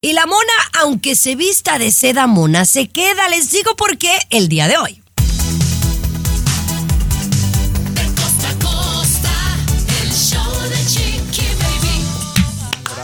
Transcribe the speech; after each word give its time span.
Y 0.00 0.12
la 0.12 0.26
mona, 0.26 0.52
aunque 0.80 1.16
se 1.16 1.34
vista 1.34 1.76
de 1.76 1.90
seda 1.90 2.28
mona, 2.28 2.64
se 2.64 2.86
queda. 2.88 3.28
Les 3.30 3.50
digo 3.50 3.74
por 3.74 3.98
qué 3.98 4.16
el 4.30 4.48
día 4.48 4.68
de 4.68 4.76
hoy. 4.78 5.02
De 7.96 8.04
costa 8.14 8.48
a 8.48 8.58
costa, 8.62 9.32
el 10.00 10.12
show 10.12 10.68
de 10.70 10.76
Chiqui 10.86 11.48
Baby. 11.58 12.04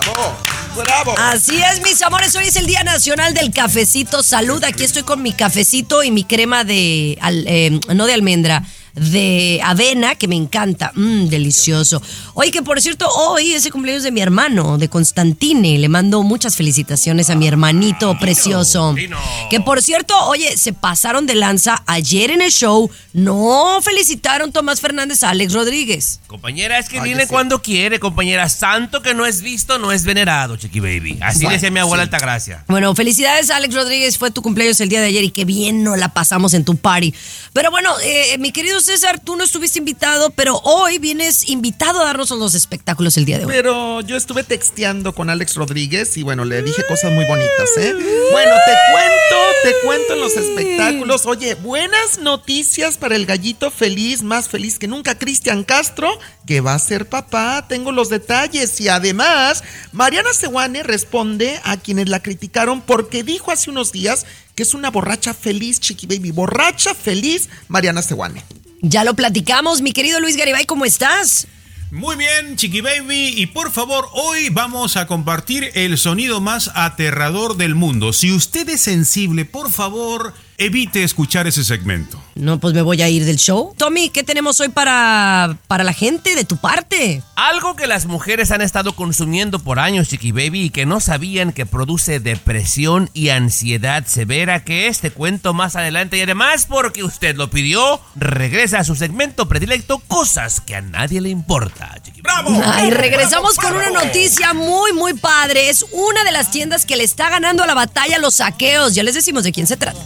¡Bravo! 0.04 0.36
¡Bravo! 0.76 1.14
Así 1.18 1.56
es, 1.60 1.82
mis 1.82 2.00
amores. 2.00 2.32
Hoy 2.36 2.46
es 2.46 2.54
el 2.54 2.66
Día 2.66 2.84
Nacional 2.84 3.34
del 3.34 3.50
Cafecito. 3.52 4.22
Salud. 4.22 4.62
Aquí 4.62 4.84
estoy 4.84 5.02
con 5.02 5.20
mi 5.20 5.32
cafecito 5.32 6.04
y 6.04 6.12
mi 6.12 6.22
crema 6.22 6.62
de. 6.62 7.18
al- 7.20 7.44
eh, 7.48 7.80
no 7.92 8.06
de 8.06 8.14
almendra. 8.14 8.62
De 8.94 9.60
avena, 9.64 10.14
que 10.14 10.28
me 10.28 10.36
encanta. 10.36 10.92
Mmm, 10.94 11.26
delicioso. 11.26 12.00
Oye, 12.36 12.50
que 12.50 12.62
por 12.62 12.80
cierto, 12.80 13.08
hoy 13.08 13.52
es 13.52 13.64
el 13.64 13.70
cumpleaños 13.70 14.02
de 14.02 14.10
mi 14.10 14.20
hermano, 14.20 14.76
de 14.76 14.88
Constantine. 14.88 15.78
Le 15.78 15.88
mando 15.88 16.22
muchas 16.24 16.56
felicitaciones 16.56 17.30
a 17.30 17.36
mi 17.36 17.46
hermanito 17.46 18.18
precioso. 18.18 18.92
Dino. 18.92 19.16
Que 19.50 19.60
por 19.60 19.80
cierto, 19.80 20.14
oye, 20.26 20.56
se 20.56 20.72
pasaron 20.72 21.26
de 21.26 21.36
lanza 21.36 21.82
ayer 21.86 22.32
en 22.32 22.42
el 22.42 22.50
show. 22.50 22.90
No 23.12 23.78
felicitaron 23.82 24.50
Tomás 24.50 24.80
Fernández 24.80 25.22
a 25.22 25.30
Alex 25.30 25.52
Rodríguez. 25.52 26.18
Compañera, 26.26 26.80
es 26.80 26.88
que 26.88 26.98
Ay, 26.98 27.04
viene 27.04 27.20
que 27.20 27.26
sí. 27.28 27.32
cuando 27.32 27.62
quiere, 27.62 28.00
compañera. 28.00 28.48
Santo 28.48 29.00
que 29.00 29.14
no 29.14 29.26
es 29.26 29.40
visto, 29.40 29.78
no 29.78 29.92
es 29.92 30.04
venerado, 30.04 30.56
Chiqui 30.56 30.80
Baby. 30.80 31.18
Así 31.20 31.40
Bueno, 31.44 31.52
decía 31.52 31.70
mi 31.70 31.78
abuela 31.78 32.02
sí. 32.02 32.06
Altagracia. 32.08 32.64
Bueno, 32.66 32.92
felicidades 32.96 33.50
Alex 33.50 33.72
Rodríguez, 33.74 34.18
fue 34.18 34.32
tu 34.32 34.42
cumpleaños 34.42 34.80
el 34.80 34.88
día 34.88 35.00
de 35.00 35.06
ayer 35.06 35.22
y 35.22 35.30
qué 35.30 35.44
bien 35.44 35.84
nos 35.84 35.96
la 35.98 36.08
pasamos 36.08 36.52
en 36.54 36.64
tu 36.64 36.76
party. 36.76 37.14
Pero 37.52 37.70
bueno, 37.70 37.90
eh, 38.02 38.36
mi 38.38 38.50
querido 38.50 38.80
César, 38.80 39.20
tú 39.20 39.36
no 39.36 39.44
estuviste 39.44 39.78
invitado, 39.78 40.30
pero 40.30 40.56
hoy 40.64 40.98
vienes 40.98 41.48
invitado 41.48 42.00
a 42.00 42.04
darnos 42.04 42.23
los 42.30 42.54
espectáculos 42.54 43.16
el 43.16 43.24
día 43.24 43.38
de 43.38 43.46
hoy. 43.46 43.52
Pero 43.52 44.00
yo 44.00 44.16
estuve 44.16 44.44
texteando 44.44 45.14
con 45.14 45.30
Alex 45.30 45.54
Rodríguez 45.54 46.16
y 46.16 46.22
bueno, 46.22 46.44
le 46.44 46.62
dije 46.62 46.82
cosas 46.86 47.12
muy 47.12 47.24
bonitas, 47.26 47.70
¿eh? 47.76 47.94
Bueno, 48.32 48.52
te 48.66 48.72
cuento, 48.92 49.36
te 49.62 49.86
cuento 49.86 50.12
en 50.14 50.20
los 50.20 50.36
espectáculos. 50.36 51.26
Oye, 51.26 51.54
buenas 51.54 52.18
noticias 52.18 52.96
para 52.96 53.16
el 53.16 53.26
gallito 53.26 53.70
feliz, 53.70 54.22
más 54.22 54.48
feliz 54.48 54.78
que 54.78 54.88
nunca, 54.88 55.18
Cristian 55.18 55.64
Castro, 55.64 56.18
que 56.46 56.60
va 56.60 56.74
a 56.74 56.78
ser 56.78 57.08
papá. 57.08 57.66
Tengo 57.68 57.92
los 57.92 58.08
detalles. 58.08 58.80
Y 58.80 58.88
además, 58.88 59.62
Mariana 59.92 60.32
Sewane 60.32 60.82
responde 60.82 61.60
a 61.64 61.76
quienes 61.76 62.08
la 62.08 62.20
criticaron 62.20 62.80
porque 62.80 63.22
dijo 63.22 63.50
hace 63.50 63.70
unos 63.70 63.92
días 63.92 64.26
que 64.54 64.62
es 64.62 64.74
una 64.74 64.90
borracha 64.90 65.34
feliz, 65.34 65.80
Chiqui 65.80 66.06
Baby. 66.06 66.30
Borracha 66.30 66.94
feliz, 66.94 67.48
Mariana 67.68 68.02
Sewane. 68.02 68.44
Ya 68.82 69.02
lo 69.02 69.14
platicamos, 69.14 69.80
mi 69.80 69.92
querido 69.92 70.20
Luis 70.20 70.36
Garibay, 70.36 70.66
¿cómo 70.66 70.84
estás? 70.84 71.46
Muy 71.94 72.16
bien, 72.16 72.56
Chiqui 72.56 72.80
Baby, 72.80 73.34
y 73.36 73.46
por 73.46 73.70
favor, 73.70 74.08
hoy 74.14 74.48
vamos 74.50 74.96
a 74.96 75.06
compartir 75.06 75.70
el 75.74 75.96
sonido 75.96 76.40
más 76.40 76.72
aterrador 76.74 77.56
del 77.56 77.76
mundo. 77.76 78.12
Si 78.12 78.32
usted 78.32 78.68
es 78.68 78.80
sensible, 78.80 79.44
por 79.44 79.70
favor, 79.70 80.34
evite 80.58 81.02
escuchar 81.02 81.46
ese 81.46 81.64
segmento. 81.64 82.22
No, 82.34 82.58
pues 82.58 82.74
me 82.74 82.82
voy 82.82 83.00
a 83.02 83.08
ir 83.08 83.24
del 83.24 83.36
show. 83.36 83.74
Tommy, 83.76 84.08
¿qué 84.08 84.22
tenemos 84.22 84.60
hoy 84.60 84.68
para, 84.68 85.56
para 85.68 85.84
la 85.84 85.92
gente 85.92 86.34
de 86.34 86.44
tu 86.44 86.56
parte? 86.56 87.22
Algo 87.36 87.76
que 87.76 87.86
las 87.86 88.06
mujeres 88.06 88.50
han 88.50 88.60
estado 88.60 88.94
consumiendo 88.94 89.58
por 89.58 89.78
años, 89.78 90.08
Chiqui 90.08 90.32
Baby, 90.32 90.64
y 90.64 90.70
que 90.70 90.86
no 90.86 91.00
sabían 91.00 91.52
que 91.52 91.66
produce 91.66 92.20
depresión 92.20 93.10
y 93.14 93.28
ansiedad 93.28 94.04
severa, 94.06 94.64
que 94.64 94.88
este 94.88 95.10
cuento 95.10 95.54
más 95.54 95.76
adelante 95.76 96.18
y 96.18 96.22
además 96.22 96.66
porque 96.68 97.04
usted 97.04 97.36
lo 97.36 97.50
pidió, 97.50 98.00
regresa 98.16 98.80
a 98.80 98.84
su 98.84 98.96
segmento 98.96 99.48
predilecto, 99.48 100.00
cosas 100.00 100.60
que 100.60 100.74
a 100.74 100.80
nadie 100.80 101.20
le 101.20 101.28
importa, 101.28 101.96
Chiqui 102.02 102.22
Baby. 102.22 102.60
Ay, 102.64 102.90
regresamos 102.90 103.56
con 103.56 103.74
una 103.74 103.90
noticia 103.90 104.54
muy, 104.54 104.92
muy 104.92 105.14
padre. 105.14 105.68
Es 105.68 105.84
una 105.92 106.24
de 106.24 106.32
las 106.32 106.50
tiendas 106.50 106.84
que 106.84 106.96
le 106.96 107.04
está 107.04 107.28
ganando 107.30 107.62
a 107.62 107.66
la 107.66 107.74
batalla 107.74 108.18
los 108.18 108.34
saqueos. 108.34 108.94
Ya 108.94 109.02
les 109.02 109.14
decimos 109.14 109.44
de 109.44 109.52
quién 109.52 109.66
se 109.66 109.76
trata. 109.76 110.00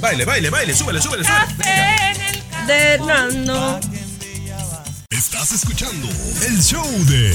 Baile, 0.00 0.24
baile, 0.24 0.48
baile, 0.50 0.74
súbele, 0.74 1.00
súbele, 1.02 1.24
súbele. 1.24 1.46
De 2.66 2.98
Nando. 3.04 3.80
Estás 5.10 5.52
escuchando 5.52 6.08
el 6.46 6.62
show 6.62 6.86
de 7.06 7.30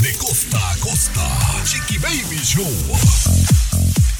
De 0.00 0.14
costa 0.16 0.58
a 0.72 0.76
costa. 0.78 1.28
Chiqui 1.64 1.98
Baby 1.98 2.40
Show. 2.42 3.61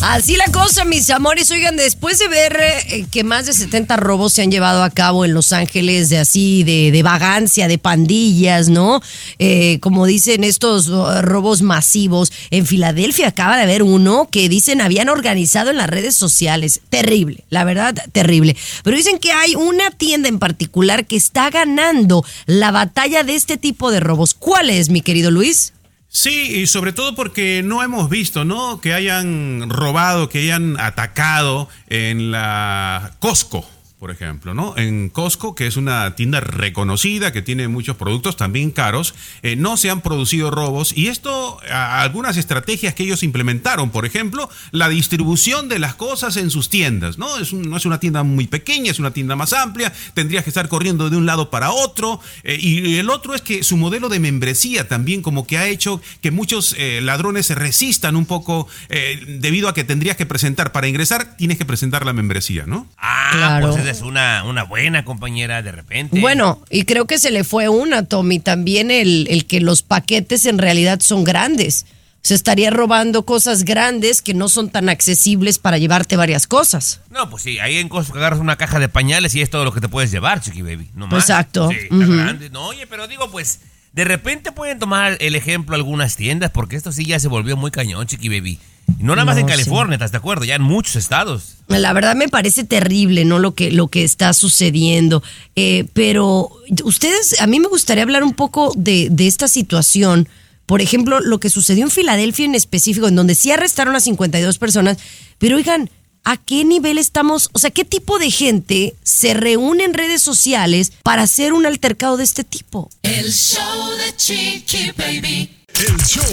Así 0.02 0.34
la 0.34 0.46
cosa, 0.46 0.84
mis 0.84 1.10
amores. 1.10 1.48
Oigan, 1.52 1.76
después 1.76 2.18
de 2.18 2.26
ver 2.26 2.58
eh, 2.88 3.06
que 3.12 3.22
más 3.22 3.46
de 3.46 3.52
70 3.52 3.96
robos 3.96 4.32
se 4.32 4.42
han 4.42 4.50
llevado 4.50 4.82
a 4.82 4.90
cabo 4.90 5.24
en 5.24 5.32
Los 5.32 5.52
Ángeles, 5.52 6.08
de 6.08 6.18
así, 6.18 6.64
de, 6.64 6.90
de 6.90 7.02
vagancia, 7.04 7.68
de 7.68 7.78
pandillas, 7.78 8.68
¿no? 8.68 9.00
Eh, 9.38 9.78
como 9.80 10.04
dicen 10.04 10.42
estos 10.42 10.88
uh, 10.88 11.22
robos 11.22 11.62
masivos. 11.62 12.32
En 12.50 12.66
Filadelfia 12.66 13.28
acaba 13.28 13.56
de 13.56 13.62
haber 13.62 13.84
uno 13.84 14.28
que 14.28 14.48
dicen 14.48 14.80
habían 14.80 15.08
organizado 15.08 15.70
en 15.70 15.76
las 15.76 15.88
redes 15.88 16.16
sociales. 16.16 16.80
Terrible, 16.88 17.44
la 17.48 17.62
verdad, 17.62 17.94
terrible. 18.10 18.56
Pero 18.82 18.96
dicen 18.96 19.20
que 19.20 19.30
hay 19.30 19.54
una 19.54 19.92
tienda 19.92 20.28
en 20.28 20.40
particular 20.40 21.06
que 21.06 21.14
está 21.14 21.48
ganando 21.50 22.24
la 22.46 22.72
batalla 22.72 23.22
de 23.22 23.36
este 23.36 23.56
tipo 23.56 23.92
de 23.92 24.00
robos. 24.00 24.34
¿Cuál 24.34 24.68
es, 24.68 24.88
mi 24.88 25.00
querido 25.00 25.30
Luis? 25.30 25.72
Sí, 26.14 26.60
y 26.60 26.66
sobre 26.66 26.92
todo 26.92 27.14
porque 27.14 27.62
no 27.64 27.82
hemos 27.82 28.10
visto, 28.10 28.44
¿no? 28.44 28.82
Que 28.82 28.92
hayan 28.92 29.70
robado, 29.70 30.28
que 30.28 30.40
hayan 30.40 30.78
atacado 30.78 31.70
en 31.88 32.30
la 32.30 33.12
Costco, 33.18 33.66
por 34.02 34.10
ejemplo, 34.10 34.52
¿no? 34.52 34.74
En 34.76 35.10
Costco, 35.10 35.54
que 35.54 35.68
es 35.68 35.76
una 35.76 36.16
tienda 36.16 36.40
reconocida, 36.40 37.32
que 37.32 37.40
tiene 37.40 37.68
muchos 37.68 37.94
productos 37.96 38.36
también 38.36 38.72
caros, 38.72 39.14
eh, 39.42 39.54
no 39.54 39.76
se 39.76 39.90
han 39.90 40.00
producido 40.00 40.50
robos 40.50 40.92
y 40.96 41.06
esto, 41.06 41.60
a- 41.70 42.02
algunas 42.02 42.36
estrategias 42.36 42.94
que 42.94 43.04
ellos 43.04 43.22
implementaron, 43.22 43.90
por 43.90 44.04
ejemplo, 44.04 44.50
la 44.72 44.88
distribución 44.88 45.68
de 45.68 45.78
las 45.78 45.94
cosas 45.94 46.36
en 46.36 46.50
sus 46.50 46.68
tiendas, 46.68 47.16
¿no? 47.16 47.38
Es 47.38 47.52
un- 47.52 47.62
no 47.70 47.76
es 47.76 47.86
una 47.86 48.00
tienda 48.00 48.24
muy 48.24 48.48
pequeña, 48.48 48.90
es 48.90 48.98
una 48.98 49.12
tienda 49.12 49.36
más 49.36 49.52
amplia, 49.52 49.92
tendrías 50.14 50.42
que 50.42 50.50
estar 50.50 50.66
corriendo 50.66 51.08
de 51.08 51.16
un 51.16 51.24
lado 51.24 51.48
para 51.48 51.70
otro, 51.70 52.18
eh, 52.42 52.58
y 52.60 52.96
el 52.96 53.08
otro 53.08 53.36
es 53.36 53.40
que 53.42 53.62
su 53.62 53.76
modelo 53.76 54.08
de 54.08 54.18
membresía 54.18 54.88
también 54.88 55.22
como 55.22 55.46
que 55.46 55.58
ha 55.58 55.68
hecho 55.68 56.02
que 56.20 56.32
muchos 56.32 56.74
eh, 56.76 56.98
ladrones 57.02 57.46
se 57.46 57.54
resistan 57.54 58.16
un 58.16 58.26
poco 58.26 58.66
eh, 58.88 59.20
debido 59.38 59.68
a 59.68 59.74
que 59.74 59.84
tendrías 59.84 60.16
que 60.16 60.26
presentar, 60.26 60.72
para 60.72 60.88
ingresar 60.88 61.36
tienes 61.36 61.56
que 61.56 61.64
presentar 61.64 62.04
la 62.04 62.12
membresía, 62.12 62.64
¿no? 62.66 62.88
Ah, 62.98 63.28
Claro. 63.32 63.70
pues 63.70 63.91
una, 64.00 64.44
una 64.44 64.62
buena 64.62 65.04
compañera 65.04 65.60
de 65.60 65.72
repente. 65.72 66.18
Bueno, 66.20 66.62
y 66.70 66.84
creo 66.84 67.06
que 67.06 67.18
se 67.18 67.30
le 67.30 67.44
fue 67.44 67.68
una, 67.68 68.04
Tommy, 68.04 68.38
también 68.38 68.90
el, 68.90 69.26
el 69.28 69.44
que 69.44 69.60
los 69.60 69.82
paquetes 69.82 70.46
en 70.46 70.56
realidad 70.56 71.00
son 71.00 71.24
grandes. 71.24 71.84
Se 72.22 72.34
estaría 72.34 72.70
robando 72.70 73.24
cosas 73.24 73.64
grandes 73.64 74.22
que 74.22 74.32
no 74.32 74.48
son 74.48 74.70
tan 74.70 74.88
accesibles 74.88 75.58
para 75.58 75.76
llevarte 75.78 76.16
varias 76.16 76.46
cosas. 76.46 77.00
No, 77.10 77.28
pues 77.28 77.42
sí, 77.42 77.58
ahí 77.58 77.78
en 77.78 77.88
Costco 77.88 78.16
agarras 78.16 78.38
una 78.38 78.54
caja 78.54 78.78
de 78.78 78.88
pañales 78.88 79.34
y 79.34 79.40
es 79.42 79.50
todo 79.50 79.64
lo 79.64 79.72
que 79.72 79.80
te 79.80 79.88
puedes 79.88 80.12
llevar, 80.12 80.40
Chiqui 80.40 80.62
Baby. 80.62 80.88
No 80.94 81.08
más. 81.08 81.24
Exacto. 81.24 81.68
Sí, 81.70 81.76
está 81.82 81.96
grande. 81.96 82.48
No, 82.50 82.68
oye, 82.68 82.86
pero 82.86 83.08
digo, 83.08 83.28
pues, 83.32 83.58
de 83.92 84.04
repente 84.04 84.52
pueden 84.52 84.78
tomar 84.78 85.16
el 85.18 85.34
ejemplo 85.34 85.74
algunas 85.74 86.14
tiendas, 86.14 86.52
porque 86.52 86.76
esto 86.76 86.92
sí 86.92 87.04
ya 87.04 87.18
se 87.18 87.26
volvió 87.26 87.56
muy 87.56 87.72
cañón, 87.72 88.06
Chiqui 88.06 88.28
Baby. 88.28 88.60
No 88.98 89.16
nada 89.16 89.24
más 89.24 89.34
No, 89.36 89.40
en 89.42 89.46
sí. 89.46 89.50
California, 89.52 89.94
¿estás 89.96 90.12
de 90.12 90.18
acuerdo? 90.18 90.44
Ya 90.44 90.54
en 90.54 90.62
muchos 90.62 90.96
estados. 90.96 91.56
La 91.68 91.92
verdad 91.92 92.14
me 92.14 92.28
parece 92.28 92.64
terrible, 92.64 93.24
¿no? 93.24 93.38
Lo 93.38 93.54
que, 93.54 93.70
lo 93.72 93.88
que 93.88 94.04
está 94.04 94.32
sucediendo. 94.32 95.22
Eh, 95.56 95.86
pero 95.92 96.50
ustedes, 96.84 97.40
a 97.40 97.46
mí 97.46 97.58
me 97.60 97.68
gustaría 97.68 98.02
hablar 98.04 98.22
un 98.22 98.34
poco 98.34 98.72
de, 98.76 99.08
de 99.10 99.26
esta 99.26 99.48
situación. 99.48 100.28
Por 100.66 100.80
ejemplo, 100.80 101.20
lo 101.20 101.40
que 101.40 101.50
sucedió 101.50 101.84
en 101.84 101.90
Filadelfia 101.90 102.44
en 102.44 102.54
específico, 102.54 103.08
en 103.08 103.16
donde 103.16 103.34
sí 103.34 103.50
arrestaron 103.50 103.96
a 103.96 104.00
52 104.00 104.58
personas. 104.58 104.98
Pero 105.38 105.56
oigan, 105.56 105.90
¿a 106.24 106.36
qué 106.36 106.64
nivel 106.64 106.98
estamos? 106.98 107.48
O 107.52 107.58
sea, 107.58 107.70
¿qué 107.70 107.84
tipo 107.84 108.18
de 108.18 108.30
gente 108.30 108.94
se 109.02 109.34
reúne 109.34 109.84
en 109.84 109.94
redes 109.94 110.22
sociales 110.22 110.92
para 111.02 111.22
hacer 111.22 111.52
un 111.52 111.66
altercado 111.66 112.16
de 112.16 112.24
este 112.24 112.44
tipo? 112.44 112.88
El 113.02 113.32
show 113.32 113.90
de 113.96 114.16
Chiqui 114.16 114.92
Baby. 114.96 115.50
El 115.80 115.96
show 116.06 116.24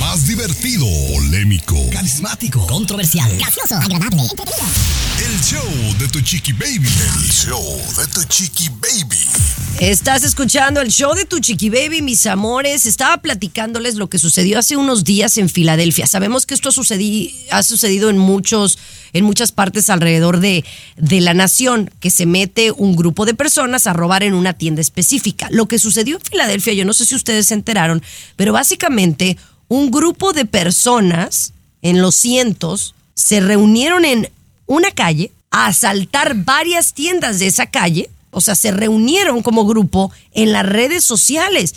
más 0.00 0.26
divertido, 0.26 0.86
polémico, 1.12 1.76
Carismático, 1.92 2.66
controversial, 2.66 3.30
gracioso, 3.36 3.76
agradable, 3.76 4.22
el 4.22 5.40
show 5.42 5.94
de 5.98 6.08
tu 6.08 6.20
chiqui 6.20 6.52
baby. 6.52 6.88
El 6.88 7.30
show 7.30 7.62
de 7.96 8.06
tu 8.08 8.24
chiqui 8.24 8.68
baby. 8.68 9.16
Estás 9.78 10.24
escuchando 10.24 10.80
el 10.80 10.88
show 10.90 11.14
de 11.14 11.26
tu 11.26 11.38
Chiqui 11.38 11.68
Baby, 11.68 12.00
mis 12.00 12.24
amores. 12.24 12.86
Estaba 12.86 13.18
platicándoles 13.18 13.96
lo 13.96 14.08
que 14.08 14.18
sucedió 14.18 14.58
hace 14.58 14.74
unos 14.78 15.04
días 15.04 15.36
en 15.36 15.50
Filadelfia. 15.50 16.06
Sabemos 16.06 16.46
que 16.46 16.54
esto 16.54 16.70
ha, 16.70 16.72
sucedi- 16.72 17.34
ha 17.50 17.62
sucedido 17.62 18.08
en 18.08 18.16
muchos, 18.16 18.78
en 19.16 19.24
muchas 19.24 19.52
partes 19.52 19.90
alrededor 19.90 20.40
de, 20.40 20.64
de 20.96 21.20
la 21.20 21.34
nación, 21.34 21.90
que 22.00 22.10
se 22.10 22.26
mete 22.26 22.70
un 22.70 22.96
grupo 22.96 23.26
de 23.26 23.34
personas 23.34 23.86
a 23.86 23.92
robar 23.92 24.22
en 24.22 24.34
una 24.34 24.52
tienda 24.52 24.80
específica. 24.80 25.48
Lo 25.50 25.66
que 25.66 25.78
sucedió 25.78 26.16
en 26.16 26.22
Filadelfia, 26.22 26.72
yo 26.74 26.84
no 26.84 26.92
sé 26.92 27.04
si 27.06 27.14
ustedes 27.14 27.46
se 27.46 27.54
enteraron, 27.54 28.02
pero 28.36 28.52
básicamente 28.52 29.36
un 29.68 29.90
grupo 29.90 30.32
de 30.32 30.44
personas, 30.44 31.52
en 31.82 32.00
los 32.00 32.14
cientos, 32.14 32.94
se 33.14 33.40
reunieron 33.40 34.04
en 34.04 34.30
una 34.66 34.90
calle 34.90 35.32
a 35.50 35.66
asaltar 35.66 36.34
varias 36.44 36.92
tiendas 36.92 37.38
de 37.38 37.46
esa 37.46 37.66
calle. 37.66 38.10
O 38.30 38.40
sea, 38.40 38.54
se 38.54 38.70
reunieron 38.70 39.42
como 39.42 39.64
grupo 39.64 40.12
en 40.32 40.52
las 40.52 40.66
redes 40.66 41.04
sociales. 41.04 41.74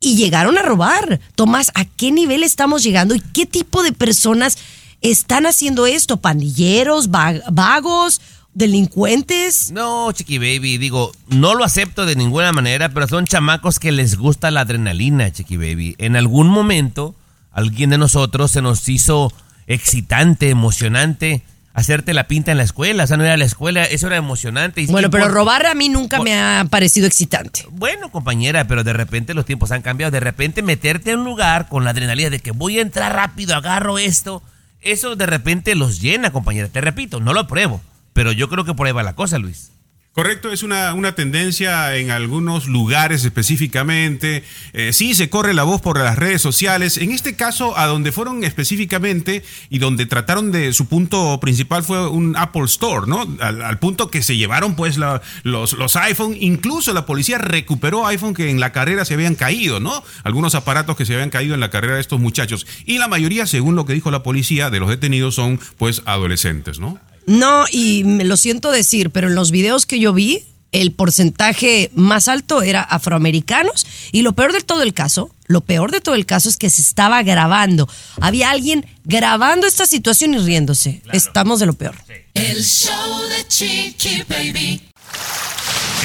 y 0.00 0.14
llegaron 0.14 0.56
a 0.56 0.62
robar. 0.62 1.18
Tomás, 1.34 1.72
¿a 1.74 1.84
qué 1.84 2.12
nivel 2.12 2.44
estamos 2.44 2.84
llegando 2.84 3.16
y 3.16 3.20
qué 3.20 3.46
tipo 3.46 3.82
de 3.82 3.92
personas 3.92 4.56
están 5.00 5.46
haciendo 5.46 5.86
esto? 5.86 6.16
¿Pandilleros, 6.18 7.08
va- 7.10 7.34
vagos, 7.50 8.20
delincuentes? 8.54 9.70
No, 9.72 10.10
Chiqui 10.12 10.38
Baby, 10.38 10.78
digo, 10.78 11.12
no 11.28 11.54
lo 11.54 11.64
acepto 11.64 12.06
de 12.06 12.16
ninguna 12.16 12.52
manera, 12.52 12.88
pero 12.90 13.06
son 13.08 13.26
chamacos 13.26 13.78
que 13.78 13.92
les 13.92 14.16
gusta 14.16 14.50
la 14.50 14.60
adrenalina, 14.60 15.30
Chiqui 15.32 15.56
Baby. 15.56 15.94
En 15.98 16.16
algún 16.16 16.48
momento, 16.48 17.14
alguien 17.52 17.90
de 17.90 17.98
nosotros 17.98 18.50
se 18.50 18.62
nos 18.62 18.88
hizo 18.88 19.32
excitante, 19.66 20.50
emocionante 20.50 21.42
hacerte 21.74 22.12
la 22.12 22.26
pinta 22.26 22.50
en 22.50 22.56
la 22.58 22.64
escuela. 22.64 23.04
O 23.04 23.06
sea, 23.06 23.16
no 23.16 23.24
era 23.24 23.36
la 23.36 23.44
escuela, 23.44 23.84
eso 23.84 24.08
era 24.08 24.16
emocionante. 24.16 24.80
Y- 24.82 24.86
Bueno, 24.86 25.10
pero 25.10 25.28
robar 25.28 25.64
a 25.66 25.74
mí 25.74 25.88
nunca 25.88 26.20
me 26.20 26.34
ha 26.36 26.66
parecido 26.68 27.06
excitante. 27.06 27.64
Bueno, 27.70 28.10
compañera, 28.10 28.66
pero 28.66 28.82
de 28.82 28.92
repente 28.92 29.32
los 29.34 29.44
tiempos 29.46 29.70
han 29.70 29.82
cambiado. 29.82 30.10
De 30.10 30.18
repente 30.18 30.62
meterte 30.62 31.12
en 31.12 31.20
un 31.20 31.24
lugar 31.26 31.68
con 31.68 31.84
la 31.84 31.90
adrenalina 31.90 32.30
de 32.30 32.40
que 32.40 32.50
voy 32.50 32.78
a 32.78 32.82
entrar 32.82 33.14
rápido, 33.14 33.54
agarro 33.54 33.98
esto. 33.98 34.42
Eso 34.80 35.16
de 35.16 35.26
repente 35.26 35.74
los 35.74 36.00
llena, 36.00 36.32
compañera. 36.32 36.68
Te 36.68 36.80
repito, 36.80 37.20
no 37.20 37.32
lo 37.32 37.46
pruebo. 37.46 37.80
Pero 38.12 38.32
yo 38.32 38.48
creo 38.48 38.64
que 38.64 38.74
por 38.74 38.86
ahí 38.86 38.92
va 38.92 39.02
la 39.02 39.14
cosa, 39.14 39.38
Luis. 39.38 39.72
Correcto, 40.12 40.50
es 40.50 40.64
una, 40.64 40.94
una 40.94 41.14
tendencia 41.14 41.94
en 41.96 42.10
algunos 42.10 42.66
lugares 42.66 43.24
específicamente. 43.24 44.42
Eh, 44.72 44.92
sí, 44.92 45.14
se 45.14 45.30
corre 45.30 45.54
la 45.54 45.62
voz 45.62 45.80
por 45.80 45.96
las 45.96 46.16
redes 46.18 46.42
sociales. 46.42 46.96
En 46.96 47.12
este 47.12 47.36
caso, 47.36 47.78
a 47.78 47.86
donde 47.86 48.10
fueron 48.10 48.42
específicamente 48.42 49.44
y 49.70 49.78
donde 49.78 50.06
trataron 50.06 50.50
de 50.50 50.72
su 50.72 50.86
punto 50.88 51.38
principal 51.38 51.84
fue 51.84 52.08
un 52.08 52.36
Apple 52.36 52.64
Store, 52.64 53.06
¿no? 53.06 53.28
Al, 53.38 53.78
punto 53.78 54.10
que 54.10 54.24
se 54.24 54.36
llevaron 54.36 54.74
pues 54.74 54.98
la- 54.98 55.22
los, 55.44 55.74
los 55.74 55.94
iPhone. 55.94 56.36
Incluso 56.40 56.92
la 56.92 57.06
policía 57.06 57.38
recuperó 57.38 58.04
iPhone 58.04 58.34
que 58.34 58.50
en 58.50 58.58
la 58.58 58.72
carrera 58.72 59.04
se 59.04 59.14
habían 59.14 59.36
caído, 59.36 59.78
¿no? 59.78 60.02
Algunos 60.24 60.56
aparatos 60.56 60.96
que 60.96 61.06
se 61.06 61.14
habían 61.14 61.30
caído 61.30 61.54
en 61.54 61.60
la 61.60 61.70
carrera 61.70 61.94
de 61.94 62.00
estos 62.00 62.18
muchachos. 62.18 62.66
Y 62.86 62.98
la 62.98 63.06
mayoría, 63.06 63.46
según 63.46 63.76
lo 63.76 63.86
que 63.86 63.92
dijo 63.92 64.10
la 64.10 64.24
policía, 64.24 64.68
de 64.68 64.80
los 64.80 64.88
detenidos 64.88 65.36
son 65.36 65.60
pues 65.76 66.02
adolescentes, 66.06 66.80
¿no? 66.80 66.98
No, 67.28 67.66
y 67.70 68.04
me 68.04 68.24
lo 68.24 68.38
siento 68.38 68.70
decir, 68.70 69.10
pero 69.10 69.28
en 69.28 69.34
los 69.34 69.50
videos 69.50 69.84
que 69.84 70.00
yo 70.00 70.14
vi, 70.14 70.44
el 70.72 70.92
porcentaje 70.92 71.90
más 71.94 72.26
alto 72.26 72.62
era 72.62 72.80
afroamericanos 72.82 73.86
y 74.12 74.22
lo 74.22 74.32
peor 74.32 74.54
de 74.54 74.62
todo 74.62 74.82
el 74.82 74.94
caso, 74.94 75.30
lo 75.46 75.60
peor 75.60 75.90
de 75.90 76.00
todo 76.00 76.14
el 76.14 76.24
caso 76.24 76.48
es 76.48 76.56
que 76.56 76.70
se 76.70 76.80
estaba 76.80 77.22
grabando. 77.22 77.86
Había 78.20 78.50
alguien 78.50 78.86
grabando 79.04 79.66
esta 79.66 79.84
situación 79.84 80.32
y 80.32 80.38
riéndose. 80.38 81.02
Estamos 81.12 81.60
de 81.60 81.66
lo 81.66 81.74
peor. 81.74 81.96
El 82.32 82.64
show 82.64 83.20
de 83.28 83.46
Chiqui 83.46 84.22
Baby. 84.26 84.80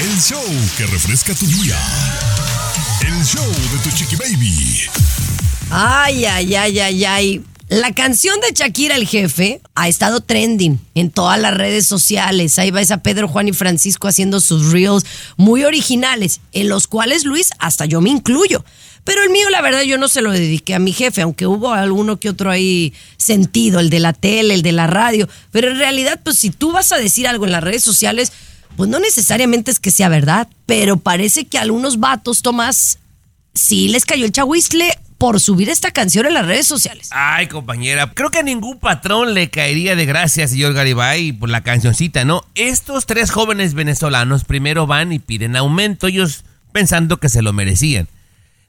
El 0.00 0.20
show 0.20 0.44
que 0.76 0.86
refresca 0.86 1.34
tu 1.34 1.46
día. 1.46 1.78
El 3.00 3.24
show 3.24 3.46
de 3.46 3.78
tu 3.82 3.96
chiqui 3.96 4.16
baby. 4.16 4.80
Ay, 5.70 6.26
ay, 6.26 6.54
ay, 6.54 6.80
ay, 6.80 7.04
ay. 7.04 7.44
La 7.68 7.94
canción 7.94 8.38
de 8.40 8.52
Shakira 8.52 8.94
el 8.94 9.06
jefe 9.06 9.62
ha 9.74 9.88
estado 9.88 10.20
trending 10.20 10.78
en 10.94 11.10
todas 11.10 11.40
las 11.40 11.54
redes 11.54 11.86
sociales. 11.86 12.58
Ahí 12.58 12.70
ves 12.70 12.90
a 12.90 13.02
Pedro, 13.02 13.26
Juan 13.26 13.48
y 13.48 13.52
Francisco 13.52 14.06
haciendo 14.06 14.40
sus 14.40 14.70
reels 14.70 15.06
muy 15.38 15.64
originales, 15.64 16.42
en 16.52 16.68
los 16.68 16.86
cuales 16.86 17.24
Luis, 17.24 17.50
hasta 17.58 17.86
yo 17.86 18.02
me 18.02 18.10
incluyo. 18.10 18.62
Pero 19.04 19.22
el 19.22 19.30
mío, 19.30 19.48
la 19.48 19.62
verdad, 19.62 19.80
yo 19.82 19.96
no 19.96 20.08
se 20.08 20.20
lo 20.20 20.30
dediqué 20.30 20.74
a 20.74 20.78
mi 20.78 20.92
jefe, 20.92 21.22
aunque 21.22 21.46
hubo 21.46 21.72
alguno 21.72 22.20
que 22.20 22.28
otro 22.28 22.50
ahí 22.50 22.92
sentido, 23.16 23.80
el 23.80 23.88
de 23.88 24.00
la 24.00 24.12
tele, 24.12 24.52
el 24.52 24.62
de 24.62 24.72
la 24.72 24.86
radio. 24.86 25.26
Pero 25.50 25.70
en 25.70 25.78
realidad, 25.78 26.20
pues 26.22 26.38
si 26.38 26.50
tú 26.50 26.70
vas 26.72 26.92
a 26.92 26.98
decir 26.98 27.26
algo 27.26 27.46
en 27.46 27.52
las 27.52 27.64
redes 27.64 27.82
sociales, 27.82 28.32
pues 28.76 28.90
no 28.90 28.98
necesariamente 28.98 29.70
es 29.70 29.80
que 29.80 29.90
sea 29.90 30.10
verdad, 30.10 30.48
pero 30.66 30.98
parece 30.98 31.46
que 31.46 31.58
algunos 31.58 31.98
vatos, 31.98 32.42
Tomás, 32.42 32.98
sí 33.54 33.88
les 33.88 34.04
cayó 34.04 34.24
el 34.26 34.32
chahuizle 34.32 34.98
por 35.18 35.40
subir 35.40 35.68
esta 35.68 35.90
canción 35.90 36.26
en 36.26 36.34
las 36.34 36.46
redes 36.46 36.66
sociales. 36.66 37.08
Ay, 37.12 37.46
compañera, 37.46 38.12
creo 38.12 38.30
que 38.30 38.40
a 38.40 38.42
ningún 38.42 38.78
patrón 38.78 39.32
le 39.32 39.48
caería 39.48 39.96
de 39.96 40.06
gracia, 40.06 40.48
señor 40.48 40.74
Garibay, 40.74 41.32
por 41.32 41.48
la 41.48 41.62
cancioncita, 41.62 42.24
¿no? 42.24 42.44
Estos 42.54 43.06
tres 43.06 43.30
jóvenes 43.30 43.74
venezolanos 43.74 44.44
primero 44.44 44.86
van 44.86 45.12
y 45.12 45.18
piden 45.20 45.56
aumento, 45.56 46.08
ellos 46.08 46.44
pensando 46.72 47.18
que 47.18 47.28
se 47.28 47.42
lo 47.42 47.52
merecían. 47.52 48.08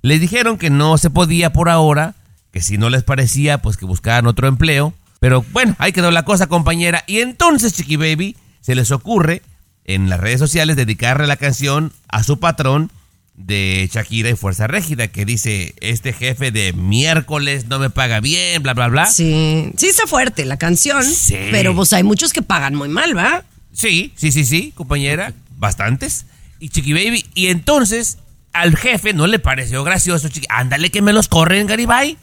Les 0.02 0.22
dijeron 0.22 0.58
que 0.58 0.70
no 0.70 0.98
se 0.98 1.10
podía 1.10 1.52
por 1.52 1.68
ahora, 1.68 2.16
que 2.52 2.62
si 2.62 2.78
no 2.78 2.90
les 2.90 3.04
parecía, 3.04 3.58
pues 3.58 3.76
que 3.76 3.86
buscaran 3.86 4.28
otro 4.28 4.48
empleo. 4.48 4.94
Pero 5.20 5.44
bueno, 5.52 5.76
ahí 5.80 5.92
quedó 5.92 6.12
la 6.12 6.24
cosa, 6.24 6.48
compañera. 6.48 7.04
Y 7.08 7.20
entonces, 7.20 7.74
Chiqui 7.74 7.96
Baby, 7.96 8.38
se 8.62 8.76
les 8.76 8.92
ocurre 8.92 9.42
en 9.84 10.10
las 10.10 10.20
redes 10.20 10.40
sociales 10.40 10.76
dedicarle 10.76 11.26
la 11.26 11.38
canción 11.38 11.92
a 12.08 12.24
su 12.24 12.40
patrón 12.40 12.92
de 13.38 13.90
Shakira 13.92 14.30
y 14.30 14.36
Fuerza 14.36 14.66
Régida, 14.68 15.08
que 15.10 15.26
dice, 15.26 15.76
este 15.82 16.14
jefe 16.14 16.52
de 16.52 16.74
miércoles 16.74 17.68
no 17.68 17.80
me 17.80 17.90
paga 17.90 18.20
bien, 18.22 18.64
bla, 18.64 18.74
bla, 18.74 18.88
bla. 18.88 19.06
Sí, 19.08 19.72
sí 19.78 19.88
está 19.88 20.08
fuerte 20.08 20.46
la 20.46 20.58
canción, 20.58 21.04
Sí. 21.04 21.36
pero 21.52 21.76
pues 21.76 21.92
hay 21.94 22.04
muchos 22.04 22.32
que 22.34 22.42
pagan 22.42 22.76
muy 22.76 22.88
mal, 22.90 23.16
¿va? 23.16 23.44
Sí, 23.74 24.14
sí, 24.16 24.32
sí, 24.32 24.46
sí, 24.46 24.72
compañera, 24.76 25.34
bastantes. 25.58 26.26
Y 26.60 26.70
Chiqui 26.70 26.94
Baby, 26.94 27.26
y 27.36 27.48
entonces 27.48 28.20
al 28.54 28.78
jefe 28.78 29.14
no 29.14 29.28
le 29.28 29.38
pareció 29.40 29.84
gracioso, 29.84 30.30
Chiqui, 30.30 30.48
ándale 30.50 30.90
que 30.90 31.02
me 31.02 31.12
los 31.12 31.28
corren, 31.28 31.68
Garibay, 31.68 32.18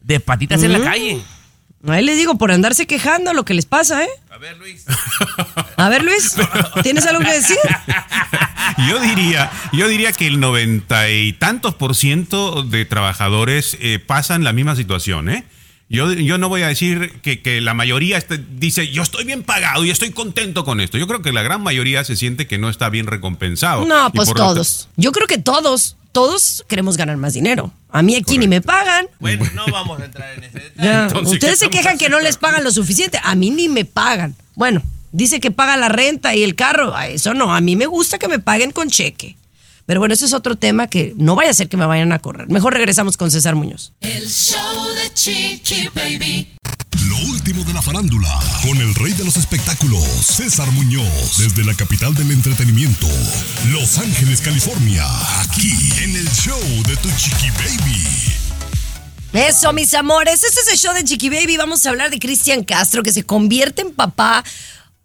de 0.00 0.18
patitas 0.20 0.62
en 0.64 0.72
la 0.72 0.80
calle. 0.80 1.20
Ahí 1.86 2.04
les 2.04 2.16
digo, 2.16 2.36
por 2.36 2.50
andarse 2.50 2.86
quejando 2.86 3.32
lo 3.32 3.44
que 3.44 3.54
les 3.54 3.64
pasa, 3.66 4.02
¿eh? 4.02 4.08
A 4.30 4.38
ver, 4.38 4.56
Luis. 4.58 4.84
A 5.76 5.88
ver, 5.88 6.02
Luis, 6.02 6.34
¿tienes 6.82 7.06
algo 7.06 7.20
que 7.24 7.32
decir? 7.32 7.56
Yo 8.88 8.98
diría, 9.00 9.50
yo 9.72 9.88
diría 9.88 10.12
que 10.12 10.26
el 10.26 10.40
noventa 10.40 11.08
y 11.10 11.32
tantos 11.34 11.74
por 11.74 11.94
ciento 11.94 12.62
de 12.62 12.84
trabajadores 12.84 13.76
eh, 13.80 13.98
pasan 14.04 14.44
la 14.44 14.52
misma 14.52 14.74
situación, 14.76 15.28
¿eh? 15.28 15.44
Yo, 15.90 16.12
yo 16.12 16.36
no 16.36 16.50
voy 16.50 16.62
a 16.62 16.68
decir 16.68 17.12
que, 17.22 17.40
que 17.40 17.62
la 17.62 17.72
mayoría 17.72 18.18
este- 18.18 18.44
dice, 18.56 18.88
yo 18.88 19.02
estoy 19.02 19.24
bien 19.24 19.42
pagado 19.42 19.84
y 19.86 19.90
estoy 19.90 20.10
contento 20.10 20.64
con 20.64 20.80
esto. 20.80 20.98
Yo 20.98 21.06
creo 21.06 21.22
que 21.22 21.32
la 21.32 21.42
gran 21.42 21.62
mayoría 21.62 22.04
se 22.04 22.14
siente 22.14 22.46
que 22.46 22.58
no 22.58 22.68
está 22.68 22.90
bien 22.90 23.06
recompensado. 23.06 23.86
No, 23.86 24.12
pues 24.12 24.34
todos. 24.34 24.88
Yo 24.96 25.12
creo 25.12 25.26
que 25.26 25.38
todos, 25.38 25.96
todos 26.18 26.64
queremos 26.66 26.96
ganar 26.96 27.16
más 27.16 27.34
dinero. 27.34 27.70
A 27.90 28.02
mí 28.02 28.16
aquí 28.16 28.38
ni 28.38 28.48
me 28.48 28.60
pagan. 28.60 29.06
Bueno, 29.20 29.46
no 29.54 29.66
vamos 29.70 30.00
a 30.00 30.04
entrar 30.04 30.36
en 30.36 30.42
ese 30.42 30.58
detalle. 30.58 30.88
Ya, 30.88 31.04
Entonces, 31.04 31.34
Ustedes 31.34 31.60
¿qué 31.60 31.66
se 31.66 31.70
quejan 31.70 31.96
que 31.96 32.08
no 32.08 32.18
les 32.18 32.36
pagan 32.36 32.64
lo 32.64 32.72
suficiente. 32.72 33.20
A 33.22 33.36
mí 33.36 33.50
ni 33.50 33.68
me 33.68 33.84
pagan. 33.84 34.34
Bueno, 34.56 34.82
dice 35.12 35.38
que 35.38 35.52
paga 35.52 35.76
la 35.76 35.88
renta 35.88 36.34
y 36.34 36.42
el 36.42 36.56
carro. 36.56 36.96
A 36.96 37.06
eso 37.06 37.34
no. 37.34 37.54
A 37.54 37.60
mí 37.60 37.76
me 37.76 37.86
gusta 37.86 38.18
que 38.18 38.26
me 38.26 38.40
paguen 38.40 38.72
con 38.72 38.90
cheque. 38.90 39.36
Pero 39.86 40.00
bueno, 40.00 40.12
ese 40.12 40.24
es 40.24 40.32
otro 40.32 40.56
tema 40.56 40.88
que 40.88 41.14
no 41.16 41.36
vaya 41.36 41.50
a 41.50 41.54
ser 41.54 41.68
que 41.68 41.76
me 41.76 41.86
vayan 41.86 42.10
a 42.10 42.18
correr. 42.18 42.48
Mejor 42.48 42.74
regresamos 42.74 43.16
con 43.16 43.30
César 43.30 43.54
Muñoz. 43.54 43.92
El 44.00 44.28
show 44.28 44.88
de 44.96 45.14
Chiqui 45.14 45.88
Baby. 45.94 46.48
Lo 47.20 47.30
último 47.30 47.64
de 47.64 47.72
la 47.72 47.82
farándula, 47.82 48.28
con 48.62 48.76
el 48.78 48.94
rey 48.94 49.12
de 49.12 49.24
los 49.24 49.36
espectáculos, 49.36 50.02
César 50.04 50.70
Muñoz, 50.72 51.38
desde 51.38 51.64
la 51.64 51.74
capital 51.74 52.14
del 52.14 52.30
entretenimiento, 52.30 53.08
Los 53.70 53.98
Ángeles, 53.98 54.40
California, 54.40 55.04
aquí 55.40 55.72
en 56.02 56.14
el 56.16 56.28
show 56.30 56.60
de 56.86 56.96
tu 56.96 57.08
chiqui 57.16 57.50
baby. 57.50 58.04
Eso, 59.32 59.72
mis 59.72 59.94
amores. 59.94 60.42
Este 60.44 60.60
es 60.60 60.68
el 60.72 60.78
show 60.78 60.94
de 60.94 61.04
Chiqui 61.04 61.28
Baby. 61.28 61.58
Vamos 61.58 61.84
a 61.84 61.90
hablar 61.90 62.10
de 62.10 62.18
Cristian 62.18 62.64
Castro, 62.64 63.02
que 63.02 63.12
se 63.12 63.24
convierte 63.24 63.82
en 63.82 63.92
papá 63.92 64.42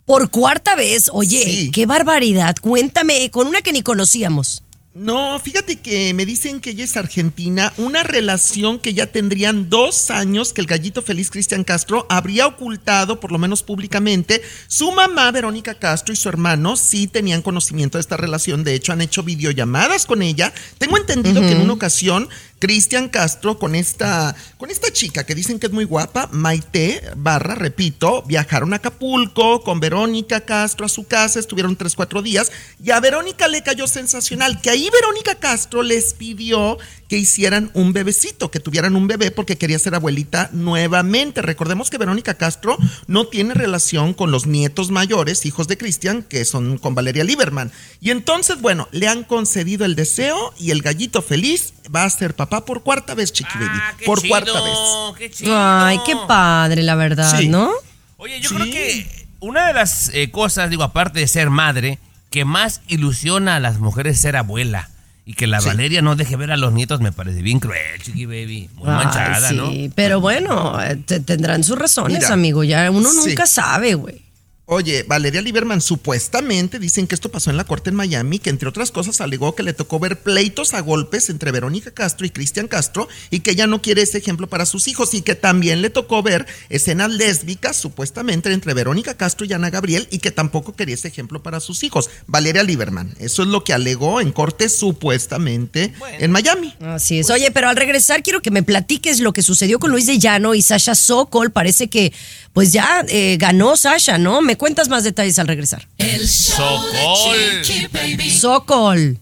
por 0.06 0.30
cuarta 0.32 0.76
vez. 0.76 1.10
Oye, 1.12 1.44
Sí. 1.44 1.72
qué 1.72 1.86
barbaridad. 1.86 2.56
Cuéntame, 2.62 3.30
con 3.32 3.48
una 3.48 3.62
que 3.62 3.74
ni 3.74 3.82
conocíamos. 3.84 4.64
No, 4.96 5.40
fíjate 5.40 5.78
que 5.78 6.14
me 6.14 6.24
dicen 6.24 6.62
que 6.62 6.70
ella 6.70 6.84
es 6.84 6.98
argentina, 6.98 7.74
una 7.78 8.04
relación 8.04 8.78
que 8.78 8.94
ya 8.94 9.08
tendrían 9.08 9.68
dos 9.68 10.12
años 10.12 10.54
que 10.54 10.62
el 10.62 10.68
gallito 10.68 11.02
feliz 11.02 11.32
Cristian 11.32 11.64
Castro 11.64 12.06
habría 12.12 12.46
ocultado, 12.46 13.20
por 13.20 13.32
lo 13.32 13.40
menos 13.40 13.64
públicamente. 13.64 14.44
Su 14.68 14.92
mamá, 14.92 15.32
Verónica 15.32 15.74
Castro, 15.74 16.14
y 16.14 16.16
su 16.16 16.30
hermano 16.30 16.76
sí 16.76 17.08
tenían 17.08 17.42
conocimiento 17.42 17.98
de 17.98 18.02
esta 18.02 18.18
relación, 18.18 18.64
de 18.64 18.76
hecho 18.76 18.94
han 18.94 19.02
hecho 19.02 19.24
videollamadas 19.24 20.06
con 20.06 20.22
ella. 20.22 20.54
Tengo 20.78 20.98
entendido 20.98 21.42
que 21.42 21.54
en 21.54 21.62
una 21.62 21.74
ocasión 21.74 22.30
Cristian 22.64 23.10
Castro 23.10 23.60
con 23.60 23.76
esta, 23.76 24.34
con 24.56 24.72
esta 24.72 24.90
chica 24.90 25.26
que 25.26 25.36
dicen 25.36 25.60
que 25.60 25.68
es 25.68 25.74
muy 25.74 25.84
guapa, 25.84 26.30
Maite 26.32 27.02
Barra, 27.18 27.56
repito, 27.56 28.24
viajaron 28.26 28.72
a 28.72 28.78
Acapulco 28.78 29.62
con 29.64 29.82
Verónica 29.82 30.40
Castro 30.46 30.86
a 30.86 30.90
su 30.90 31.06
casa, 31.06 31.42
estuvieron 31.42 31.76
tres, 31.76 31.94
cuatro 31.94 32.22
días 32.22 32.54
y 32.82 32.92
a 32.92 33.02
Verónica 33.02 33.50
le 33.50 33.64
cayó 33.64 33.86
sensacional, 33.86 34.62
que 34.62 34.70
ahí 34.70 34.90
Verónica 34.94 35.36
Castro 35.36 35.84
les 35.84 36.14
pidió 36.14 36.78
que 37.10 37.20
hicieran 37.20 37.70
un 37.74 37.94
bebecito, 37.94 38.50
que 38.50 38.60
tuvieran 38.60 38.96
un 38.96 39.08
bebé 39.08 39.30
porque 39.30 39.58
quería 39.58 39.78
ser 39.78 39.94
abuelita 39.94 40.50
nuevamente. 40.52 41.44
Recordemos 41.44 41.92
que 41.92 42.00
Verónica 42.00 42.34
Castro 42.34 42.76
no 43.06 43.28
tiene 43.28 43.54
relación 43.54 44.16
con 44.16 44.32
los 44.32 44.48
nietos 44.48 44.90
mayores, 44.90 45.46
hijos 45.46 45.68
de 45.68 45.78
Cristian, 45.78 46.24
que 46.24 46.44
son 46.44 46.80
con 46.80 46.96
Valeria 46.96 47.24
Lieberman. 47.24 47.72
Y 48.02 48.10
entonces, 48.10 48.62
bueno, 48.62 48.88
le 48.92 49.08
han 49.08 49.26
concedido 49.26 49.86
el 49.86 49.96
deseo 49.96 50.56
y 50.58 50.72
el 50.72 50.82
gallito 50.82 51.22
feliz 51.22 51.74
va 51.94 52.04
a 52.04 52.10
ser 52.10 52.36
papá 52.36 52.64
por 52.66 52.84
cuarta 52.84 53.14
vez, 53.16 53.32
Chiqui 53.34 53.58
Baby. 53.58 53.70
Ah, 53.74 53.94
qué 53.98 54.06
por 54.06 54.22
chido, 54.22 54.30
cuarta 54.30 54.62
vez. 54.62 54.78
qué 55.18 55.32
chido. 55.32 55.54
Ay, 55.58 56.00
qué 56.06 56.16
padre, 56.28 56.84
la 56.84 56.96
verdad, 56.96 57.38
Sí. 57.38 57.48
¿no? 57.50 57.72
Oye, 58.18 58.40
yo 58.40 58.50
Sí. 58.50 58.56
creo 58.56 58.68
que 58.72 59.28
una 59.40 59.68
de 59.68 59.74
las 59.74 60.10
eh, 60.14 60.32
cosas, 60.32 60.70
digo, 60.70 60.84
aparte 60.84 61.20
de 61.20 61.28
ser 61.28 61.50
madre, 61.50 62.00
que 62.30 62.46
más 62.46 62.82
ilusiona 62.88 63.56
a 63.58 63.60
las 63.60 63.80
mujeres 63.80 64.16
es 64.16 64.22
ser 64.22 64.36
abuela. 64.38 64.90
Y 65.26 65.36
que 65.36 65.48
la 65.48 65.62
Valeria 65.62 66.02
no 66.02 66.18
deje 66.18 66.36
ver 66.36 66.52
a 66.52 66.58
los 66.58 66.74
nietos 66.74 67.00
me 67.00 67.14
parece 67.14 67.42
bien 67.42 67.62
cruel, 67.62 68.02
chiqui 68.02 68.26
baby. 68.26 68.70
Muy 68.76 68.90
Ay, 68.90 68.96
manchada, 69.06 69.50
sí, 69.50 69.56
¿no? 69.56 69.72
pero 69.96 70.20
bueno, 70.20 70.82
eh, 70.84 70.98
te- 70.98 71.22
tendrán 71.22 71.64
sus 71.64 71.78
razones, 71.80 72.20
Mira, 72.20 72.34
amigo. 72.34 72.66
Ya 72.66 72.92
uno 72.92 73.10
sí. 73.10 73.30
nunca 73.30 73.46
sabe, 73.46 73.94
güey. 73.94 74.22
Oye, 74.66 75.04
Valeria 75.04 75.42
Lieberman 75.42 75.82
supuestamente 75.82 76.80
dicen 76.80 77.06
que 77.06 77.16
esto 77.16 77.28
pasó 77.28 77.50
en 77.50 77.58
la 77.58 77.66
corte 77.66 77.90
en 77.90 77.98
Miami, 77.98 78.40
que 78.40 78.50
entre 78.50 78.70
otras 78.70 78.92
cosas 78.92 79.20
alegó 79.20 79.56
que 79.56 79.62
le 79.62 79.74
tocó 79.74 80.00
ver 80.00 80.22
pleitos 80.22 80.74
a 80.74 80.80
golpes 80.80 81.30
entre 81.30 81.52
Verónica 81.52 81.92
Castro 81.92 82.26
y 82.26 82.30
Cristian 82.30 82.70
Castro 82.70 83.10
y 83.30 83.42
que 83.42 83.52
ella 83.52 83.68
no 83.68 83.82
quiere 83.82 84.04
ese 84.04 84.20
ejemplo 84.20 84.48
para 84.48 84.66
sus 84.66 84.88
hijos 84.88 85.14
y 85.16 85.22
que 85.22 85.36
también 85.36 85.82
le 85.82 85.90
tocó 85.90 86.24
ver 86.24 86.48
escenas 86.70 87.12
lésbicas 87.12 87.76
supuestamente 87.76 88.54
entre 88.54 88.74
Verónica 88.74 89.16
Castro 89.18 89.46
y 89.46 89.52
Ana 89.52 89.70
Gabriel 89.70 90.08
y 90.12 90.20
que 90.20 90.32
tampoco 90.32 90.74
quería 90.74 90.96
ese 90.96 91.10
ejemplo 91.10 91.44
para 91.44 91.60
sus 91.60 91.84
hijos. 91.84 92.10
Valeria 92.28 92.64
Lieberman, 92.64 93.14
eso 93.20 93.42
es 93.44 93.50
lo 93.50 93.66
que 93.66 93.74
alegó 93.74 94.22
en 94.22 94.32
corte 94.32 94.70
supuestamente 94.70 95.94
en 96.20 96.32
Miami. 96.32 96.74
Así 96.80 97.20
es. 97.20 97.30
Oye, 97.30 97.52
pero 97.52 97.68
al 97.68 97.76
regresar 97.76 98.24
quiero 98.24 98.42
que 98.42 98.50
me 98.50 98.64
platiques 98.64 99.20
lo 99.20 99.34
que 99.34 99.42
sucedió 99.42 99.78
con 99.78 99.92
Luis 99.92 100.06
de 100.06 100.20
Llano 100.20 100.56
y 100.56 100.62
Sasha 100.62 100.96
Sokol. 100.96 101.52
Parece 101.52 101.90
que 101.90 102.14
pues 102.54 102.72
ya 102.72 103.04
eh, 103.10 103.36
ganó 103.40 103.76
Sasha, 103.76 104.18
¿no? 104.18 104.42
Me 104.42 104.58
cuentas 104.64 104.88
más 104.88 105.04
detalles 105.04 105.40
al 105.40 105.48
regresar. 105.50 105.90
El 105.98 106.26
show 106.26 106.80
Sokol. 106.80 107.38
de 107.38 107.62
Chiqui 107.64 107.88
Baby. 107.88 108.30
Sokol. 108.32 109.20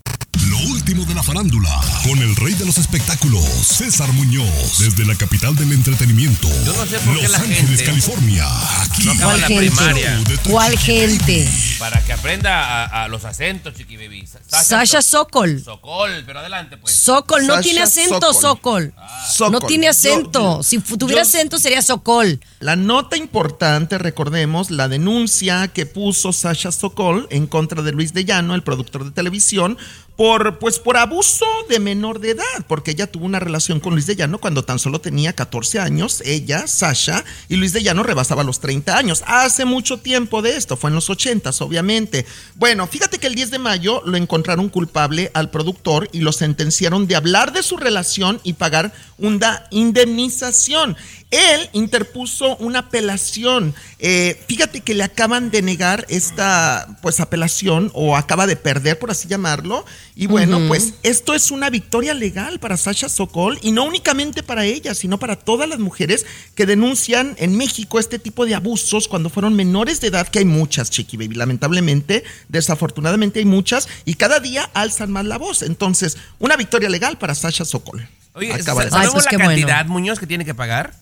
Lo 0.64 0.70
último 0.74 1.06
de 1.06 1.14
la 1.16 1.24
farándula, 1.24 1.70
con 2.04 2.20
el 2.20 2.36
rey 2.36 2.54
de 2.54 2.66
los 2.66 2.78
espectáculos, 2.78 3.44
César 3.44 4.12
Muñoz, 4.14 4.78
desde 4.80 5.06
la 5.06 5.16
capital 5.16 5.56
del 5.56 5.72
entretenimiento, 5.72 6.48
Yo 6.66 6.74
no 6.74 6.86
sé 6.86 7.00
por 7.00 7.16
qué 7.16 7.22
Los 7.24 7.32
la 7.32 7.38
Ángeles, 7.40 7.58
gente 7.68 7.84
California, 7.86 8.46
aquí 8.84 9.06
no 9.06 9.12
acaba 9.14 9.32
¿Cuál 9.32 9.42
la 9.42 9.48
gente? 9.48 9.66
primaria. 9.72 10.20
¿Cuál 10.50 10.78
gente? 10.78 11.50
Para 11.80 12.04
que 12.04 12.14
aprenda 12.14 12.86
a, 12.86 13.04
a 13.06 13.08
los 13.08 13.26
acentos, 13.26 13.74
chiqui 13.76 13.98
baby. 13.98 14.26
Sa- 14.28 14.64
Sasha 14.64 15.02
So- 15.02 15.20
Sokol. 15.22 15.64
Sokol, 15.64 16.24
pero 16.26 16.40
adelante, 16.40 16.78
pues. 16.78 16.94
Sokol 16.96 17.48
no 17.48 17.54
Sasha 17.56 17.64
tiene 17.64 17.82
acento, 17.82 18.34
Sokol. 18.34 18.42
Sokol. 18.42 18.94
Sokol. 19.34 19.52
No 19.52 19.62
tiene 19.62 19.88
acento. 19.88 20.58
yo- 20.58 20.64
si 20.64 20.80
fu- 20.80 20.98
tuviera 20.98 21.24
yo- 21.24 21.28
acento 21.28 21.58
sería 21.60 21.82
Sokol. 21.82 22.40
La 22.60 22.76
nota 22.76 23.18
importante, 23.18 23.98
recordemos, 23.98 24.70
la 24.70 24.88
denuncia 24.88 25.68
que 25.70 25.86
puso 25.86 26.34
Sasha 26.34 26.72
Sokol 26.72 27.28
en 27.32 27.48
contra 27.48 27.82
de 27.82 27.92
Luis 27.94 28.14
de 28.14 28.26
Llano, 28.26 28.54
el 28.56 28.64
productor 28.64 29.04
de 29.06 29.12
televisión, 29.12 29.78
por 30.22 30.60
pues 30.60 30.78
por 30.78 30.98
abuso 30.98 31.48
de 31.68 31.80
menor 31.80 32.20
de 32.20 32.30
edad, 32.30 32.44
porque 32.68 32.92
ella 32.92 33.08
tuvo 33.08 33.26
una 33.26 33.40
relación 33.40 33.80
con 33.80 33.94
Luis 33.94 34.06
de 34.06 34.16
Llano 34.16 34.38
cuando 34.38 34.64
tan 34.64 34.78
solo 34.78 35.02
tenía 35.02 35.34
14 35.34 35.80
años, 35.80 36.22
ella, 36.24 36.68
Sasha, 36.68 37.26
y 37.50 37.56
Luis 37.56 37.74
de 37.74 37.82
Llano 37.82 38.04
rebasaba 38.04 38.44
los 38.44 38.60
30 38.60 38.96
años. 38.96 39.24
Hace 39.26 39.66
mucho 39.66 39.98
tiempo 39.98 40.44
de 40.44 40.58
esto, 40.58 40.78
fue 40.78 40.92
en 40.92 40.96
los 40.96 41.10
80 41.10 41.50
obviamente. 41.62 42.28
Bueno, 42.54 42.86
fíjate 42.86 43.18
que 43.18 43.26
el 43.26 43.34
10 43.34 43.50
de 43.50 43.58
mayo 43.58 44.04
lo 44.06 44.16
encontraron 44.16 44.70
culpable 44.70 45.32
al 45.34 45.50
productor 45.50 46.08
y 46.12 46.20
lo 46.20 46.32
sentenciaron 46.34 47.08
de 47.08 47.16
hablar 47.16 47.52
de 47.52 47.64
su 47.64 47.78
relación 47.78 48.40
y 48.44 48.54
pagar 48.54 48.94
una 49.18 49.64
indemnización. 49.72 50.98
Él 51.32 51.70
interpuso 51.72 52.58
una 52.58 52.80
apelación. 52.80 53.74
Eh, 54.00 54.44
fíjate 54.48 54.82
que 54.82 54.94
le 54.94 55.04
acaban 55.04 55.50
de 55.50 55.62
negar 55.62 56.06
esta 56.10 56.98
pues 57.02 57.22
apelación 57.22 57.90
o 57.94 58.18
acaba 58.18 58.48
de 58.48 58.58
perder, 58.58 59.00
por 59.00 59.12
así 59.12 59.30
llamarlo. 59.30 59.86
Y 60.16 60.28
bueno, 60.28 60.60
pues 60.68 60.96
esto 61.04 61.34
es 61.34 61.52
una 61.52 61.70
victoria 61.70 62.14
legal 62.14 62.60
para 62.60 62.78
Sasha 62.78 63.08
Sokol 63.08 63.58
y 63.62 63.72
no 63.72 63.86
únicamente 63.86 64.44
para 64.44 64.66
ella, 64.66 64.94
sino 64.94 65.18
para 65.18 65.38
todas 65.38 65.70
las 65.70 65.80
mujeres 65.80 66.26
que 66.54 66.66
denuncian 66.66 67.36
en 67.38 67.56
México 67.56 68.00
este 68.00 68.20
tipo 68.20 68.46
de 68.46 68.56
abusos 68.56 69.08
cuando 69.08 69.30
fueron 69.30 69.56
menores 69.56 70.02
de 70.02 70.08
edad, 70.08 70.28
que 70.28 70.40
hay 70.40 70.46
muchas, 70.46 70.90
Chiqui 70.90 71.18
Baby. 71.18 71.36
Lamentablemente, 71.36 72.24
desafortunadamente 72.50 73.40
hay 73.40 73.46
muchas 73.46 73.88
y 74.06 74.16
cada 74.16 74.40
día 74.40 74.70
alzan 74.74 75.12
más 75.12 75.26
la 75.26 75.38
voz. 75.38 75.62
Entonces, 75.62 76.18
una 76.40 76.58
victoria 76.58 76.90
legal 76.90 77.18
para 77.18 77.34
Sasha 77.34 77.66
Sokol. 77.66 78.08
Oye, 78.34 78.54
Acaba 78.54 78.86
de 78.86 78.92
¿sabemos 78.92 79.14
Ay, 79.16 79.22
pues 79.22 79.26
la 79.26 79.38
bueno. 79.38 79.50
cantidad, 79.50 79.86
Muñoz, 79.88 80.20
que 80.20 80.28
tiene 80.28 80.46
que 80.46 80.56
pagar? 80.56 80.94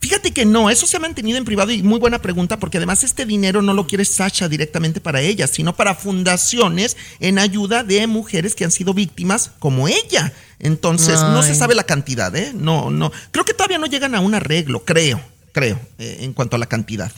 Fíjate 0.00 0.30
que 0.32 0.46
no, 0.46 0.70
eso 0.70 0.86
se 0.86 0.96
ha 0.96 1.00
mantenido 1.00 1.36
en 1.36 1.44
privado 1.44 1.72
y 1.72 1.82
muy 1.82 1.98
buena 1.98 2.20
pregunta 2.22 2.58
porque 2.58 2.78
además 2.78 3.04
este 3.04 3.26
dinero 3.26 3.60
no 3.60 3.74
lo 3.74 3.86
quiere 3.86 4.06
Sacha 4.06 4.48
directamente 4.48 4.98
para 4.98 5.20
ella, 5.20 5.46
sino 5.46 5.76
para 5.76 5.94
fundaciones 5.94 6.96
en 7.20 7.38
ayuda 7.38 7.84
de 7.84 8.06
mujeres 8.06 8.54
que 8.54 8.64
han 8.64 8.70
sido 8.70 8.94
víctimas 8.94 9.50
como 9.58 9.88
ella. 9.88 10.32
Entonces, 10.58 11.20
no 11.20 11.42
se 11.42 11.54
sabe 11.54 11.74
la 11.74 11.84
cantidad, 11.84 12.34
¿eh? 12.34 12.52
No, 12.54 12.90
no. 12.90 13.12
Creo 13.30 13.44
que 13.44 13.52
todavía 13.52 13.76
no 13.78 13.86
llegan 13.86 14.14
a 14.14 14.20
un 14.20 14.34
arreglo, 14.34 14.84
creo, 14.86 15.20
creo, 15.52 15.78
eh, 15.98 16.18
en 16.20 16.32
cuanto 16.32 16.56
a 16.56 16.58
la 16.58 16.66
cantidad. 16.66 17.12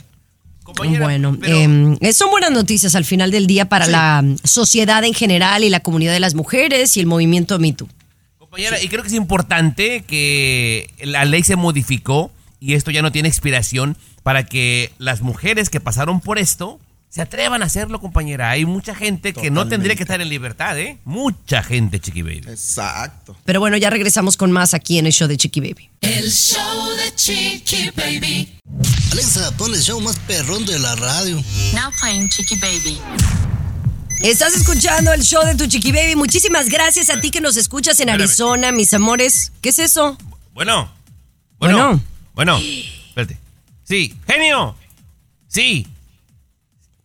Compañera, 0.64 1.04
bueno, 1.04 1.36
pero- 1.40 1.56
em, 1.56 1.96
eh, 2.00 2.12
son 2.12 2.30
buenas 2.30 2.50
noticias 2.50 2.94
al 2.96 3.04
final 3.04 3.30
del 3.30 3.46
día 3.46 3.68
para 3.68 3.84
Sí. 3.86 3.90
la 3.92 4.22
mm, 4.22 4.36
sociedad 4.44 5.04
en 5.04 5.14
general 5.14 5.62
y 5.64 5.70
la 5.70 5.80
comunidad 5.80 6.12
de 6.12 6.20
las 6.20 6.34
mujeres 6.34 6.96
y 6.96 7.00
el 7.00 7.06
movimiento 7.06 7.58
Me 7.60 7.72
Too. 7.72 7.88
Compañera, 8.38 8.80
y 8.82 8.88
creo 8.88 9.02
que 9.02 9.08
es 9.08 9.14
importante 9.14 10.02
que 10.06 10.90
la 11.02 11.24
ley 11.24 11.42
se 11.42 11.56
modificó 11.56 12.30
y 12.62 12.74
esto 12.74 12.92
ya 12.92 13.02
no 13.02 13.10
tiene 13.10 13.28
expiración 13.28 13.96
para 14.22 14.46
que 14.46 14.92
las 14.98 15.20
mujeres 15.20 15.68
que 15.68 15.80
pasaron 15.80 16.20
por 16.20 16.38
esto 16.38 16.78
se 17.08 17.20
atrevan 17.20 17.60
a 17.62 17.66
hacerlo, 17.66 18.00
compañera. 18.00 18.50
Hay 18.50 18.64
mucha 18.64 18.94
gente 18.94 19.34
que 19.34 19.50
no 19.50 19.68
tendría 19.68 19.96
que 19.96 20.04
estar 20.04 20.20
en 20.20 20.28
libertad, 20.28 20.78
¿eh? 20.78 20.96
Mucha 21.04 21.62
gente, 21.62 21.98
chiqui 22.00 22.22
baby. 22.22 22.44
Exacto. 22.48 23.36
Pero 23.44 23.58
bueno, 23.60 23.76
ya 23.76 23.90
regresamos 23.90 24.36
con 24.36 24.52
más 24.52 24.74
aquí 24.74 24.98
en 24.98 25.06
el 25.06 25.12
show 25.12 25.26
de 25.28 25.36
Chiqui 25.36 25.60
Baby. 25.60 25.90
El 26.00 26.30
show 26.30 26.88
de 26.96 27.14
Chiqui 27.14 27.90
Baby. 27.96 28.56
Alexa, 29.10 29.50
pon 29.58 29.74
el 29.74 29.82
show 29.82 30.00
más 30.00 30.18
perrón 30.20 30.64
de 30.64 30.78
la 30.78 30.94
radio. 30.94 31.36
Now 31.74 31.90
playing 32.00 32.30
Chiqui 32.30 32.56
Baby. 32.56 32.98
Estás 34.22 34.54
escuchando 34.54 35.12
el 35.12 35.22
show 35.22 35.44
de 35.44 35.56
tu 35.56 35.66
Chiqui 35.66 35.90
Baby. 35.90 36.14
Muchísimas 36.16 36.68
gracias 36.68 37.10
a 37.10 37.20
ti 37.20 37.30
que 37.32 37.40
nos 37.40 37.56
escuchas 37.56 37.98
en. 38.00 38.08
Arizona, 38.08 38.70
mis 38.70 38.94
amores. 38.94 39.52
¿Qué 39.60 39.70
es 39.70 39.80
eso? 39.80 40.16
Bueno, 40.54 40.90
bueno, 41.58 41.76
Bueno. 41.76 42.11
Bueno, 42.34 42.58
espérate. 42.58 43.38
Sí, 43.84 44.14
genio. 44.26 44.76
Sí. 45.48 45.86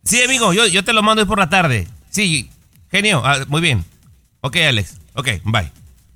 Sí, 0.04 0.22
amigo, 0.22 0.52
yo, 0.52 0.66
yo 0.66 0.84
te 0.84 0.92
lo 0.92 1.02
mando 1.02 1.22
hoy 1.22 1.28
por 1.28 1.38
la 1.38 1.50
tarde. 1.50 1.86
Sí, 2.10 2.50
genio, 2.90 3.22
ah, 3.24 3.44
muy 3.48 3.60
bien. 3.60 3.84
Ok, 4.40 4.56
Alex. 4.56 4.96
Ok, 5.14 5.28
bye. 5.44 5.70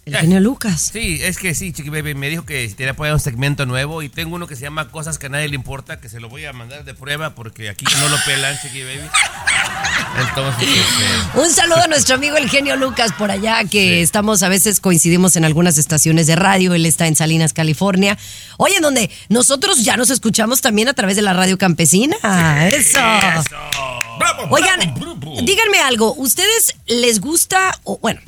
El 0.05 0.17
genio 0.17 0.41
Lucas. 0.41 0.91
Sí, 0.93 1.21
es 1.23 1.39
que 1.39 1.55
sí, 1.55 1.73
Chiqui 1.73 1.89
Baby 1.89 2.17
me 2.17 2.29
dijo 2.29 2.45
que 2.45 2.75
quería 2.75 2.95
poner 2.95 3.13
un 3.13 3.21
segmento 3.21 3.67
nuevo 3.67 4.03
y 4.03 4.09
tengo 4.09 4.35
uno 4.35 4.49
que 4.49 4.57
se 4.57 4.63
llama 4.63 4.89
Cosas 4.89 5.17
que 5.17 5.27
a 5.27 5.29
nadie 5.29 5.47
le 5.47 5.55
importa, 5.55 6.01
que 6.01 6.09
se 6.09 6.19
lo 6.19 6.29
voy 6.29 6.45
a 6.45 6.53
mandar 6.53 6.85
de 6.85 6.93
prueba 6.93 7.37
porque 7.37 7.69
aquí 7.69 7.85
no 8.01 8.09
lo 8.09 8.17
pelan, 8.27 8.59
Chiqui 8.61 8.83
Baby. 8.83 9.09
Entonces, 10.19 10.69
este, 10.69 11.41
Un 11.41 11.51
saludo 11.51 11.83
a 11.83 11.87
nuestro 11.87 12.17
amigo 12.17 12.37
el 12.37 12.51
genio 12.51 12.75
Lucas 12.77 13.13
por 13.13 13.31
allá, 13.31 13.63
que 13.65 14.03
estamos 14.03 14.43
a 14.43 14.49
veces 14.49 14.81
coincidimos 14.81 15.37
en 15.37 15.45
algunas 15.45 15.79
estaciones 15.79 16.27
de 16.27 16.35
radio. 16.35 16.75
Él 16.75 16.85
está 16.85 17.07
en 17.07 17.15
Salinas, 17.15 17.53
California. 17.53 18.19
Oye, 18.57 18.77
en 18.77 18.83
donde 18.83 19.09
nosotros 19.29 19.85
ya 19.85 19.97
nos 19.97 20.11
escuchamos 20.11 20.61
también 20.61 20.89
a 20.89 20.95
través 20.95 21.15
de 21.15 21.23
la 21.23 21.33
radio 21.33 21.59
campesina. 21.59 22.17
Eso. 22.69 22.99
Oigan, 24.51 24.95
díganme 25.45 25.79
algo. 25.79 26.13
¿Ustedes 26.15 26.75
les 26.87 27.21
gusta, 27.21 27.79
o 27.85 27.99
bueno, 27.99 28.21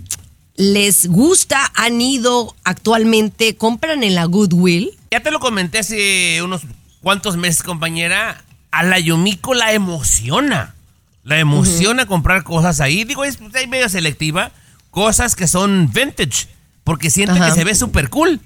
les 0.56 1.06
gusta, 1.06 1.70
han 1.74 2.00
ido 2.00 2.54
actualmente, 2.64 3.56
compran 3.56 4.02
en 4.04 4.14
la 4.14 4.24
Goodwill? 4.24 4.92
ya 5.10 5.20
te 5.20 5.30
lo 5.30 5.38
comenté 5.40 5.78
hace 5.78 6.42
unos 6.42 6.62
cuantos 7.00 7.36
meses, 7.36 7.62
compañera. 7.62 8.42
A 8.72 8.82
la 8.82 8.98
Yumiko 8.98 9.54
la 9.54 9.72
emociona. 9.72 10.74
La 11.22 11.38
emociona 11.38 12.06
comprar 12.06 12.42
cosas 12.42 12.80
ahí. 12.80 13.04
Digo, 13.04 13.24
es 13.24 13.38
es 13.54 13.68
medio 13.68 13.88
selectiva. 13.88 14.50
Cosas 14.90 15.36
que 15.36 15.46
son 15.46 15.90
vintage. 15.92 16.48
Porque 16.82 17.10
siente 17.10 17.38
Ajá. 17.38 17.46
que 17.46 17.52
se 17.54 17.64
ve 17.64 17.74
súper 17.76 18.10
cool. 18.10 18.40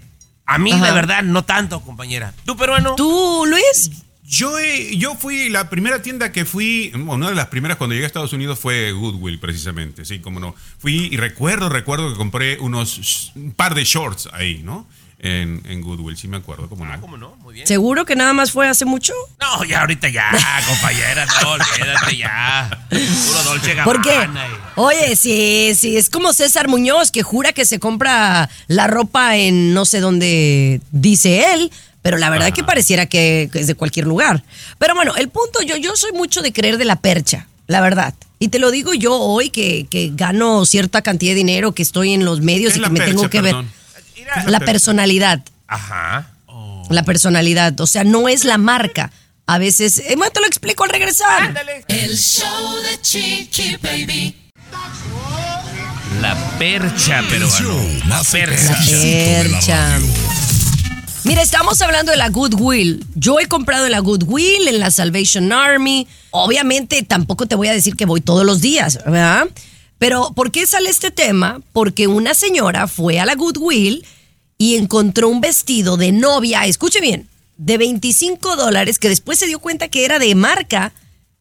A 0.44 0.58
mí, 0.58 0.72
Ajá. 0.72 0.84
de 0.84 0.92
verdad, 0.92 1.22
no 1.22 1.44
tanto, 1.44 1.80
compañera. 1.80 2.34
¿Tú, 2.44 2.56
peruano? 2.56 2.94
¿Tú, 2.94 3.44
Luis? 3.46 3.90
Yo, 4.28 4.58
he- 4.58 4.96
yo 4.98 5.14
fui, 5.14 5.48
la 5.48 5.70
primera 5.70 6.02
tienda 6.02 6.32
que 6.32 6.44
fui, 6.44 6.90
bueno, 6.92 7.14
una 7.14 7.30
de 7.30 7.34
las 7.34 7.46
primeras 7.46 7.78
cuando 7.78 7.94
llegué 7.94 8.04
a 8.04 8.08
Estados 8.08 8.34
Unidos 8.34 8.58
fue 8.58 8.92
Goodwill, 8.92 9.38
precisamente, 9.38 10.04
sí, 10.04 10.18
como 10.18 10.38
no. 10.38 10.54
Fui 10.78 11.08
y 11.10 11.16
recuerdo, 11.16 11.70
recuerdo 11.70 12.10
que 12.10 12.16
compré 12.16 12.58
unos, 12.60 13.32
un 13.34 13.52
par 13.52 13.74
de 13.74 13.84
shorts 13.84 14.28
ahí, 14.34 14.60
¿no? 14.62 14.86
En, 15.20 15.62
en 15.64 15.80
Goodwill, 15.80 16.16
sí 16.16 16.28
me 16.28 16.36
acuerdo, 16.36 16.68
como 16.68 16.84
no. 16.84 16.92
Ah, 16.92 16.98
¿Cómo 17.00 17.16
no? 17.16 17.34
Muy 17.36 17.54
bien. 17.54 17.66
¿Seguro 17.66 18.04
que 18.04 18.14
nada 18.14 18.32
más 18.34 18.52
fue 18.52 18.68
hace 18.68 18.84
mucho? 18.84 19.12
No, 19.40 19.64
ya 19.64 19.80
ahorita 19.80 20.08
ya, 20.10 20.30
compañera, 20.68 21.26
no, 21.42 21.50
olvídate 21.52 22.16
ya. 22.18 22.86
Puro 22.90 23.42
Dolce 23.44 23.76
¿Por 23.82 24.00
qué? 24.02 24.10
Gabbana 24.10 24.46
Oye, 24.76 25.16
sí, 25.16 25.72
sí, 25.74 25.96
es 25.96 26.08
como 26.10 26.32
César 26.32 26.68
Muñoz 26.68 27.10
que 27.10 27.22
jura 27.24 27.52
que 27.52 27.64
se 27.64 27.80
compra 27.80 28.48
la 28.68 28.86
ropa 28.86 29.36
en 29.38 29.74
no 29.74 29.84
sé 29.86 29.98
dónde 29.98 30.80
dice 30.92 31.52
él, 31.52 31.72
pero 32.02 32.16
la 32.18 32.30
verdad 32.30 32.52
que 32.52 32.64
pareciera 32.64 33.06
que, 33.06 33.48
que 33.52 33.60
es 33.60 33.66
de 33.66 33.74
cualquier 33.74 34.06
lugar. 34.06 34.42
Pero 34.78 34.94
bueno, 34.94 35.14
el 35.16 35.28
punto, 35.28 35.62
yo, 35.62 35.76
yo 35.76 35.96
soy 35.96 36.12
mucho 36.12 36.42
de 36.42 36.52
creer 36.52 36.78
de 36.78 36.84
la 36.84 36.96
percha, 36.96 37.46
la 37.66 37.80
verdad. 37.80 38.14
Y 38.38 38.48
te 38.48 38.58
lo 38.58 38.70
digo 38.70 38.94
yo 38.94 39.14
hoy 39.18 39.50
que, 39.50 39.86
que 39.90 40.10
gano 40.14 40.64
cierta 40.64 41.02
cantidad 41.02 41.32
de 41.32 41.36
dinero, 41.36 41.72
que 41.72 41.82
estoy 41.82 42.14
en 42.14 42.24
los 42.24 42.40
medios 42.40 42.72
¿Qué 42.74 42.78
y 42.78 42.82
que 42.82 42.86
la 42.86 42.88
me 42.92 43.00
tengo 43.00 43.22
percha, 43.22 43.30
que 43.30 43.40
ver. 43.40 43.52
perdón? 43.54 43.72
Mira, 44.16 44.44
La 44.46 44.60
personalidad, 44.60 45.42
Ajá. 45.66 46.30
la 46.88 47.02
personalidad, 47.02 47.78
o 47.80 47.86
sea, 47.86 48.04
no 48.04 48.28
es 48.28 48.44
la 48.44 48.58
marca. 48.58 49.10
A 49.46 49.58
veces, 49.58 49.98
eh, 50.00 50.14
bueno, 50.16 50.30
te 50.32 50.40
lo 50.40 50.46
explico 50.46 50.84
al 50.84 50.90
regresar. 50.90 51.42
Ándale. 51.42 51.84
El 51.88 52.16
show 52.18 52.76
de 52.82 53.00
Chiqui 53.00 53.76
Baby. 53.82 54.34
La 56.20 56.34
percha, 56.58 57.22
pero 57.30 57.48
La 58.08 58.22
percha. 58.24 58.70
la 58.70 58.98
Percha. 59.00 59.98
Mira, 61.24 61.42
estamos 61.42 61.82
hablando 61.82 62.12
de 62.12 62.16
la 62.16 62.30
Goodwill. 62.30 63.04
Yo 63.14 63.40
he 63.40 63.46
comprado 63.46 63.88
la 63.88 63.98
Goodwill, 63.98 64.68
en 64.68 64.78
la 64.78 64.90
Salvation 64.90 65.52
Army. 65.52 66.06
Obviamente 66.30 67.02
tampoco 67.02 67.46
te 67.46 67.56
voy 67.56 67.68
a 67.68 67.72
decir 67.72 67.96
que 67.96 68.06
voy 68.06 68.20
todos 68.20 68.46
los 68.46 68.60
días, 68.60 68.98
¿verdad? 69.04 69.48
Pero 69.98 70.32
¿por 70.34 70.52
qué 70.52 70.66
sale 70.66 70.90
este 70.90 71.10
tema? 71.10 71.60
Porque 71.72 72.06
una 72.06 72.34
señora 72.34 72.86
fue 72.86 73.18
a 73.18 73.26
la 73.26 73.34
Goodwill 73.34 74.06
y 74.58 74.76
encontró 74.76 75.28
un 75.28 75.40
vestido 75.40 75.96
de 75.96 76.12
novia, 76.12 76.64
escuche 76.66 77.00
bien, 77.00 77.28
de 77.56 77.78
25 77.78 78.54
dólares 78.56 78.98
que 78.98 79.08
después 79.08 79.38
se 79.38 79.46
dio 79.46 79.58
cuenta 79.58 79.88
que 79.88 80.04
era 80.04 80.20
de 80.20 80.34
marca, 80.36 80.92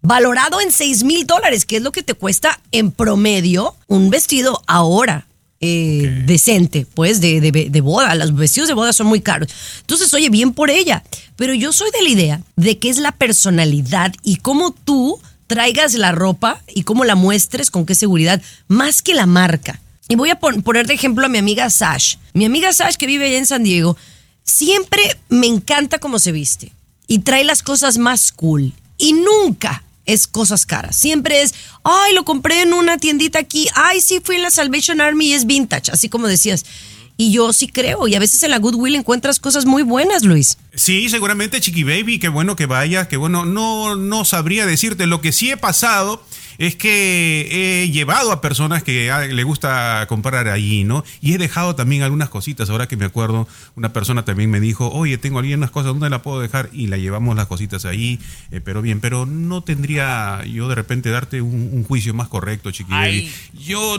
valorado 0.01 0.59
en 0.59 0.71
6 0.71 1.03
mil 1.03 1.27
dólares, 1.27 1.65
que 1.65 1.77
es 1.77 1.83
lo 1.83 1.91
que 1.91 2.03
te 2.03 2.15
cuesta 2.15 2.59
en 2.71 2.91
promedio 2.91 3.75
un 3.87 4.09
vestido 4.09 4.63
ahora. 4.65 5.26
Eh, 5.61 6.23
decente, 6.25 6.85
pues, 6.93 7.19
de, 7.21 7.41
de- 7.41 7.69
de 7.69 7.81
boda. 7.81 8.13
Los 8.15 8.35
vestidos 8.35 8.67
de 8.67 8.73
boda 8.75 8.93
son 8.93 9.07
muy 9.07 9.21
caros. 9.21 9.49
Entonces, 9.81 10.13
oye, 10.13 10.29
bien 10.29 10.53
por 10.53 10.69
ella. 10.69 11.03
Pero 11.35 11.53
yo 11.53 11.73
soy 11.73 11.89
de 11.91 12.03
la 12.03 12.09
idea 12.09 12.41
de 12.55 12.77
que 12.77 12.89
es 12.89 12.97
la 12.97 13.11
personalidad 13.11 14.13
y 14.23 14.37
cómo 14.37 14.71
tú 14.71 15.19
traigas 15.47 15.93
la 15.93 16.11
ropa 16.11 16.61
y 16.73 16.83
cómo 16.83 17.05
la 17.05 17.15
muestres, 17.15 17.71
con 17.71 17.85
qué 17.85 17.95
seguridad, 17.95 18.41
más 18.67 19.01
que 19.01 19.13
la 19.13 19.25
marca. 19.25 19.79
Y 20.09 20.15
voy 20.15 20.29
a 20.29 20.39
pon- 20.39 20.61
poner 20.61 20.87
de 20.87 20.93
ejemplo 20.93 21.25
a 21.25 21.29
mi 21.29 21.37
amiga 21.37 21.69
Sash. 21.69 22.15
Mi 22.33 22.45
amiga 22.45 22.71
Sash, 22.73 22.95
que 22.95 23.07
vive 23.07 23.25
allá 23.27 23.37
en 23.37 23.45
San 23.45 23.63
Diego, 23.63 23.97
siempre 24.43 25.01
me 25.29 25.47
encanta 25.47 25.99
cómo 25.99 26.19
se 26.19 26.31
viste 26.31 26.71
y 27.07 27.19
trae 27.19 27.43
las 27.43 27.63
cosas 27.63 27.97
más 27.97 28.31
cool. 28.31 28.73
Y 28.97 29.13
nunca 29.13 29.83
es 30.07 30.25
cosas 30.25 30.65
caras. 30.65 30.95
Siempre 30.95 31.43
es, 31.43 31.53
ay, 31.83 32.15
lo 32.15 32.25
compré 32.25 32.63
en 32.63 32.73
una 32.73 32.97
tiendita 32.97 33.37
aquí, 33.37 33.67
ay, 33.75 34.01
sí, 34.01 34.19
fui 34.23 34.37
en 34.37 34.41
la 34.41 34.49
Salvation 34.49 34.99
Army 34.99 35.27
y 35.27 35.33
es 35.33 35.45
vintage, 35.45 35.91
así 35.91 36.09
como 36.09 36.27
decías. 36.27 36.65
Y 37.19 37.31
yo 37.31 37.51
sí 37.51 37.67
creo, 37.67 38.07
y 38.07 38.13
a 38.13 38.19
veces 38.19 38.43
en 38.43 38.51
la 38.51 38.59
Goodwill 38.59 38.95
encuentras 38.95 39.39
cosas 39.39 39.65
muy 39.65 39.81
buenas, 39.81 40.23
Luis. 40.23 40.57
Sí, 40.75 41.09
seguramente 41.09 41.59
Chiqui 41.59 41.83
Baby, 41.83 42.19
qué 42.19 42.29
bueno 42.29 42.55
que 42.55 42.67
vayas, 42.67 43.07
qué 43.07 43.17
bueno, 43.17 43.43
no, 43.43 43.95
no 43.95 44.23
sabría 44.23 44.67
decirte. 44.67 45.07
Lo 45.07 45.19
que 45.19 45.31
sí 45.31 45.49
he 45.49 45.57
pasado 45.57 46.23
es 46.57 46.75
que 46.75 47.83
he 47.83 47.89
llevado 47.91 48.31
a 48.31 48.41
personas 48.41 48.83
que 48.83 49.11
le 49.31 49.43
gusta 49.43 50.05
comprar 50.07 50.47
allí, 50.47 50.83
¿no? 50.83 51.03
Y 51.21 51.33
he 51.33 51.37
dejado 51.37 51.75
también 51.75 52.03
algunas 52.03 52.29
cositas. 52.29 52.69
Ahora 52.69 52.87
que 52.87 52.97
me 52.97 53.05
acuerdo, 53.05 53.47
una 53.75 53.93
persona 53.93 54.25
también 54.25 54.49
me 54.49 54.59
dijo, 54.59 54.89
oye, 54.91 55.17
tengo 55.17 55.39
ahí 55.39 55.53
unas 55.53 55.71
cosas, 55.71 55.87
¿dónde 55.87 56.09
la 56.09 56.21
puedo 56.21 56.39
dejar? 56.39 56.69
Y 56.73 56.87
la 56.87 56.97
llevamos 56.97 57.35
las 57.35 57.47
cositas 57.47 57.85
ahí, 57.85 58.19
eh, 58.51 58.61
pero 58.63 58.81
bien, 58.81 58.99
pero 58.99 59.25
no 59.25 59.61
tendría 59.61 60.43
yo 60.45 60.67
de 60.67 60.75
repente 60.75 61.09
darte 61.09 61.41
un, 61.41 61.69
un 61.73 61.83
juicio 61.83 62.13
más 62.13 62.27
correcto, 62.27 62.71
Chiqui 62.71 62.91
Baby. 62.91 63.31
Yo, 63.53 63.97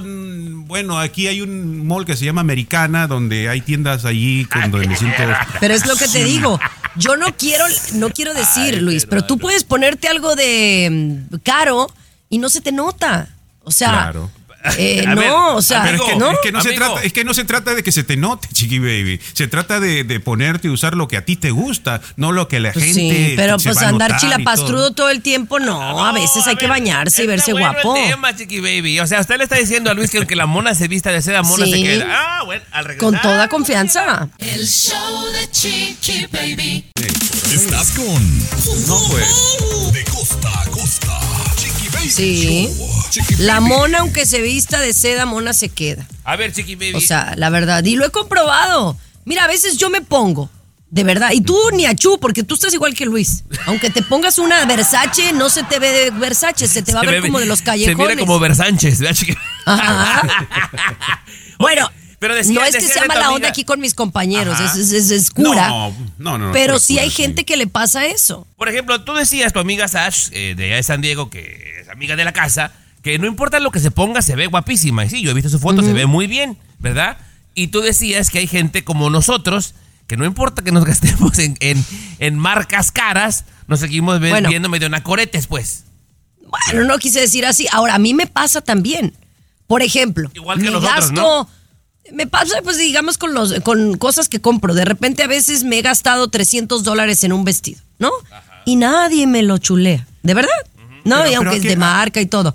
bueno, 0.67 0.99
aquí 0.99 1.29
hay 1.29 1.41
un 1.41 1.87
mall 1.87 2.05
que 2.05 2.17
se 2.17 2.25
llama 2.25 2.41
Americana, 2.41 3.07
donde 3.07 3.49
hay 3.49 3.61
tiendas 3.61 4.05
allí 4.05 4.47
donde 4.71 4.87
me 4.87 4.97
siento... 4.97 5.23
Pero 5.61 5.75
es 5.75 5.87
lo 5.87 5.97
que 5.97 6.09
te 6.09 6.25
digo. 6.25 6.59
Yo 6.97 7.17
no 7.17 7.37
quiero, 7.37 7.65
no 7.95 8.11
quiero 8.11 8.35
decir, 8.35 8.83
Luis, 8.83 9.07
pero 9.07 9.25
tú 9.25 9.39
puedes 9.39 9.65
ponerte 9.65 10.09
algo 10.09 10.35
de 10.35 11.27
mm, 11.31 11.37
caro 11.43 11.89
y 12.31 12.39
no 12.39 12.49
se 12.49 12.61
te 12.61 12.73
nota. 12.73 13.29
O 13.65 13.71
sea, 13.71 13.89
Claro. 13.91 14.31
eh, 14.77 15.05
no, 15.09 15.15
ver, 15.17 15.31
o 15.31 15.63
sea, 15.63 15.83
Pero 15.85 15.97
es 16.05 16.11
que, 16.11 16.17
¿no? 16.17 16.31
es 16.33 16.39
que 16.43 16.53
no 16.53 16.61
se 16.63 16.69
Amigo. 16.71 16.85
trata, 16.87 17.03
es 17.03 17.13
que 17.13 17.25
no 17.25 17.33
se 17.35 17.45
trata 17.45 17.75
de 17.75 17.83
que 17.83 17.93
se 17.93 18.03
te 18.03 18.17
note, 18.17 18.49
chiqui 18.53 18.79
baby. 18.79 19.21
Se 19.35 19.47
trata 19.47 19.79
de, 19.79 20.05
de 20.05 20.21
ponerte 20.21 20.69
y 20.69 20.71
usar 20.71 20.95
lo 20.97 21.07
que 21.07 21.17
a 21.17 21.25
ti 21.25 21.37
te 21.37 21.51
gusta, 21.51 22.01
no 22.17 22.33
lo 22.33 22.49
que 22.49 22.59
la 22.61 22.73
Pues 22.73 22.87
gente. 22.87 23.01
sí, 23.01 23.33
pero 23.37 23.59
se 23.59 23.69
pues 23.73 23.83
va 23.85 23.89
andar 23.89 24.17
chilapastrudo 24.19 24.87
todo. 24.87 24.95
todo 24.95 25.11
el 25.11 25.23
tiempo, 25.23 25.59
no, 25.61 26.05
a 26.05 26.13
veces 26.13 26.47
hay 26.47 26.55
a 26.55 26.57
que 26.57 26.63
ver, 26.63 26.71
bañarse 26.71 27.25
y 27.25 27.27
verse 27.27 27.53
bueno 27.53 27.73
guapo. 27.73 27.97
El 27.97 28.11
tema, 28.11 28.35
chiqui 28.37 28.61
baby. 28.61 28.99
O 29.01 29.07
sea, 29.07 29.21
usted 29.21 29.37
le 29.39 29.45
está 29.45 29.57
diciendo 29.57 29.91
a 29.91 29.95
Luis 29.95 30.11
que 30.11 30.19
aunque 30.19 30.35
la 30.37 30.47
mona 30.47 30.75
se 30.75 30.89
vista 30.89 31.11
de 31.13 31.23
seda, 31.23 31.43
mona 31.43 31.65
Sí. 31.67 31.73
se 31.73 31.83
queda. 31.83 32.07
Ah, 32.09 32.43
bueno, 32.45 32.63
al 32.73 32.85
regresar. 32.85 33.11
Con 33.13 33.21
toda 33.21 33.49
confianza. 33.49 34.29
El 34.39 34.67
show 34.67 35.25
de 35.33 35.51
Chiqui 35.51 36.27
Baby. 36.33 36.85
Estás 37.53 37.91
con. 37.93 38.39
No, 38.87 38.99
pues. 39.11 40.08
Sí. 42.11 42.69
La 43.39 43.61
mona, 43.61 43.99
aunque 43.99 44.27
se 44.27 44.41
vista 44.43 44.81
de 44.81 44.93
seda, 44.93 45.27
mona 45.27 45.53
se 45.53 45.69
queda. 45.69 46.07
A 46.25 46.37
ver, 46.37 46.53
chiqui 46.53 46.75
baby. 46.75 46.95
O 46.95 47.01
sea, 47.01 47.35
la 47.37 47.51
verdad. 47.51 47.85
Y 47.85 47.97
lo 47.97 48.05
he 48.07 48.11
comprobado. 48.11 48.97
Mira, 49.25 49.45
a 49.45 49.49
veces 49.49 49.77
yo 49.77 49.91
me 49.91 50.01
pongo. 50.01 50.51
De 50.91 51.05
verdad. 51.05 51.33
Y 51.35 51.43
tú 51.43 51.55
ni 51.75 51.85
a 51.85 51.95
Chu, 51.95 52.19
porque 52.19 52.43
tú 52.45 52.55
estás 52.55 52.73
igual 52.73 52.95
que 52.95 53.05
Luis. 53.05 53.45
Aunque 53.67 53.91
te 53.91 54.01
pongas 54.03 54.39
una 54.39 54.65
Versace, 54.65 55.33
no 55.35 55.51
se 55.51 55.63
te 55.65 55.79
ve 55.79 55.89
de 55.93 56.11
Versace, 56.13 56.67
se 56.67 56.81
te 56.83 56.93
va 56.95 57.01
a 57.01 57.05
Se 57.05 57.11
ver 57.11 57.21
ve- 57.21 57.29
como 57.29 57.41
de 57.41 57.47
los 57.47 57.59
Se 57.59 57.65
callejones. 57.67 57.99
mira 58.17 58.17
como 58.21 58.39
Versánchez. 58.41 58.99
Bueno, 61.59 61.91
pero 62.19 62.35
decía- 62.35 62.55
no 62.55 62.65
es 62.65 62.75
que 62.77 62.81
sea 62.89 63.05
mala 63.07 63.31
onda 63.33 63.49
aquí 63.49 63.65
con 63.65 63.81
mis 63.81 63.95
compañeros, 63.95 64.59
es, 64.61 64.77
es, 64.77 64.93
es- 64.93 65.11
es 65.11 65.31
cura. 65.31 65.69
No, 65.69 65.91
no, 66.19 66.39
no, 66.39 66.47
no, 66.47 66.53
pero 66.53 66.79
sí 66.79 66.95
cura, 66.95 67.03
hay 67.05 67.11
sí. 67.11 67.17
gente 67.23 67.45
que 67.45 67.57
le 67.57 67.67
pasa 67.67 68.07
eso. 68.07 68.47
Por 68.57 68.69
ejemplo, 68.69 69.03
tú 69.03 69.15
decías, 69.15 69.53
tu 69.53 69.59
amiga 69.61 69.87
Sash, 69.89 70.29
eh, 70.33 70.55
de 70.57 70.65
allá 70.67 70.77
de 70.77 70.83
San 70.83 71.01
Diego, 71.01 71.31
que 71.31 71.81
es 71.83 71.89
amiga 71.89 72.17
de 72.17 72.25
la 72.25 72.33
casa, 72.33 72.73
que 73.03 73.19
no 73.19 73.27
importa 73.27 73.61
lo 73.61 73.71
que 73.71 73.81
se 73.81 73.91
ponga, 73.91 74.23
se 74.23 74.35
ve 74.37 74.47
guapísima. 74.49 75.05
Y 75.05 75.11
sí, 75.11 75.23
yo 75.23 75.31
he 75.31 75.35
visto 75.35 75.49
su 75.51 75.59
foto, 75.61 75.83
se 75.83 75.93
ve 75.93 76.07
muy 76.07 76.27
bien, 76.27 76.59
¿verdad? 76.79 77.19
Y 77.55 77.69
tú 77.69 77.81
decías 77.81 78.31
que 78.31 78.39
hay 78.41 78.47
gente 78.47 78.85
como 78.85 79.09
nosotros, 79.11 79.75
que 80.07 80.17
no 80.17 80.25
importa 80.25 80.63
que 80.63 80.73
nos 80.73 80.85
gastemos 80.87 81.39
en, 81.39 81.57
en, 81.61 81.85
en 82.19 82.37
marcas 82.39 82.91
caras, 82.91 83.45
nos 83.69 83.81
seguimos 83.81 84.19
Bueno. 84.21 84.49
viendo 84.49 84.69
medio 84.69 84.89
nacoretes, 84.89 85.47
pues. 85.47 85.85
Bueno, 86.47 86.85
no 86.87 86.99
quise 86.99 87.21
decir 87.21 87.45
así. 87.47 87.67
Ahora, 87.73 87.95
a 87.95 87.99
mí 87.99 88.15
me 88.15 88.27
pasa 88.27 88.61
también. 88.61 89.15
Por 89.67 89.83
ejemplo, 89.83 90.31
Igual 90.33 90.59
que 90.59 90.65
me 90.65 90.71
nosotros, 90.71 90.95
gasto. 91.11 91.13
¿no? 91.13 91.51
Me 92.13 92.27
pasa, 92.27 92.63
pues, 92.63 92.79
digamos, 92.79 93.19
con, 93.19 93.35
los, 93.35 93.55
con 93.61 93.97
cosas 93.99 94.29
que 94.29 94.41
compro. 94.41 94.75
De 94.75 94.85
repente, 94.85 95.23
a 95.23 95.27
veces 95.27 95.65
me 95.65 95.79
he 95.79 95.83
gastado 95.83 96.29
300 96.29 96.83
dólares 96.85 97.23
en 97.25 97.33
un 97.33 97.45
vestido, 97.45 97.81
¿no? 97.99 98.11
Y 98.65 98.77
nadie 98.77 99.27
me 99.27 99.43
lo 99.43 99.59
chulea. 99.59 100.07
¿De 100.23 100.35
verdad? 100.35 100.51
No, 101.05 101.17
Pero- 101.19 101.31
y 101.31 101.35
aunque 101.35 101.57
es 101.57 101.65
¿a 101.65 101.69
de 101.69 101.77
marca 101.77 102.21
y 102.21 102.27
todo. 102.27 102.55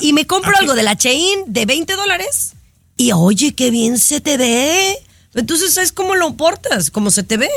Y 0.00 0.12
me 0.12 0.26
compro 0.26 0.50
¿a 0.50 0.54
qué- 0.54 0.60
algo 0.60 0.74
de 0.74 0.82
la 0.82 0.96
Chain 0.96 1.44
de 1.46 1.66
20 1.66 1.94
dólares. 1.96 2.52
Y 2.96 3.12
oye, 3.12 3.54
qué 3.54 3.70
bien 3.70 3.98
se 3.98 4.20
te 4.20 4.36
ve. 4.36 4.96
Entonces, 5.34 5.76
es 5.76 5.92
como 5.92 6.14
lo 6.16 6.34
portas, 6.36 6.90
como 6.90 7.10
se 7.10 7.22
te 7.22 7.36
ve. 7.36 7.48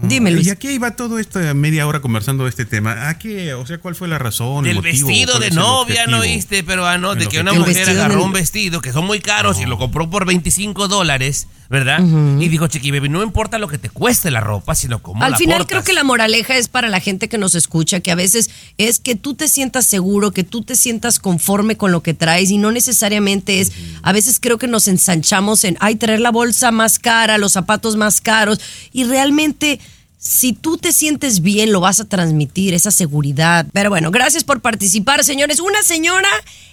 Dime, 0.00 0.30
Luis. 0.30 0.46
¿Y 0.46 0.50
a 0.50 0.56
qué 0.56 0.72
iba 0.72 0.96
todo 0.96 1.18
esta 1.18 1.52
media 1.52 1.86
hora 1.86 2.00
conversando 2.00 2.44
de 2.44 2.50
este 2.50 2.64
tema? 2.64 3.08
¿A 3.08 3.18
qué? 3.18 3.52
O 3.52 3.66
sea, 3.66 3.78
¿cuál 3.78 3.94
fue 3.94 4.08
la 4.08 4.18
razón? 4.18 4.66
el 4.66 4.76
motivo? 4.76 5.06
vestido 5.06 5.32
¿Cuál 5.34 5.50
de 5.50 5.50
novia, 5.54 6.06
¿no 6.06 6.22
viste? 6.22 6.64
Pero 6.64 6.86
ah, 6.86 6.96
no, 6.96 7.14
de 7.14 7.26
que 7.26 7.40
una 7.40 7.52
mujer 7.52 7.90
agarró 7.90 8.24
un 8.24 8.32
vestido 8.32 8.80
que 8.80 8.90
son 8.90 9.04
muy 9.04 9.20
caros 9.20 9.60
y 9.60 9.66
lo 9.66 9.76
compró 9.76 10.08
por 10.08 10.24
25 10.24 10.88
dólares, 10.88 11.46
¿verdad? 11.68 12.00
Y 12.40 12.48
dijo, 12.48 12.66
Chiqui 12.68 12.90
Baby, 12.90 13.10
no 13.10 13.22
importa 13.22 13.58
lo 13.58 13.68
que 13.68 13.76
te 13.76 13.90
cueste 13.90 14.30
la 14.30 14.40
ropa, 14.40 14.74
sino 14.74 15.02
cómo 15.02 15.22
Al 15.22 15.32
la 15.32 15.36
final 15.36 15.58
portas". 15.58 15.68
creo 15.68 15.84
que 15.84 15.92
la 15.92 16.04
moraleja 16.04 16.56
es 16.56 16.68
para 16.68 16.88
la 16.88 17.00
gente 17.00 17.28
que 17.28 17.36
nos 17.36 17.54
escucha, 17.54 18.00
que 18.00 18.10
a 18.10 18.14
veces 18.14 18.50
es 18.78 18.98
que 18.98 19.14
tú 19.14 19.34
te 19.34 19.46
sientas 19.46 19.86
seguro, 19.86 20.32
que 20.32 20.42
tú 20.42 20.62
te 20.62 20.74
sientas 20.74 21.18
conforme 21.18 21.76
con 21.76 21.92
lo 21.92 22.02
que 22.02 22.14
traes 22.14 22.50
y 22.50 22.56
no 22.56 22.72
necesariamente 22.72 23.60
es, 23.60 23.72
a 24.02 24.12
veces 24.12 24.40
creo 24.40 24.56
que 24.56 24.68
nos 24.68 24.88
ensanchamos 24.88 25.64
en, 25.64 25.76
ay, 25.80 25.96
traer 25.96 26.20
la 26.20 26.30
bolsa 26.30 26.72
más 26.72 26.98
cara, 26.98 27.36
los 27.36 27.52
zapatos 27.52 27.96
más 27.96 28.22
caros 28.22 28.58
y 28.92 29.04
realmente... 29.04 29.80
Si 30.22 30.52
tú 30.52 30.78
te 30.78 30.92
sientes 30.92 31.40
bien, 31.40 31.72
lo 31.72 31.80
vas 31.80 31.98
a 31.98 32.04
transmitir, 32.04 32.74
esa 32.74 32.92
seguridad. 32.92 33.66
Pero 33.72 33.90
bueno, 33.90 34.12
gracias 34.12 34.44
por 34.44 34.60
participar, 34.60 35.24
señores. 35.24 35.58
Una 35.58 35.82
señora 35.82 36.28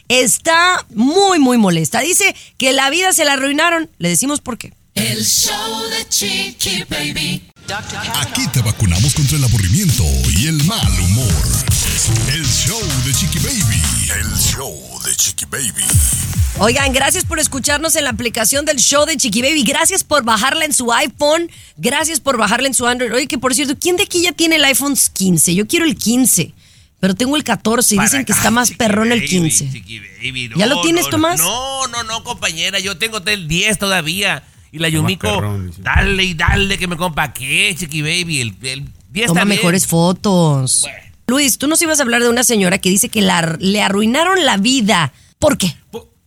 está 0.08 0.86
muy, 0.94 1.40
muy 1.40 1.58
molesta. 1.58 2.00
Dice 2.02 2.36
que 2.60 2.74
la 2.74 2.92
vida 2.92 3.12
se 3.12 3.26
la 3.26 3.34
arruinaron. 3.34 3.90
Le 3.98 4.10
decimos 4.10 4.40
por 4.40 4.60
qué. 4.60 4.72
El 4.94 5.26
show 5.26 5.82
de 5.90 6.08
Chiqui 6.10 6.84
Baby. 6.88 7.42
Aquí 8.22 8.48
te 8.50 8.62
vacunamos 8.62 9.16
contra 9.16 9.38
el 9.38 9.44
aburrimiento 9.44 10.04
y 10.38 10.46
el 10.46 10.64
mal 10.66 11.00
humor. 11.00 11.79
El 12.08 12.46
show 12.46 12.80
de 13.06 13.12
Chiqui 13.14 13.40
Baby. 13.40 13.82
El 14.22 14.34
show 14.38 14.74
de 15.04 15.14
Chiqui 15.18 15.44
Baby. 15.46 15.84
Oigan, 16.60 16.94
gracias 16.94 17.26
por 17.26 17.40
escucharnos 17.40 17.94
en 17.98 18.06
la 18.06 18.12
aplicación 18.12 18.64
del 18.64 18.78
show 18.78 19.06
de 19.06 19.18
Chiqui 19.18 19.42
Baby. 19.42 19.64
Gracias 19.64 20.06
por 20.06 20.24
bajarla 20.24 20.64
en 20.64 20.74
su 20.74 20.94
iPhone. 20.94 21.52
Gracias 21.76 22.22
por 22.22 22.38
bajarla 22.38 22.68
en 22.68 22.74
su 22.74 22.88
Android. 22.88 23.14
Oye, 23.14 23.28
que 23.28 23.38
por 23.38 23.54
cierto, 23.54 23.78
¿quién 23.78 23.98
de 23.98 24.04
aquí 24.04 24.22
ya 24.22 24.32
tiene 24.32 24.56
el 24.56 24.64
iPhone 24.64 24.96
15? 24.96 25.54
Yo 25.54 25.68
quiero 25.68 25.86
el 25.86 25.98
15, 25.98 26.54
pero 27.02 27.16
tengo 27.16 27.36
el 27.36 27.44
14 27.44 27.96
y 27.96 27.98
Para 27.98 28.08
dicen 28.08 28.24
que 28.24 28.32
acá, 28.32 28.40
está 28.40 28.52
más 28.52 28.72
perrón 28.72 29.12
el 29.12 29.20
Baby, 29.20 29.28
15. 29.28 29.70
Chiqui 29.70 30.00
Baby, 30.00 30.52
¿Ya 30.56 30.68
lo 30.68 30.80
tienes, 30.82 31.04
no, 31.04 31.10
Tomás? 31.10 31.38
No, 31.40 31.88
no, 31.88 32.04
no, 32.04 32.24
compañera. 32.24 32.80
Yo 32.80 32.98
tengo 32.98 33.18
el 33.26 33.50
10 33.50 33.78
todavía. 33.78 34.44
Y 34.72 34.78
la 34.80 34.88
Yumiko, 34.88 35.36
perrón, 35.36 35.74
dale 35.80 36.24
y 36.24 36.34
dale 36.34 36.78
que 36.78 36.88
me 36.88 36.96
compa. 36.96 37.34
¿Qué, 37.34 37.76
Chiqui 37.78 38.02
Baby? 38.02 38.40
El, 38.40 38.56
el 38.62 38.86
10 39.10 39.28
Toma 39.28 39.42
también. 39.42 39.60
mejores 39.60 39.86
fotos. 39.86 40.82
Bueno. 40.84 41.09
Luis, 41.30 41.58
tú 41.58 41.68
nos 41.68 41.82
ibas 41.82 42.00
a 42.00 42.04
hablar 42.04 42.22
de 42.22 42.30
una 42.30 42.44
señora 42.44 42.78
que 42.80 42.89
dice 42.89 43.10
que 43.10 43.22
la- 43.22 43.56
le 43.60 43.82
arruinaron 43.82 44.44
la 44.46 44.58
vida. 44.58 45.13
¿Por 45.39 45.58
qué? 45.58 45.76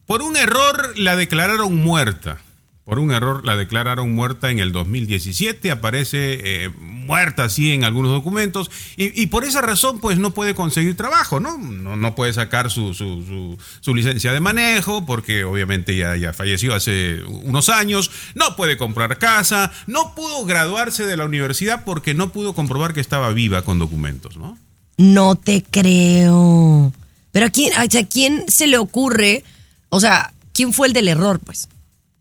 Por, 0.06 0.22
un 0.22 0.36
error 0.36 0.92
la 0.96 1.16
declararon 1.16 1.74
muerta. 1.76 2.38
Por 2.84 2.98
un 2.98 3.12
error 3.12 3.44
la 3.46 3.56
declararon 3.56 4.12
muerta 4.12 4.50
en 4.50 4.58
el 4.58 4.72
2017, 4.72 5.70
aparece 5.70 6.64
eh, 6.64 6.70
muerta 6.80 7.44
así 7.44 7.70
en 7.72 7.84
algunos 7.84 8.10
documentos 8.10 8.70
y, 8.96 9.26
por 9.28 9.44
esa 9.44 9.60
razón 9.60 10.00
pues 10.00 10.18
no 10.18 10.32
puede 10.32 10.54
conseguir 10.56 10.96
trabajo, 10.96 11.38
¿no? 11.38 11.56
No, 11.58 11.94
no 11.96 12.14
puede 12.16 12.32
sacar 12.32 12.70
su, 12.72 12.92
su- 12.92 13.24
su- 13.24 13.58
su 13.80 13.94
licencia 13.94 14.32
de 14.32 14.40
manejo 14.40 15.06
porque 15.06 15.44
obviamente 15.44 15.94
ya, 15.96 16.16
ya 16.16 16.32
falleció 16.32 16.74
hace 16.74 17.22
unos 17.22 17.68
años, 17.68 18.10
no 18.34 18.56
puede 18.56 18.76
comprar 18.76 19.16
casa, 19.18 19.72
no 19.86 20.14
pudo 20.16 20.44
graduarse 20.44 21.06
de 21.06 21.16
la 21.16 21.24
universidad 21.24 21.84
porque 21.84 22.14
no 22.14 22.32
pudo 22.32 22.52
comprobar 22.52 22.94
que 22.94 23.00
estaba 23.00 23.30
viva 23.32 23.62
con 23.62 23.78
documentos, 23.78 24.36
¿no? 24.36 24.58
No 24.96 25.34
te 25.36 25.62
creo. 25.68 26.92
Pero 27.32 27.46
a 27.46 27.50
quién, 27.50 27.72
a 27.74 27.86
quién 27.88 28.44
se 28.48 28.66
le 28.66 28.78
ocurre, 28.78 29.42
o 29.88 30.00
sea, 30.00 30.32
¿quién 30.52 30.72
fue 30.72 30.86
el 30.88 30.92
del 30.92 31.08
error, 31.08 31.40
pues? 31.40 31.68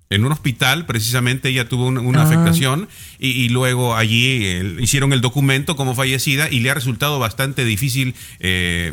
en 0.10 0.26
un 0.26 0.34
hospital, 0.34 0.86
precisamente 0.86 1.48
ella 1.48 1.70
tuvo 1.70 1.86
una, 1.86 2.02
una 2.02 2.20
Ah. 2.24 2.26
afectación 2.26 2.90
y, 3.18 3.30
y 3.30 3.48
luego 3.48 3.96
allí 3.96 4.44
eh, 4.46 4.76
hicieron 4.82 5.14
el 5.14 5.22
documento 5.22 5.78
como 5.78 5.96
fallecida 5.96 6.50
y 6.50 6.60
le 6.60 6.70
ha 6.70 6.74
resultado 6.74 7.18
bastante 7.18 7.64
difícil. 7.64 8.14
eh, 8.42 8.92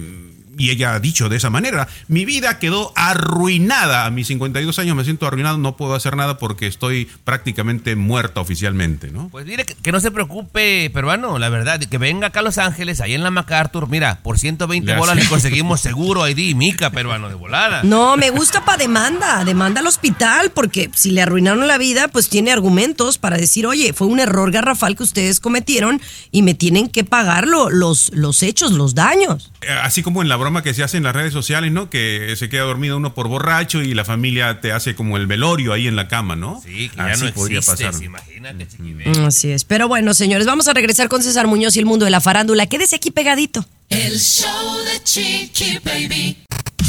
y 0.58 0.70
ella 0.70 0.94
ha 0.94 1.00
dicho 1.00 1.28
de 1.28 1.36
esa 1.36 1.48
manera, 1.50 1.88
mi 2.08 2.24
vida 2.24 2.58
quedó 2.58 2.92
arruinada. 2.96 4.04
A 4.06 4.10
mis 4.10 4.26
52 4.28 4.78
años 4.78 4.96
me 4.96 5.04
siento 5.04 5.26
arruinado, 5.26 5.58
no 5.58 5.76
puedo 5.76 5.94
hacer 5.94 6.16
nada 6.16 6.38
porque 6.38 6.66
estoy 6.66 7.08
prácticamente 7.24 7.96
muerta 7.96 8.40
oficialmente, 8.40 9.10
¿no? 9.10 9.28
Pues 9.28 9.46
dile 9.46 9.64
que, 9.64 9.74
que 9.74 9.92
no 9.92 10.00
se 10.00 10.10
preocupe, 10.10 10.90
peruano, 10.92 11.38
la 11.38 11.48
verdad, 11.48 11.78
que 11.80 11.98
venga 11.98 12.28
acá 12.28 12.40
a 12.40 12.42
Los 12.42 12.58
Ángeles, 12.58 13.00
ahí 13.00 13.14
en 13.14 13.22
la 13.22 13.30
MacArthur, 13.30 13.88
mira, 13.88 14.20
por 14.22 14.38
120 14.38 14.86
Le 14.92 14.98
bolas 14.98 15.14
hace- 15.16 15.24
le 15.24 15.28
conseguimos 15.30 15.80
seguro 15.80 16.26
ID 16.28 16.38
y 16.38 16.54
mica, 16.54 16.90
peruano, 16.90 17.28
de 17.28 17.34
volada. 17.34 17.82
No, 17.84 18.16
me 18.16 18.30
gusta 18.30 18.64
para 18.64 18.78
demanda, 18.78 19.44
demanda 19.44 19.80
al 19.80 19.86
hospital, 19.86 20.50
porque 20.54 20.90
si 20.94 21.10
le 21.10 21.22
arruinaron 21.22 21.66
la 21.66 21.78
vida, 21.78 22.08
pues 22.08 22.28
tiene 22.28 22.50
argumentos 22.52 23.18
para 23.18 23.36
decir, 23.36 23.66
oye, 23.66 23.92
fue 23.92 24.06
un 24.06 24.20
error 24.20 24.50
garrafal 24.50 24.96
que 24.96 25.02
ustedes 25.02 25.40
cometieron 25.40 26.00
y 26.30 26.42
me 26.42 26.54
tienen 26.54 26.88
que 26.88 27.04
pagar 27.04 27.46
lo- 27.46 27.70
los, 27.70 28.10
los 28.14 28.42
hechos, 28.42 28.72
los 28.72 28.94
daños. 28.94 29.52
Eh, 29.60 29.66
Así 29.82 30.02
como 30.02 30.22
en 30.22 30.28
la 30.28 30.36
broma 30.36 30.47
que 30.62 30.74
se 30.74 30.82
hace 30.82 30.96
en 30.96 31.02
las 31.04 31.14
redes 31.14 31.32
sociales, 31.32 31.70
¿no? 31.72 31.90
Que 31.90 32.34
se 32.36 32.48
queda 32.48 32.62
dormido 32.62 32.96
uno 32.96 33.14
por 33.14 33.28
borracho 33.28 33.82
y 33.82 33.94
la 33.94 34.04
familia 34.04 34.60
te 34.60 34.72
hace 34.72 34.94
como 34.94 35.16
el 35.16 35.26
velorio 35.26 35.72
ahí 35.72 35.86
en 35.86 35.96
la 35.96 36.08
cama, 36.08 36.36
¿no? 36.36 36.60
Sí, 36.64 36.88
que 36.88 36.96
ya 36.96 37.04
Así 37.06 37.24
no 37.26 37.32
podría 37.32 37.58
existe, 37.58 37.84
pasar. 37.86 38.02
imagínate, 38.02 38.66
chiquibé. 38.68 39.06
Mm, 39.08 39.24
Así 39.26 39.50
es. 39.50 39.64
Pero 39.64 39.88
bueno, 39.88 40.14
señores, 40.14 40.46
vamos 40.46 40.66
a 40.68 40.72
regresar 40.72 41.08
con 41.08 41.22
César 41.22 41.46
Muñoz 41.46 41.76
y 41.76 41.78
el 41.80 41.86
mundo 41.86 42.04
de 42.04 42.10
la 42.10 42.20
farándula. 42.20 42.66
Quédese 42.66 42.96
aquí 42.96 43.10
pegadito. 43.10 43.64
El 43.88 44.18
show 44.18 44.76
de 44.84 45.02
Chiqui 45.04 45.78
Baby. 45.84 46.36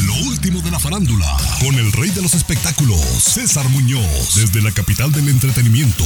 Lo 0.06 0.14
último 0.30 0.62
de 0.62 0.72
la 0.72 0.80
farándula, 0.80 1.38
con 1.60 1.76
el 1.76 1.92
rey 1.92 2.10
de 2.12 2.22
los 2.22 2.34
espectáculos, 2.34 3.00
César 3.00 3.68
Muñoz, 3.70 4.36
desde 4.36 4.62
la 4.62 4.72
capital 4.72 5.12
del 5.12 5.28
entretenimiento, 5.30 6.06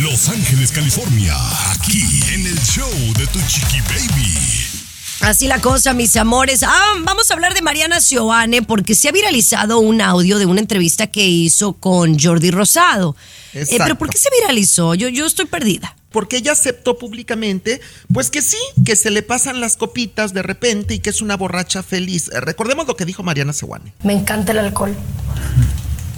Los 0.00 0.28
Ángeles, 0.28 0.70
California, 0.72 1.34
aquí 1.72 2.02
en 2.32 2.46
el 2.46 2.58
show 2.60 2.90
de 3.18 3.26
Tu 3.28 3.40
Chiqui 3.46 3.80
Baby. 3.88 4.71
Así 5.20 5.46
la 5.46 5.60
cosa, 5.60 5.92
mis 5.92 6.16
amores. 6.16 6.62
Ah, 6.64 6.94
vamos 7.02 7.30
a 7.30 7.34
hablar 7.34 7.54
de 7.54 7.62
Mariana 7.62 8.00
Sioane 8.00 8.62
porque 8.62 8.94
se 8.94 9.08
ha 9.08 9.12
viralizado 9.12 9.78
un 9.78 10.00
audio 10.00 10.38
de 10.38 10.46
una 10.46 10.60
entrevista 10.60 11.06
que 11.06 11.26
hizo 11.26 11.74
con 11.74 12.18
Jordi 12.18 12.50
Rosado. 12.50 13.14
Eh, 13.54 13.66
pero 13.78 13.96
¿por 13.96 14.10
qué 14.10 14.18
se 14.18 14.30
viralizó? 14.40 14.94
Yo, 14.94 15.08
yo 15.08 15.26
estoy 15.26 15.44
perdida. 15.46 15.94
porque 16.10 16.38
ella 16.38 16.52
aceptó 16.52 16.98
públicamente, 16.98 17.80
pues 18.12 18.30
que 18.30 18.42
sí, 18.42 18.58
que 18.84 18.96
se 18.96 19.10
le 19.10 19.22
pasan 19.22 19.60
las 19.60 19.76
copitas 19.76 20.34
de 20.34 20.42
repente 20.42 20.94
y 20.94 20.98
que 20.98 21.10
es 21.10 21.22
una 21.22 21.36
borracha 21.36 21.82
feliz. 21.82 22.28
Eh, 22.34 22.40
Recordemos 22.40 22.86
lo 22.86 22.96
que 22.96 23.04
dijo 23.04 23.22
Mariana 23.22 23.52
Sewane. 23.52 23.94
Me 24.02 24.12
encanta 24.14 24.52
el 24.52 24.58
alcohol. 24.58 24.94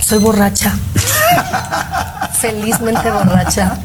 Soy 0.01 0.19
borracha. 0.19 0.77
Felizmente 2.41 3.11
borracha. 3.11 3.79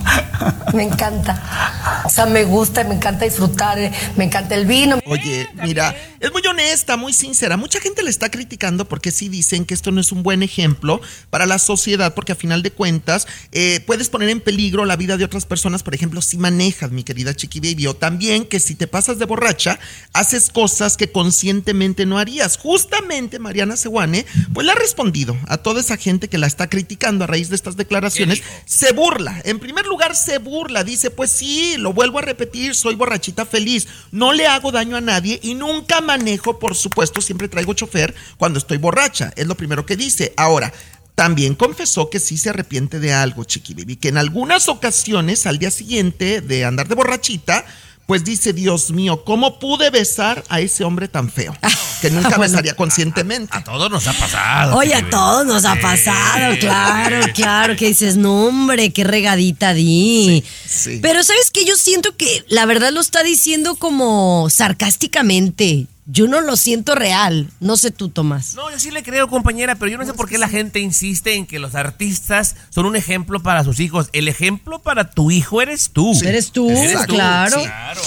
Me 0.73 0.83
encanta. 0.83 2.01
O 2.05 2.09
sea, 2.09 2.25
me 2.25 2.43
gusta, 2.43 2.83
me 2.83 2.95
encanta 2.95 3.25
disfrutar, 3.25 3.77
eh, 3.77 3.91
me 4.15 4.23
encanta 4.23 4.55
el 4.55 4.65
vino. 4.65 4.99
Oye, 5.05 5.47
mira, 5.63 5.95
es 6.19 6.31
muy 6.31 6.41
honesta, 6.47 6.97
muy 6.97 7.13
sincera. 7.13 7.57
Mucha 7.57 7.79
gente 7.79 8.03
le 8.03 8.09
está 8.09 8.29
criticando 8.29 8.85
porque 8.85 9.11
sí 9.11 9.29
dicen 9.29 9.65
que 9.65 9.73
esto 9.73 9.91
no 9.91 10.01
es 10.01 10.11
un 10.11 10.23
buen 10.23 10.43
ejemplo 10.43 11.01
para 11.29 11.45
la 11.45 11.59
sociedad, 11.59 12.13
porque 12.13 12.31
a 12.31 12.35
final 12.35 12.63
de 12.63 12.71
cuentas 12.71 13.27
eh, 13.51 13.81
puedes 13.85 14.09
poner 14.09 14.29
en 14.29 14.41
peligro 14.41 14.85
la 14.85 14.95
vida 14.95 15.17
de 15.17 15.23
otras 15.23 15.45
personas, 15.45 15.83
por 15.83 15.93
ejemplo, 15.93 16.21
si 16.21 16.37
manejas, 16.37 16.91
mi 16.91 17.03
querida 17.03 17.35
Chiqui 17.35 17.59
Baby, 17.59 17.87
o 17.87 17.95
también 17.95 18.45
que 18.45 18.59
si 18.59 18.75
te 18.75 18.87
pasas 18.87 19.19
de 19.19 19.25
borracha, 19.25 19.79
haces 20.13 20.49
cosas 20.49 20.97
que 20.97 21.11
conscientemente 21.11 22.05
no 22.05 22.17
harías. 22.17 22.57
Justamente 22.57 23.39
Mariana 23.39 23.77
Sewane, 23.77 24.25
pues 24.53 24.65
le 24.65 24.71
ha 24.71 24.75
respondido 24.75 25.37
a 25.47 25.57
toda 25.57 25.79
esa 25.79 25.97
gente 25.99 26.27
que 26.27 26.37
la 26.37 26.47
está 26.47 26.69
criticando 26.69 27.23
a 27.23 27.27
raíz 27.27 27.49
de 27.49 27.55
estas 27.55 27.77
declaraciones. 27.77 28.41
Se 28.65 28.93
burla. 28.93 29.41
En 29.43 29.59
primer 29.59 29.85
lugar, 29.85 30.15
se 30.15 30.39
burla. 30.39 30.83
Dice, 30.83 31.11
pues 31.11 31.29
sí, 31.29 31.75
lo 31.77 31.93
vuelvo 31.93 32.19
a 32.19 32.23
repetir, 32.23 32.73
soy 32.73 32.95
borrachita 32.95 33.45
feliz. 33.45 33.87
No 34.11 34.33
le 34.33 34.47
hago 34.47 34.71
daño 34.71 34.95
a 34.95 35.01
nadie 35.01 35.39
y 35.43 35.53
nunca 35.55 36.01
manejo, 36.01 36.57
por 36.57 36.75
supuesto, 36.75 37.21
siempre 37.21 37.47
traigo 37.47 37.73
chofer 37.73 38.15
cuando 38.37 38.57
estoy 38.57 38.77
borracha. 38.77 39.31
Es 39.35 39.45
lo 39.45 39.55
primero 39.55 39.85
que 39.85 39.95
dice. 39.95 40.33
Ahora, 40.37 40.73
también 41.15 41.53
confesó 41.53 42.09
que 42.09 42.19
sí 42.19 42.37
se 42.37 42.51
arrepiente 42.51 42.99
de 42.99 43.11
algo, 43.11 43.43
Chiqui 43.43 43.73
Baby, 43.73 43.97
que 43.97 44.07
en 44.07 44.17
algunas 44.17 44.69
ocasiones, 44.69 45.45
al 45.45 45.59
día 45.59 45.69
siguiente 45.69 46.39
de 46.39 46.63
andar 46.63 46.87
de 46.87 46.95
borrachita, 46.95 47.65
pues 48.09 48.23
dice, 48.23 48.53
Dios 48.53 48.89
mío, 48.89 49.23
¿cómo 49.23 49.59
pude 49.59 49.91
besar 49.91 50.43
a 50.49 50.59
ese 50.61 50.83
hombre 50.83 51.07
tan 51.07 51.29
feo? 51.31 51.55
Que 52.01 52.09
nunca 52.11 52.29
Bueno. 52.29 52.41
besaría 52.41 52.75
conscientemente. 52.75 53.55
A 53.55 53.63
todos 53.63 53.91
nos 53.91 54.07
ha 54.07 54.13
pasado. 54.13 54.75
Oye, 54.77 54.95
a 54.95 55.07
todos 55.11 55.45
nos 55.45 55.63
ha 55.63 55.75
Sí. 55.75 55.79
pasado, 55.79 56.55
claro, 56.59 57.19
claro, 57.35 57.75
que 57.75 57.89
dices, 57.89 58.17
no 58.17 58.47
hombre, 58.47 58.91
qué 58.91 59.03
regadita 59.03 59.75
di. 59.75 60.43
Sí, 60.65 60.79
sí. 60.95 60.99
Pero 61.03 61.21
sabes 61.21 61.51
que 61.51 61.65
yo 61.65 61.75
siento 61.75 62.17
que 62.17 62.43
la 62.47 62.65
verdad 62.65 62.91
lo 62.91 62.99
está 62.99 63.21
diciendo 63.21 63.75
como 63.75 64.47
sarcásticamente. 64.49 65.85
Yo 66.11 66.27
no 66.27 66.41
lo 66.41 66.57
siento 66.57 66.95
real. 66.95 67.51
No 67.59 67.77
sé 67.77 67.91
tú, 67.91 68.09
Tomás. 68.09 68.55
No, 68.55 68.71
yo 68.71 68.79
sí 68.79 68.89
le 68.89 69.03
creo, 69.03 69.27
compañera, 69.27 69.75
pero 69.75 69.91
yo 69.91 69.97
no 69.99 70.05
sé 70.07 70.13
por 70.15 70.27
qué 70.27 70.39
la 70.39 70.49
gente 70.49 70.79
insiste 70.79 71.35
en 71.35 71.45
que 71.45 71.59
los 71.59 71.75
artistas 71.75 72.55
son 72.71 72.87
un 72.87 72.95
ejemplo 72.95 73.43
para 73.43 73.63
sus 73.63 73.79
hijos. 73.79 74.09
El 74.11 74.27
ejemplo 74.27 74.79
para 74.79 75.11
tu 75.11 75.29
hijo 75.29 75.61
eres 75.61 75.91
tú. 75.91 76.19
Eres 76.25 76.51
tú, 76.51 76.67
Eres 76.67 77.05
tú, 77.05 77.13
claro. 77.13 77.59
sí. 77.59 77.63
Claro. 77.65 78.01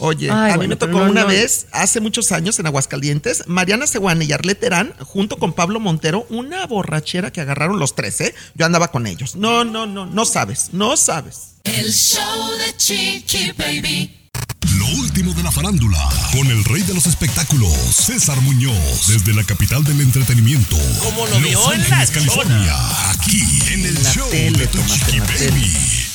Oye, 0.00 0.30
Ay, 0.30 0.50
a 0.50 0.52
mí 0.52 0.56
bueno, 0.58 0.68
me 0.68 0.76
tocó 0.76 0.98
no, 1.00 1.10
una 1.10 1.22
no. 1.22 1.26
vez, 1.28 1.66
hace 1.72 2.00
muchos 2.00 2.30
años, 2.32 2.58
en 2.58 2.66
Aguascalientes, 2.66 3.44
Mariana 3.48 3.86
Seguane 3.86 4.26
y 4.26 4.32
Arlet 4.32 4.60
Terán, 4.60 4.94
junto 5.00 5.38
con 5.38 5.54
Pablo 5.54 5.80
Montero, 5.80 6.26
una 6.28 6.66
borrachera 6.66 7.32
que 7.32 7.40
agarraron 7.40 7.78
los 7.78 7.94
tres, 7.94 8.20
¿eh? 8.20 8.34
Yo 8.54 8.66
andaba 8.66 8.92
con 8.92 9.06
ellos. 9.06 9.34
No, 9.36 9.64
no, 9.64 9.86
no, 9.86 10.04
no 10.06 10.24
sabes, 10.24 10.68
no 10.72 10.96
sabes. 10.98 11.54
El 11.64 11.92
show 11.92 12.50
de 12.58 12.76
Chiqui 12.76 13.52
Baby. 13.52 14.17
Lo 14.78 14.86
último 14.86 15.34
de 15.34 15.42
la 15.42 15.50
farándula, 15.50 15.98
con 16.30 16.46
el 16.46 16.64
rey 16.64 16.82
de 16.82 16.94
los 16.94 17.06
espectáculos, 17.06 17.72
César 17.90 18.40
Muñoz, 18.42 19.08
desde 19.08 19.34
la 19.34 19.42
capital 19.42 19.82
del 19.82 20.00
entretenimiento, 20.00 20.76
Como 21.02 21.26
lo 21.26 21.32
Los 21.32 21.42
vio 21.42 21.72
en 21.72 21.80
la 21.80 21.98
Ángeles, 21.98 22.10
California, 22.12 22.76
aquí 23.10 23.42
en 23.72 23.86
el 23.86 23.94
la 23.94 24.12
show 24.12 24.30
tele, 24.30 24.56
de 24.56 24.64
en 24.64 25.26
tele. 25.26 25.50
Baby. 25.50 26.07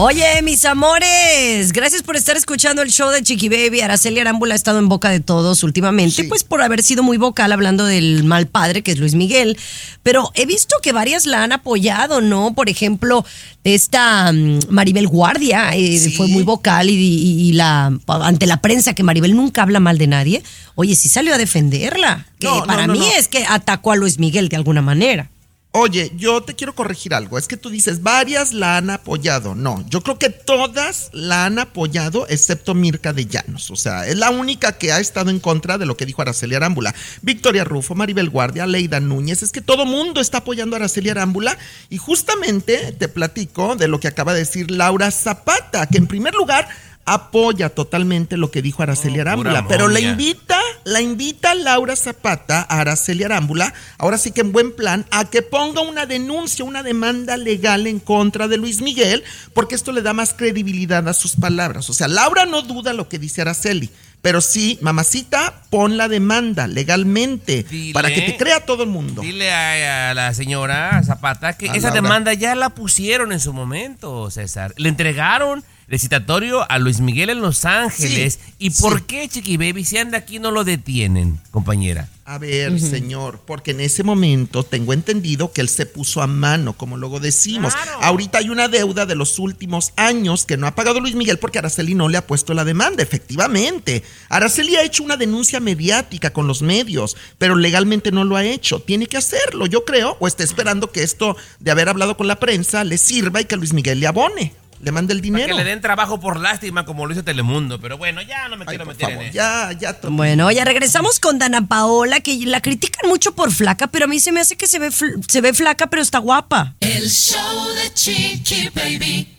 Oye, 0.00 0.42
mis 0.42 0.64
amores, 0.64 1.72
gracias 1.72 2.04
por 2.04 2.14
estar 2.14 2.36
escuchando 2.36 2.82
el 2.82 2.88
show 2.92 3.10
de 3.10 3.20
Chiqui 3.20 3.48
Baby. 3.48 3.80
Araceli 3.80 4.20
Arámbula 4.20 4.54
ha 4.54 4.56
estado 4.56 4.78
en 4.78 4.88
boca 4.88 5.10
de 5.10 5.18
todos 5.18 5.64
últimamente, 5.64 6.22
Sí. 6.22 6.28
pues 6.28 6.44
por 6.44 6.62
haber 6.62 6.84
sido 6.84 7.02
muy 7.02 7.16
vocal 7.16 7.50
hablando 7.50 7.84
del 7.84 8.22
mal 8.22 8.46
padre 8.46 8.82
que 8.82 8.92
es 8.92 8.98
Luis 8.98 9.16
Miguel. 9.16 9.58
Pero 10.04 10.30
he 10.36 10.46
visto 10.46 10.76
que 10.84 10.92
varias 10.92 11.26
la 11.26 11.42
han 11.42 11.50
apoyado, 11.50 12.20
¿no? 12.20 12.54
Por 12.54 12.68
ejemplo, 12.68 13.26
esta 13.64 14.30
mm, 14.32 14.60
Maribel 14.70 15.08
Guardia 15.08 15.70
eh, 15.74 15.98
Sí. 15.98 16.12
fue 16.12 16.28
muy 16.28 16.44
vocal 16.44 16.88
y, 16.90 16.92
y- 16.94 17.48
y 17.48 17.52
la 17.54 17.92
ante 18.06 18.46
la 18.46 18.58
prensa 18.62 18.94
que 18.94 19.02
Maribel 19.02 19.34
nunca 19.34 19.62
habla 19.62 19.80
mal 19.80 19.98
de 19.98 20.06
nadie. 20.06 20.44
Oye, 20.76 20.94
sí 20.94 21.08
salió 21.08 21.34
a 21.34 21.38
defenderla. 21.38 22.24
Que 22.38 22.46
No, 22.46 22.62
para 22.66 22.86
no, 22.86 22.92
mí 22.92 23.04
es 23.16 23.26
que 23.26 23.44
atacó 23.48 23.90
a 23.90 23.96
Luis 23.96 24.20
Miguel 24.20 24.48
de 24.48 24.54
alguna 24.54 24.80
manera. 24.80 25.28
Oye, 25.72 26.10
yo 26.16 26.42
te 26.42 26.54
quiero 26.54 26.74
corregir 26.74 27.12
algo. 27.12 27.36
Es 27.36 27.46
que 27.46 27.58
tú 27.58 27.68
dices, 27.68 28.02
varias 28.02 28.54
la 28.54 28.78
han 28.78 28.88
apoyado. 28.88 29.54
No, 29.54 29.84
yo 29.90 30.02
creo 30.02 30.18
que 30.18 30.30
todas 30.30 31.10
la 31.12 31.44
han 31.44 31.58
apoyado, 31.58 32.26
excepto 32.28 32.74
Mirka 32.74 33.12
de 33.12 33.26
Llanos. 33.26 33.70
O 33.70 33.76
sea, 33.76 34.06
es 34.06 34.16
la 34.16 34.30
única 34.30 34.78
que 34.78 34.92
ha 34.92 34.98
estado 34.98 35.28
en 35.28 35.40
contra 35.40 35.76
de 35.76 35.84
lo 35.84 35.94
que 35.94 36.06
dijo 36.06 36.22
Araceli 36.22 36.54
Arámbula. 36.54 36.94
Victoria 37.20 37.64
Rufo, 37.64 37.94
Maribel 37.94 38.30
Guardia, 38.30 38.66
Leida 38.66 38.98
Núñez. 38.98 39.42
Es 39.42 39.52
que 39.52 39.60
todo 39.60 39.84
mundo 39.84 40.22
está 40.22 40.38
apoyando 40.38 40.74
a 40.74 40.78
Araceli 40.78 41.10
Arámbula. 41.10 41.58
Y 41.90 41.98
justamente 41.98 42.92
te 42.92 43.08
platico 43.08 43.76
de 43.76 43.88
lo 43.88 44.00
que 44.00 44.08
acaba 44.08 44.32
de 44.32 44.40
decir 44.40 44.70
Laura 44.70 45.10
Zapata, 45.10 45.86
que 45.86 45.98
en 45.98 46.06
primer 46.06 46.34
lugar 46.34 46.66
apoya 47.14 47.70
totalmente 47.70 48.36
lo 48.36 48.50
que 48.50 48.62
dijo 48.62 48.82
Araceli 48.82 49.18
Oh, 49.18 49.22
Arámbula, 49.22 49.66
pero 49.68 49.88
la 49.88 50.00
invita, 50.00 50.58
la 50.84 51.00
invita 51.00 51.54
Laura 51.54 51.96
Zapata 51.96 52.66
a 52.68 52.80
Araceli 52.80 53.24
Arámbula, 53.24 53.72
ahora 53.98 54.18
sí 54.18 54.30
que 54.32 54.40
en 54.42 54.52
buen 54.52 54.74
plan, 54.74 55.06
a 55.10 55.24
que 55.24 55.42
ponga 55.42 55.80
una 55.82 56.06
denuncia, 56.06 56.64
una 56.64 56.82
demanda 56.82 57.36
legal 57.36 57.86
en 57.86 57.98
contra 58.00 58.48
de 58.48 58.56
Luis 58.58 58.80
Miguel, 58.82 59.24
porque 59.54 59.74
esto 59.74 59.92
le 59.92 60.02
da 60.02 60.12
más 60.12 60.34
credibilidad 60.34 61.06
a 61.08 61.14
sus 61.14 61.36
palabras. 61.36 61.88
O 61.90 61.92
sea, 61.92 62.08
Laura 62.08 62.46
no 62.46 62.62
duda 62.62 62.92
lo 62.92 63.08
que 63.08 63.18
dice 63.18 63.40
Araceli. 63.42 63.90
Pero 64.20 64.40
sí, 64.40 64.78
mamacita, 64.82 65.62
pon 65.70 65.96
la 65.96 66.08
demanda 66.08 66.66
legalmente 66.66 67.62
Dile. 67.62 67.92
para 67.92 68.08
que 68.12 68.20
te 68.22 68.36
crea 68.36 68.66
todo 68.66 68.82
el 68.82 68.88
mundo. 68.88 69.22
Dile 69.22 69.52
a, 69.52 70.10
a 70.10 70.14
la 70.14 70.34
señora 70.34 71.00
Zapata 71.04 71.52
que 71.56 71.70
A 71.70 71.74
esa 71.74 71.88
Laura. 71.90 72.02
demanda 72.02 72.34
ya 72.34 72.56
la 72.56 72.70
pusieron 72.70 73.30
en 73.32 73.38
su 73.38 73.52
momento, 73.52 74.28
César. 74.32 74.74
Le 74.76 74.88
entregaron 74.88 75.62
el 75.88 75.98
citatorio 75.98 76.70
a 76.70 76.78
Luis 76.78 77.00
Miguel 77.00 77.30
en 77.30 77.40
Los 77.40 77.64
Ángeles. 77.64 78.38
Sí, 78.42 78.54
¿Y 78.58 78.70
por 78.70 78.98
sí. 78.98 79.04
qué, 79.06 79.28
Chiqui 79.28 79.56
Baby, 79.56 79.84
si 79.84 79.96
anda 79.96 80.18
aquí 80.18 80.38
no 80.38 80.50
lo 80.50 80.64
detienen, 80.64 81.40
compañera? 81.50 82.08
A 82.26 82.36
ver, 82.36 82.78
señor, 82.78 83.40
porque 83.46 83.70
en 83.70 83.80
ese 83.80 84.02
momento 84.02 84.62
tengo 84.62 84.92
entendido 84.92 85.50
que 85.50 85.62
él 85.62 85.70
se 85.70 85.86
puso 85.86 86.20
a 86.20 86.26
mano, 86.26 86.74
como 86.74 86.98
luego 86.98 87.20
decimos. 87.20 87.74
Claro. 87.74 88.02
Ahorita 88.02 88.36
hay 88.36 88.50
una 88.50 88.68
deuda 88.68 89.06
de 89.06 89.14
los 89.14 89.38
últimos 89.38 89.94
años 89.96 90.44
que 90.44 90.58
no 90.58 90.66
ha 90.66 90.74
pagado 90.74 91.00
Luis 91.00 91.14
Miguel 91.14 91.38
porque 91.38 91.58
Araceli 91.58 91.94
no 91.94 92.10
le 92.10 92.18
ha 92.18 92.26
puesto 92.26 92.52
la 92.52 92.66
demanda, 92.66 93.02
efectivamente. 93.02 94.02
Araceli 94.28 94.76
ha 94.76 94.84
hecho 94.84 95.04
una 95.04 95.16
denuncia 95.16 95.58
mediática 95.58 96.34
con 96.34 96.46
los 96.46 96.60
medios, 96.60 97.16
pero 97.38 97.56
legalmente 97.56 98.12
no 98.12 98.24
lo 98.24 98.36
ha 98.36 98.44
hecho. 98.44 98.80
Tiene 98.80 99.06
que 99.06 99.16
hacerlo, 99.16 99.64
yo 99.64 99.86
creo, 99.86 100.18
o 100.20 100.28
está 100.28 100.44
esperando 100.44 100.92
que 100.92 101.02
esto 101.02 101.34
de 101.60 101.70
haber 101.70 101.88
hablado 101.88 102.18
con 102.18 102.26
la 102.26 102.38
prensa 102.38 102.84
le 102.84 102.98
sirva 102.98 103.40
y 103.40 103.46
que 103.46 103.56
Luis 103.56 103.72
Miguel 103.72 104.00
le 104.00 104.06
abone, 104.06 104.52
le 104.80 104.92
mande 104.92 105.12
el 105.12 105.18
Para 105.20 105.24
dinero. 105.24 105.56
que 105.56 105.62
le 105.62 105.68
den 105.68 105.80
trabajo 105.80 106.20
por 106.20 106.38
lástima 106.40 106.84
como 106.84 107.06
lo 107.06 107.12
hizo 107.12 107.24
Telemundo. 107.24 107.80
Pero 107.80 107.98
bueno, 107.98 108.22
ya 108.22 108.48
no 108.48 108.56
me 108.56 108.62
Ay, 108.64 108.68
quiero 108.76 108.86
meter 108.86 109.06
favor, 109.08 109.22
en 109.24 109.28
eso. 109.30 109.34
ya, 109.36 109.72
ya. 109.72 109.98
Bueno, 110.08 110.50
ya 110.50 110.64
regresamos 110.64 111.18
con 111.20 111.38
Dana 111.38 111.66
Paola, 111.66 112.20
que 112.20 112.36
la 112.46 112.60
critican 112.60 113.08
mucho 113.08 113.34
por 113.34 113.50
flaca, 113.52 113.86
pero 113.88 114.04
a 114.04 114.08
mí 114.08 114.20
se 114.20 114.32
me 114.32 114.40
hace 114.40 114.56
que 114.56 114.66
se 114.66 114.78
ve, 114.78 114.88
fl- 114.90 115.22
se 115.28 115.40
ve 115.40 115.52
flaca, 115.54 115.88
pero 115.88 116.02
está 116.02 116.18
guapa. 116.18 116.74
El 116.80 117.08
show 117.10 117.68
de 117.74 117.92
Chiqui 117.94 118.68
Baby. 118.74 119.34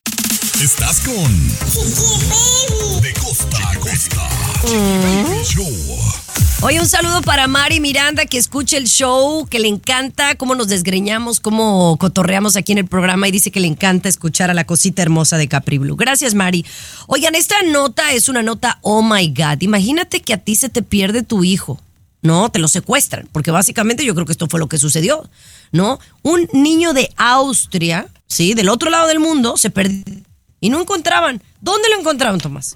Estás 0.61 0.99
con 1.01 1.49
De 3.01 3.13
costa 3.13 3.57
a 3.71 3.75
costa. 3.79 4.27
Show. 4.61 5.73
Oye, 6.61 6.81
un 6.81 6.85
saludo 6.85 7.21
para 7.21 7.47
Mari 7.47 7.79
Miranda, 7.79 8.25
que 8.25 8.37
escucha 8.37 8.75
el 8.75 8.87
show, 8.87 9.47
que 9.47 9.57
le 9.57 9.69
encanta 9.69 10.35
cómo 10.35 10.53
nos 10.53 10.67
desgreñamos, 10.67 11.39
cómo 11.39 11.95
cotorreamos 11.97 12.57
aquí 12.57 12.73
en 12.73 12.79
el 12.79 12.85
programa 12.85 13.29
y 13.29 13.31
dice 13.31 13.51
que 13.51 13.61
le 13.61 13.67
encanta 13.67 14.09
escuchar 14.09 14.49
a 14.49 14.53
la 14.53 14.65
cosita 14.65 15.01
hermosa 15.01 15.37
de 15.37 15.47
Capri 15.47 15.77
Blue. 15.77 15.95
Gracias, 15.95 16.35
Mari. 16.35 16.65
Oigan, 17.07 17.35
esta 17.35 17.55
nota 17.63 18.11
es 18.11 18.27
una 18.27 18.43
nota, 18.43 18.79
oh 18.81 19.01
my 19.01 19.29
God. 19.29 19.61
Imagínate 19.61 20.21
que 20.21 20.33
a 20.33 20.37
ti 20.37 20.55
se 20.55 20.67
te 20.67 20.81
pierde 20.81 21.23
tu 21.23 21.45
hijo. 21.45 21.79
No, 22.21 22.49
te 22.49 22.59
lo 22.59 22.67
secuestran, 22.67 23.29
porque 23.31 23.51
básicamente 23.51 24.03
yo 24.03 24.13
creo 24.13 24.25
que 24.25 24.33
esto 24.33 24.47
fue 24.49 24.59
lo 24.59 24.67
que 24.67 24.77
sucedió, 24.77 25.29
¿no? 25.71 25.99
Un 26.21 26.49
niño 26.51 26.91
de 26.91 27.13
Austria, 27.15 28.07
¿sí? 28.27 28.55
Del 28.55 28.67
otro 28.67 28.89
lado 28.89 29.07
del 29.07 29.19
mundo, 29.19 29.55
se 29.55 29.69
perdió 29.69 30.03
y 30.59 30.69
no 30.69 30.81
encontraban. 30.81 31.41
¿Dónde 31.61 31.87
lo 31.87 31.99
encontraron, 31.99 32.41
Tomás? 32.41 32.75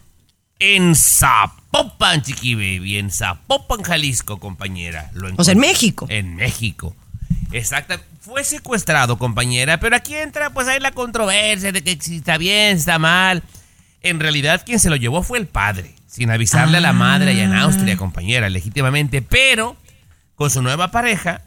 En 0.66 0.96
Zapopan, 0.96 2.22
Chiqui 2.22 2.56
Baby. 2.56 2.98
En 2.98 3.12
Zapopan, 3.12 3.84
Jalisco, 3.84 4.40
compañera. 4.40 5.12
Lo 5.14 5.30
O 5.36 5.44
sea, 5.44 5.52
en. 5.52 5.60
México. 5.60 6.06
En 6.10 6.38
México. 6.38 6.96
Exacto. 7.52 7.96
Fue 8.22 8.46
secuestrado, 8.46 9.18
compañera. 9.18 9.82
Pero 9.82 9.98
aquí 9.98 10.16
entra, 10.16 10.52
pues, 10.52 10.70
ahí 10.70 10.80
la 10.80 10.92
controversia 10.92 11.74
de 11.74 11.84
que 11.84 11.98
si 12.00 12.16
está 12.18 12.38
bien, 12.38 12.78
está 12.78 12.98
mal. 12.98 13.44
En 14.04 14.22
realidad, 14.22 14.64
quien 14.66 14.80
se 14.80 14.90
lo 14.90 14.96
llevó 14.96 15.22
fue 15.22 15.38
el 15.38 15.48
padre. 15.48 15.96
Sin 16.08 16.32
avisarle 16.32 16.78
a 16.78 16.82
la 16.82 16.94
madre 16.94 17.32
allá 17.32 17.44
en 17.44 17.56
Austria, 17.56 17.98
compañera, 17.98 18.50
legítimamente. 18.50 19.22
Pero, 19.22 19.76
con 20.36 20.50
su 20.50 20.62
nueva 20.62 20.92
pareja, 20.92 21.42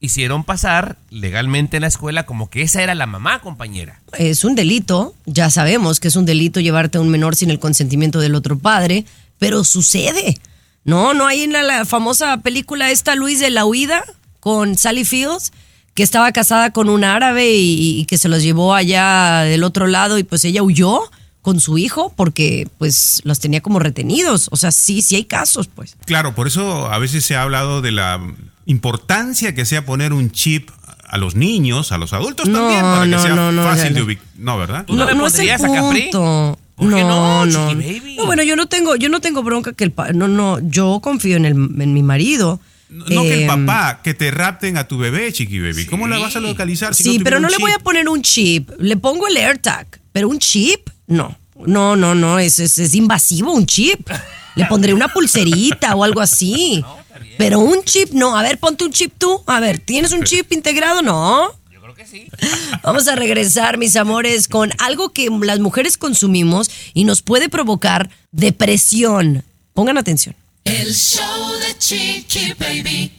hicieron 0.00 0.44
pasar 0.44 0.96
legalmente 1.10 1.76
en 1.76 1.82
la 1.82 1.88
escuela 1.88 2.26
como 2.26 2.50
que 2.50 2.62
esa 2.62 2.82
era 2.82 2.94
la 2.94 3.06
mamá, 3.06 3.40
compañera. 3.40 4.00
es 4.18 4.44
un 4.44 4.54
delito, 4.54 5.14
ya 5.24 5.50
sabemos 5.50 6.00
que 6.00 6.08
es 6.08 6.16
un 6.16 6.26
delito 6.26 6.60
llevarte 6.60 6.98
a 6.98 7.00
un 7.00 7.08
menor 7.08 7.34
sin 7.34 7.50
el 7.50 7.58
consentimiento 7.58 8.20
del 8.20 8.34
otro 8.34 8.58
padre, 8.58 9.04
pero 9.38 9.64
sucede. 9.64 10.38
No, 10.84 11.14
no 11.14 11.26
hay 11.26 11.42
en 11.42 11.52
la, 11.52 11.62
la 11.62 11.84
famosa 11.84 12.38
película 12.38 12.90
esta 12.90 13.14
Luis 13.14 13.40
de 13.40 13.50
la 13.50 13.64
huida 13.64 14.04
con 14.40 14.76
Sally 14.76 15.04
Fields, 15.04 15.52
que 15.94 16.02
estaba 16.02 16.30
casada 16.30 16.70
con 16.70 16.88
un 16.88 17.02
árabe 17.02 17.50
y, 17.54 17.98
y 18.00 18.04
que 18.04 18.18
se 18.18 18.28
los 18.28 18.42
llevó 18.42 18.74
allá 18.74 19.40
del 19.40 19.64
otro 19.64 19.86
lado 19.86 20.18
y 20.18 20.24
pues 20.24 20.44
ella 20.44 20.62
huyó 20.62 21.00
con 21.40 21.58
su 21.60 21.78
hijo 21.78 22.12
porque 22.14 22.68
pues 22.76 23.22
los 23.24 23.40
tenía 23.40 23.60
como 23.60 23.78
retenidos. 23.78 24.48
O 24.52 24.56
sea, 24.56 24.72
sí, 24.72 25.00
sí 25.00 25.16
hay 25.16 25.24
casos, 25.24 25.68
pues. 25.68 25.96
Claro, 26.04 26.34
por 26.34 26.48
eso 26.48 26.92
a 26.92 26.98
veces 26.98 27.24
se 27.24 27.34
ha 27.34 27.42
hablado 27.42 27.80
de 27.82 27.92
la 27.92 28.20
importancia 28.66 29.54
que 29.54 29.64
sea 29.64 29.84
poner 29.84 30.12
un 30.12 30.30
chip 30.30 30.70
a 31.08 31.18
los 31.18 31.34
niños, 31.36 31.92
a 31.92 31.98
los 31.98 32.12
adultos 32.12 32.48
No, 32.48 32.58
también, 32.58 32.80
para 32.82 33.02
que 33.04 33.08
no, 33.10 33.22
sea 33.22 33.34
no, 33.34 33.52
no, 33.52 33.62
fácil 33.62 33.94
de 33.94 34.00
no. 34.00 34.06
ubicar. 34.06 34.24
No, 34.36 34.58
¿verdad? 34.58 34.84
¿Tú 34.86 34.94
no 34.94 35.04
le 35.04 35.12
es 35.12 35.16
el 35.16 35.20
pondrías 35.22 35.64
a 35.64 35.72
Capri? 35.72 36.02
punto. 36.02 36.58
¿Por 36.74 36.94
qué 36.94 37.00
no, 37.04 37.46
no, 37.46 37.66
Baby? 37.68 38.16
No, 38.18 38.26
bueno, 38.26 38.42
yo 38.42 38.54
no 38.54 38.66
tengo, 38.66 38.96
yo 38.96 39.08
no 39.08 39.20
tengo 39.20 39.42
bronca 39.42 39.72
que 39.72 39.84
el 39.84 39.92
pa- 39.92 40.12
no, 40.12 40.28
no, 40.28 40.58
yo 40.60 41.00
confío 41.02 41.36
en 41.38 41.46
el, 41.46 41.52
en 41.54 41.94
mi 41.94 42.02
marido. 42.02 42.60
No, 42.90 43.04
no 43.06 43.22
que 43.22 43.34
el 43.34 43.42
Eh, 43.44 43.46
papá, 43.46 44.00
que 44.04 44.12
te 44.14 44.30
rapten 44.30 44.76
a 44.76 44.86
tu 44.86 44.98
bebé, 44.98 45.32
chiqui 45.32 45.58
baby. 45.58 45.86
¿Cómo 45.86 46.06
la 46.06 46.18
vas 46.18 46.36
a 46.36 46.40
localizar 46.40 46.94
si 46.94 47.02
sí, 47.04 47.18
no 47.18 47.24
pero 47.24 47.40
no 47.40 47.48
le 47.48 47.56
voy 47.58 47.72
a 47.72 47.78
poner 47.78 48.08
un 48.08 48.20
chip. 48.20 48.70
Le 48.78 48.96
pongo 48.98 49.26
el 49.26 49.36
AirTag, 49.38 49.86
pero 50.12 50.28
un 50.28 50.38
chip, 50.38 50.90
no. 51.06 51.36
No, 51.66 51.96
no, 51.96 52.14
no, 52.14 52.38
es, 52.38 52.58
es, 52.58 52.76
es 52.78 52.94
invasivo 52.94 53.52
un 53.52 53.64
chip. 53.64 54.10
Le 54.56 54.66
pondré 54.66 54.92
una 54.92 55.08
pulserita 55.08 55.94
o 55.94 56.04
algo 56.04 56.20
así. 56.20 56.84
Pero 57.38 57.60
un 57.60 57.82
chip, 57.84 58.10
no. 58.12 58.36
A 58.36 58.42
ver, 58.42 58.58
ponte 58.58 58.84
un 58.84 58.92
chip 58.92 59.12
tú. 59.18 59.42
A 59.46 59.60
ver, 59.60 59.78
¿tienes 59.78 60.12
un 60.12 60.24
chip 60.24 60.52
integrado? 60.52 61.02
No. 61.02 61.50
Yo 61.70 61.80
creo 61.80 61.94
que 61.94 62.06
sí. 62.06 62.28
Vamos 62.82 63.08
a 63.08 63.14
regresar, 63.14 63.78
mis 63.78 63.96
amores, 63.96 64.48
con 64.48 64.72
algo 64.78 65.10
que 65.10 65.28
las 65.42 65.60
mujeres 65.60 65.96
consumimos 65.96 66.70
y 66.94 67.04
nos 67.04 67.22
puede 67.22 67.48
provocar 67.48 68.10
depresión. 68.32 69.44
Pongan 69.74 69.98
atención. 69.98 70.34
El 70.64 70.94
show 70.94 71.52
de 71.60 71.78
Chiqui 71.78 72.54
Baby. 72.58 73.12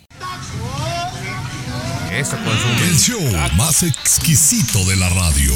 Eso 2.12 2.38
consume. 2.38 2.88
El 2.88 2.98
show 2.98 3.22
más 3.58 3.84
exquisito 3.84 4.84
de 4.86 4.96
la 4.96 5.10
radio. 5.10 5.52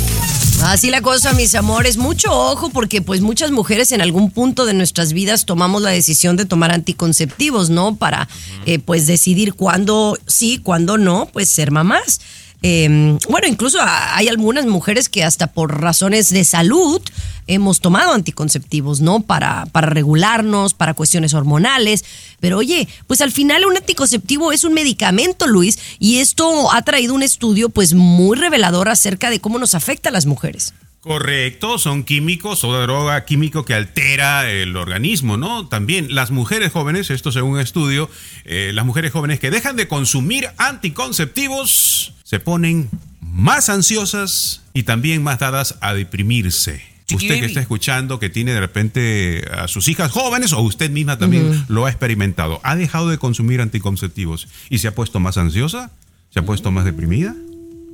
Así 0.64 0.90
la 0.90 1.02
cosa, 1.02 1.34
mis 1.34 1.56
amores. 1.56 1.98
Mucho 1.98 2.32
ojo 2.32 2.70
porque 2.70 3.02
pues 3.02 3.22
muchas 3.22 3.52
mujeres 3.52 3.92
en 3.92 4.02
algún 4.02 4.32
punto 4.32 4.66
de 4.66 4.74
nuestras 4.74 5.14
vidas 5.14 5.46
tomamos 5.46 5.82
la 5.82 5.92
decisión 5.92 6.36
de 6.36 6.46
tomar 6.46 6.72
anticonceptivos, 6.72 7.70
¿no? 7.70 7.96
Para 7.96 8.28
eh, 8.66 8.80
pues 8.80 9.08
decidir 9.08 9.54
cuándo 9.54 10.18
sí, 10.28 10.60
cuándo 10.62 10.98
no, 10.98 11.30
pues 11.32 11.50
ser 11.50 11.72
mamás. 11.72 12.20
Eh, 12.63 13.17
bueno, 13.28 13.47
incluso 13.47 13.80
hay 13.82 14.28
algunas 14.28 14.65
mujeres 14.65 15.10
que 15.10 15.24
hasta 15.24 15.47
por 15.47 15.82
razones 15.82 16.30
de 16.30 16.43
salud 16.43 17.02
hemos 17.47 17.82
tomado 17.82 18.13
anticonceptivos, 18.13 19.02
¿no? 19.02 19.21
Para, 19.21 19.65
para 19.67 19.88
regularnos, 19.89 20.74
para 20.74 20.93
cuestiones 20.93 21.34
hormonales. 21.34 22.06
Pero 22.39 22.60
oye, 22.60 22.88
pues 23.08 23.21
al 23.21 23.32
final 23.32 23.65
un 23.65 23.78
anticonceptivo 23.78 24.52
es 24.52 24.63
un 24.63 24.74
medicamento, 24.74 25.47
Luis, 25.47 25.80
y 26.00 26.19
esto 26.19 26.71
ha 26.71 26.82
traído 26.84 27.13
un 27.13 27.24
estudio 27.24 27.69
pues 27.69 27.93
muy 27.93 28.38
revelador 28.38 28.89
acerca 28.89 29.30
de 29.30 29.39
cómo 29.39 29.58
nos 29.58 29.76
afecta 29.76 30.10
a 30.10 30.12
las 30.12 30.26
mujeres. 30.26 30.74
Correcto, 31.02 31.80
son 31.80 32.04
químicos 32.04 32.63
o 32.63 32.80
droga 32.80 33.26
químico 33.26 33.65
que 33.65 33.74
altera 33.74 34.52
el 34.52 34.78
organismo, 34.78 35.36
¿no? 35.36 35.67
También 35.67 36.13
las 36.13 36.30
mujeres 36.30 36.71
jóvenes, 36.71 37.10
esto 37.10 37.32
según 37.32 37.54
un 37.54 37.60
estudio, 37.60 38.08
eh, 38.45 38.69
las 38.71 38.86
mujeres 38.86 39.12
jóvenes 39.12 39.39
que 39.39 39.50
dejan 39.50 39.76
de 39.76 39.88
consumir 39.88 40.47
anticonceptivos 40.58 42.13
se 42.32 42.39
ponen 42.39 42.89
más 43.20 43.67
ansiosas 43.67 44.62
y 44.74 44.84
también 44.84 45.22
más 45.22 45.39
dadas 45.39 45.76
a 45.82 45.94
deprimirse. 45.94 46.82
Chiqui 47.06 47.26
usted 47.26 47.39
que 47.41 47.46
está 47.46 47.60
escuchando, 47.60 48.20
que 48.20 48.30
tiene 48.30 48.54
de 48.54 48.62
repente 48.62 49.44
a 49.52 49.67
sus 49.67 49.89
hijas 49.89 50.12
jóvenes 50.12 50.54
o 50.54 50.62
usted 50.62 50.89
misma 50.89 51.17
también 51.17 51.65
lo 51.67 51.86
ha 51.86 51.89
experimentado, 51.89 52.62
¿ha 52.63 52.78
dejado 52.78 53.10
de 53.10 53.17
consumir 53.17 53.60
anticonceptivos 53.60 54.48
y 54.70 54.78
se 54.78 54.88
ha 54.88 54.96
puesto 54.96 55.20
más 55.20 55.38
ansiosa? 55.38 55.91
¿Se 56.30 56.39
ha 56.39 56.46
puesto 56.46 56.72
más 56.72 56.86
deprimida? 56.86 57.36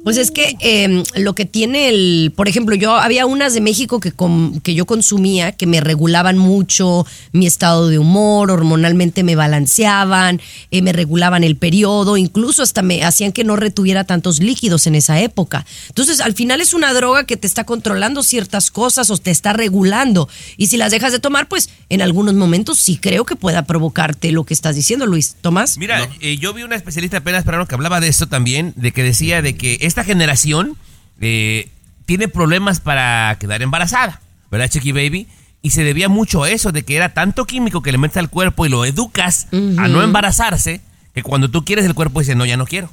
Pues 0.08 0.16
es 0.16 0.32
que 0.32 0.56
eh, 0.62 1.04
lo 1.18 1.36
que 1.36 1.44
tiene 1.44 1.90
el, 1.90 2.32
por 2.34 2.48
ejemplo, 2.48 2.76
yo 2.76 2.96
había 2.96 3.26
unas 3.26 3.54
de 3.54 3.60
México 3.60 4.00
que, 4.00 4.14
com- 4.14 4.58
que 4.62 4.74
yo 4.74 4.86
consumía 4.86 5.52
que 5.52 5.68
me 5.68 5.82
regulaban 5.82 6.38
mucho 6.38 7.06
mi 7.34 7.46
estado 7.46 7.90
de 7.90 8.00
humor, 8.00 8.50
hormonalmente 8.50 9.24
me 9.24 9.36
balanceaban, 9.36 10.40
eh, 10.72 10.82
me 10.82 10.94
regulaban 10.94 11.44
el 11.44 11.58
periodo, 11.58 12.16
incluso 12.16 12.64
hasta 12.64 12.82
me 12.84 13.04
hacían 13.04 13.34
que 13.34 13.44
no 13.44 13.58
retuviera 13.58 14.06
tantos 14.06 14.40
líquidos 14.40 14.88
en 14.88 14.96
esa 14.96 15.20
época. 15.20 15.66
Entonces, 15.90 16.22
al 16.22 16.34
final 16.34 16.62
es 16.62 16.74
una 16.74 16.94
droga 16.94 17.26
que 17.26 17.36
te 17.36 17.46
está 17.46 17.66
controlando 17.66 18.24
ciertas 18.24 18.72
cosas 18.72 19.10
o 19.10 19.18
te 19.18 19.32
está 19.32 19.52
regulando. 19.52 20.30
Y 20.56 20.68
si 20.68 20.78
las 20.78 20.92
dejas 20.92 21.12
de 21.12 21.20
tomar, 21.20 21.50
pues 21.50 21.70
en 21.90 22.02
algunos 22.02 22.34
momentos 22.34 22.80
sí 22.80 22.96
creo 22.98 23.26
que 23.26 23.36
pueda 23.36 23.66
provocarte 23.66 24.32
lo 24.32 24.46
que 24.46 24.54
estás 24.54 24.78
diciendo, 24.78 25.06
Luis. 25.06 25.36
Tomás. 25.42 25.78
Mira, 25.78 26.08
eh, 26.22 26.38
yo 26.38 26.54
vi 26.54 26.64
una 26.64 26.78
especialista 26.78 27.18
apenas, 27.18 27.44
pero 27.44 27.68
que 27.68 27.76
hablaba 27.76 28.00
de 28.00 28.08
esto 28.08 28.28
también, 28.28 28.72
de 28.78 28.94
que 28.94 29.04
decía 29.04 29.42
de 29.42 29.58
que 29.58 29.80
esta 29.98 30.04
generación 30.04 30.78
eh, 31.20 31.70
tiene 32.06 32.28
problemas 32.28 32.80
para 32.80 33.36
quedar 33.40 33.64
embarazada, 33.64 34.22
¿verdad, 34.52 34.70
Chiqui 34.70 34.92
Baby? 34.92 35.28
Y 35.64 35.72
se 35.72 35.84
debía 35.84 36.08
mucho 36.08 36.44
a 36.44 36.52
eso, 36.52 36.72
de 36.72 36.84
que 36.84 36.96
era 36.96 37.16
tanto 37.16 37.46
químico 37.46 37.82
que 37.82 37.92
le 37.92 37.98
metes 37.98 38.18
al 38.18 38.30
cuerpo 38.30 38.68
y 38.68 38.70
lo 38.70 38.86
educas 38.86 39.48
a 39.52 39.88
no 39.88 40.04
embarazarse, 40.04 40.82
que 41.16 41.24
cuando 41.24 41.50
tú 41.50 41.66
quieres 41.66 41.84
el 41.86 41.96
cuerpo 41.96 42.20
dice, 42.20 42.36
no, 42.36 42.46
ya 42.46 42.58
no 42.58 42.68
quiero. 42.68 42.92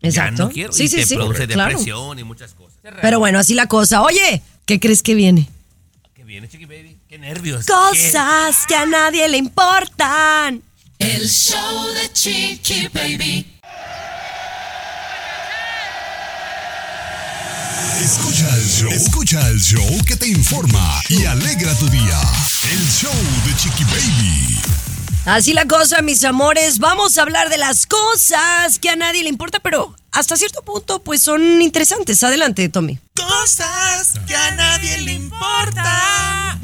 Exacto. 0.00 0.36
Ya 0.36 0.44
no 0.44 0.50
quiero. 0.50 0.72
Sí, 0.72 0.84
y 0.84 0.88
sí, 0.88 0.96
te 0.96 1.06
sí, 1.06 1.16
produce 1.16 1.46
claro. 1.46 1.68
depresión 1.68 2.18
y 2.18 2.24
muchas 2.24 2.54
cosas. 2.54 2.78
Pero 3.02 3.18
bueno, 3.18 3.38
así 3.38 3.52
la 3.52 3.66
cosa. 3.66 4.00
Oye, 4.00 4.42
¿qué 4.64 4.80
crees 4.80 5.02
que 5.02 5.14
viene? 5.14 5.50
¿Qué 6.14 6.24
viene, 6.24 6.48
Chiqui 6.48 6.64
Baby? 6.64 6.96
Qué 7.10 7.18
nervios. 7.18 7.66
Cosas 7.66 8.64
que 8.66 8.74
a 8.74 8.86
nadie 8.86 9.28
le 9.28 9.36
importan. 9.36 10.62
El 10.98 11.28
show 11.28 11.86
de 11.92 12.10
Chiqui 12.10 12.88
Baby. 12.88 13.57
Escucha 18.02 18.48
el 18.54 18.66
show. 18.66 18.90
Escucha 18.90 19.48
el 19.48 19.60
show 19.60 20.04
que 20.06 20.16
te 20.16 20.28
informa 20.28 21.02
y 21.08 21.24
alegra 21.26 21.74
tu 21.74 21.88
día. 21.88 22.20
El 22.70 22.88
show 22.90 23.12
de 23.46 23.56
Chiqui 23.56 23.84
Baby. 23.84 24.58
Así 25.24 25.52
la 25.52 25.66
cosa, 25.66 26.00
mis 26.02 26.24
amores. 26.24 26.78
Vamos 26.78 27.18
a 27.18 27.22
hablar 27.22 27.50
de 27.50 27.58
las 27.58 27.86
cosas 27.86 28.78
que 28.78 28.90
a 28.90 28.96
nadie 28.96 29.22
le 29.22 29.28
importa, 29.28 29.60
pero 29.60 29.94
hasta 30.12 30.36
cierto 30.36 30.62
punto, 30.62 31.02
pues 31.02 31.22
son 31.22 31.60
interesantes. 31.60 32.22
Adelante, 32.22 32.68
Tommy. 32.68 32.98
Cosas 33.14 34.14
que 34.26 34.34
a 34.34 34.50
nadie 34.52 34.98
le 34.98 35.12
importa. 35.12 36.58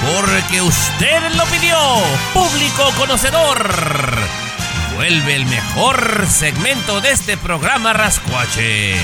Porque 0.00 0.62
usted 0.62 1.34
lo 1.34 1.44
pidió, 1.46 1.76
público 2.32 2.92
conocedor. 2.96 4.47
Vuelve 4.98 5.36
el 5.36 5.46
mejor 5.46 6.26
segmento 6.26 7.00
de 7.00 7.12
este 7.12 7.36
programa 7.36 7.92
Rascuache. 7.92 8.96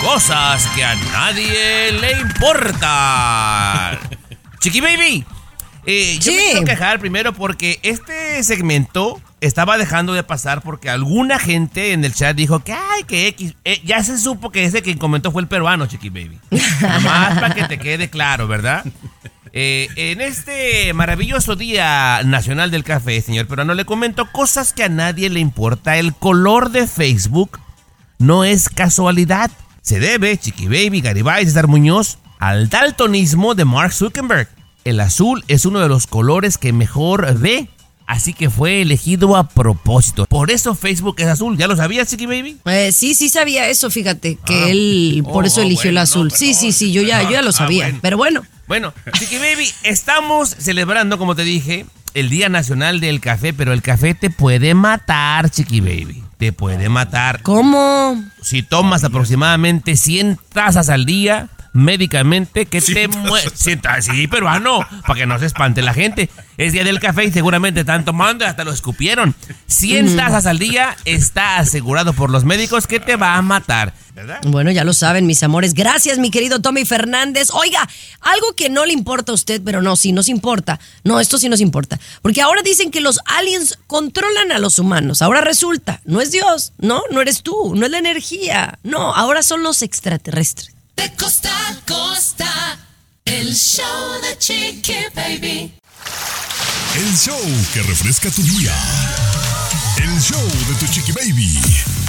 Cosas 0.00 0.66
que 0.74 0.82
a 0.82 0.96
nadie 0.96 1.92
le 1.92 2.18
importan. 2.18 4.00
Chiqui 4.58 4.80
Baby, 4.80 5.24
eh, 5.86 6.18
yo 6.18 6.32
me 6.32 6.38
quiero 6.38 6.64
quejar 6.64 6.98
primero 6.98 7.32
porque 7.32 7.78
este 7.84 8.42
segmento 8.42 9.22
estaba 9.40 9.78
dejando 9.78 10.12
de 10.12 10.24
pasar 10.24 10.60
porque 10.60 10.90
alguna 10.90 11.38
gente 11.38 11.92
en 11.92 12.04
el 12.04 12.12
chat 12.12 12.34
dijo 12.34 12.64
que, 12.64 12.72
ay, 12.72 13.04
que 13.04 13.28
X. 13.28 13.54
eh, 13.64 13.80
ya 13.84 14.02
se 14.02 14.18
supo 14.18 14.50
que 14.50 14.64
ese 14.64 14.82
que 14.82 14.98
comentó 14.98 15.30
fue 15.30 15.42
el 15.42 15.46
peruano, 15.46 15.86
Chiqui 15.86 16.08
Baby. 16.08 16.40
Nomás 16.80 17.38
para 17.38 17.54
que 17.54 17.62
te 17.66 17.78
quede 17.78 18.10
claro, 18.10 18.48
¿verdad? 18.48 18.84
Eh, 19.52 19.88
en 19.96 20.20
este 20.20 20.92
maravilloso 20.92 21.56
Día 21.56 22.22
Nacional 22.24 22.70
del 22.70 22.84
Café, 22.84 23.20
señor 23.20 23.46
peruano, 23.48 23.74
le 23.74 23.84
comento 23.84 24.30
cosas 24.30 24.72
que 24.72 24.84
a 24.84 24.88
nadie 24.88 25.28
le 25.28 25.40
importa. 25.40 25.96
El 25.98 26.14
color 26.14 26.70
de 26.70 26.86
Facebook 26.86 27.58
no 28.18 28.44
es 28.44 28.68
casualidad. 28.68 29.50
Se 29.82 29.98
debe, 29.98 30.36
Chiqui 30.38 30.66
Baby, 30.66 31.00
Garibay, 31.00 31.44
César 31.46 31.66
Muñoz, 31.66 32.18
al 32.38 32.68
daltonismo 32.68 33.54
de 33.54 33.64
Mark 33.64 33.92
Zuckerberg. 33.92 34.48
El 34.84 35.00
azul 35.00 35.44
es 35.48 35.64
uno 35.64 35.80
de 35.80 35.88
los 35.88 36.06
colores 36.06 36.56
que 36.56 36.72
mejor 36.72 37.36
ve, 37.38 37.68
así 38.06 38.32
que 38.34 38.50
fue 38.50 38.82
elegido 38.82 39.36
a 39.36 39.48
propósito. 39.48 40.26
Por 40.26 40.50
eso 40.52 40.74
Facebook 40.76 41.16
es 41.18 41.26
azul. 41.26 41.58
¿Ya 41.58 41.66
lo 41.66 41.76
sabías, 41.76 42.08
Chiqui 42.08 42.26
Baby? 42.26 42.56
Eh, 42.66 42.92
sí, 42.92 43.14
sí 43.14 43.28
sabía 43.28 43.68
eso, 43.68 43.90
fíjate, 43.90 44.38
que 44.44 44.54
Ah. 44.54 44.68
él 44.68 45.22
por 45.24 45.42
Oh, 45.44 45.46
eso 45.46 45.60
eligió 45.62 45.90
el 45.90 45.96
bueno, 45.96 46.02
azul. 46.02 46.28
no, 46.28 46.36
sí, 46.36 46.54
sí, 46.54 46.70
sí, 46.72 46.92
yo 46.92 47.02
ya, 47.02 47.22
yo 47.24 47.30
ya 47.32 47.42
lo. 47.42 47.50
Ah, 47.50 47.52
sabía. 47.52 47.84
bueno. 47.86 47.98
Pero 48.00 48.16
bueno, 48.16 48.42
Bueno, 48.70 48.94
Chiqui 49.18 49.38
Baby, 49.38 49.68
estamos 49.82 50.50
celebrando, 50.50 51.18
como 51.18 51.34
te 51.34 51.42
dije, 51.42 51.86
el 52.14 52.30
Día 52.30 52.48
Nacional 52.48 53.00
del 53.00 53.20
Café, 53.20 53.52
pero 53.52 53.72
el 53.72 53.82
café 53.82 54.14
te 54.14 54.30
puede 54.30 54.74
matar, 54.74 55.50
Chiqui 55.50 55.80
Baby. 55.80 56.22
Te 56.38 56.52
puede 56.52 56.88
matar. 56.88 57.42
¿cómo? 57.42 58.22
Si 58.40 58.62
tomas 58.62 59.02
aproximadamente 59.02 59.96
100 59.96 60.38
tazas 60.52 60.88
al 60.88 61.04
día, 61.04 61.48
médicamente, 61.72 62.66
que 62.66 62.80
te 62.80 62.92
100 62.92 63.10
mueres. 63.10 63.52
tazas. 63.80 64.04
Sí, 64.06 64.26
peruano, 64.26 64.80
para 65.06 65.20
que 65.20 65.26
no 65.26 65.38
se 65.38 65.46
espante 65.46 65.82
la 65.82 65.94
gente. 65.94 66.30
Es 66.56 66.72
día 66.72 66.84
del 66.84 67.00
café 67.00 67.24
y 67.24 67.32
seguramente 67.32 67.80
están 67.80 68.04
tomando 68.04 68.44
y 68.44 68.48
hasta 68.48 68.64
lo 68.64 68.72
escupieron. 68.72 69.34
100 69.66 70.16
tazas 70.16 70.46
al 70.46 70.58
día 70.58 70.96
está 71.04 71.58
asegurado 71.58 72.12
por 72.12 72.30
los 72.30 72.44
médicos 72.44 72.86
que 72.86 73.00
te 73.00 73.16
va 73.16 73.36
a 73.36 73.42
matar. 73.42 73.94
¿Verdad? 74.14 74.40
Bueno, 74.44 74.70
ya 74.70 74.84
lo 74.84 74.92
saben, 74.92 75.26
mis 75.26 75.42
amores. 75.42 75.72
Gracias, 75.72 76.18
mi 76.18 76.30
querido 76.30 76.60
Tommy 76.60 76.84
Fernández. 76.84 77.48
Oiga, 77.52 77.88
algo 78.20 78.54
que 78.54 78.68
no 78.68 78.84
le 78.84 78.92
importa 78.92 79.32
a 79.32 79.34
usted, 79.34 79.62
pero 79.64 79.80
no, 79.80 79.96
sí 79.96 80.12
nos 80.12 80.28
importa. 80.28 80.80
No, 81.04 81.20
esto 81.20 81.38
sí 81.38 81.48
nos 81.48 81.60
importa. 81.60 81.98
Porque 82.20 82.42
ahora 82.42 82.60
dicen 82.62 82.90
que 82.90 83.00
los 83.00 83.20
aliens 83.24 83.78
controlan 83.86 84.52
a 84.52 84.58
los 84.58 84.78
humanos. 84.78 85.22
Ahora 85.22 85.40
resulta, 85.40 86.00
no 86.04 86.20
es 86.20 86.32
Dios, 86.32 86.72
no, 86.78 87.02
no 87.10 87.20
eres 87.20 87.42
tú, 87.42 87.74
no 87.74 87.86
es 87.86 87.92
la 87.92 87.98
energía. 87.98 88.78
No, 88.82 89.14
ahora 89.14 89.42
son 89.42 89.62
los 89.62 89.82
extraterrestres. 89.82 90.74
De 90.96 91.08
costa 91.16 91.50
a 91.68 91.74
costa. 91.86 92.78
El 93.24 93.54
show 93.54 94.20
de 94.22 94.36
Chiqui 94.38 95.06
Baby. 95.14 95.74
El 96.96 97.16
show 97.16 97.40
que 97.72 97.82
refresca 97.82 98.30
tu 98.30 98.42
día. 98.42 98.74
El 99.98 100.20
show 100.20 100.46
de 100.68 100.74
tu 100.74 100.86
Chiqui 100.92 101.12
Baby. 101.12 101.99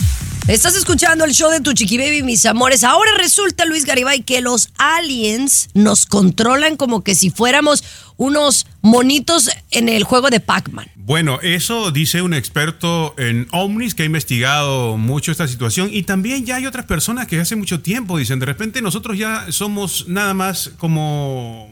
Estás 0.51 0.75
escuchando 0.75 1.23
el 1.23 1.31
show 1.31 1.49
de 1.49 1.61
tu 1.61 1.71
chiqui 1.71 1.97
baby, 1.97 2.23
mis 2.23 2.45
amores. 2.45 2.83
Ahora 2.83 3.11
resulta, 3.17 3.63
Luis 3.63 3.85
Garibay, 3.85 4.21
que 4.23 4.41
los 4.41 4.67
aliens 4.77 5.69
nos 5.73 6.05
controlan 6.05 6.75
como 6.75 7.05
que 7.05 7.15
si 7.15 7.29
fuéramos 7.29 7.85
unos 8.17 8.67
monitos 8.81 9.49
en 9.71 9.87
el 9.87 10.03
juego 10.03 10.29
de 10.29 10.41
Pac-Man. 10.41 10.91
Bueno, 10.97 11.39
eso 11.41 11.91
dice 11.91 12.21
un 12.21 12.33
experto 12.33 13.15
en 13.17 13.47
ovnis 13.51 13.95
que 13.95 14.03
ha 14.03 14.05
investigado 14.05 14.97
mucho 14.97 15.31
esta 15.31 15.47
situación 15.47 15.87
y 15.89 16.03
también 16.03 16.45
ya 16.45 16.57
hay 16.57 16.65
otras 16.65 16.85
personas 16.85 17.27
que 17.27 17.39
hace 17.39 17.55
mucho 17.55 17.79
tiempo 17.79 18.17
dicen, 18.17 18.39
de 18.39 18.45
repente 18.45 18.81
nosotros 18.81 19.17
ya 19.17 19.45
somos 19.53 20.09
nada 20.09 20.33
más 20.33 20.71
como 20.77 21.71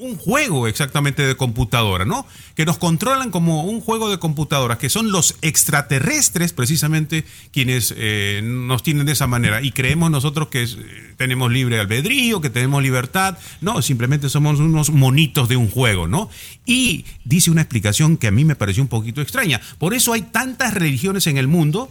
un 0.00 0.16
juego 0.16 0.66
exactamente 0.66 1.26
de 1.26 1.36
computadora, 1.36 2.04
¿no? 2.04 2.26
Que 2.54 2.64
nos 2.64 2.78
controlan 2.78 3.30
como 3.30 3.64
un 3.64 3.80
juego 3.80 4.10
de 4.10 4.18
computadoras, 4.18 4.78
que 4.78 4.88
son 4.88 5.12
los 5.12 5.36
extraterrestres 5.42 6.52
precisamente 6.52 7.24
quienes 7.52 7.94
eh, 7.96 8.40
nos 8.42 8.82
tienen 8.82 9.06
de 9.06 9.12
esa 9.12 9.26
manera 9.26 9.62
y 9.62 9.72
creemos 9.72 10.10
nosotros 10.10 10.48
que 10.48 10.62
eh, 10.62 10.76
tenemos 11.16 11.52
libre 11.52 11.78
albedrío, 11.78 12.40
que 12.40 12.50
tenemos 12.50 12.82
libertad, 12.82 13.38
no, 13.60 13.82
simplemente 13.82 14.28
somos 14.28 14.58
unos 14.58 14.90
monitos 14.90 15.48
de 15.48 15.56
un 15.56 15.70
juego, 15.70 16.08
¿no? 16.08 16.30
Y 16.64 17.04
dice 17.24 17.50
una 17.50 17.62
explicación 17.62 18.16
que 18.16 18.28
a 18.28 18.32
mí 18.32 18.44
me 18.44 18.56
pareció 18.56 18.82
un 18.82 18.88
poquito 18.88 19.20
extraña, 19.20 19.60
por 19.78 19.94
eso 19.94 20.12
hay 20.12 20.22
tantas 20.22 20.74
religiones 20.74 21.26
en 21.26 21.36
el 21.36 21.46
mundo 21.46 21.90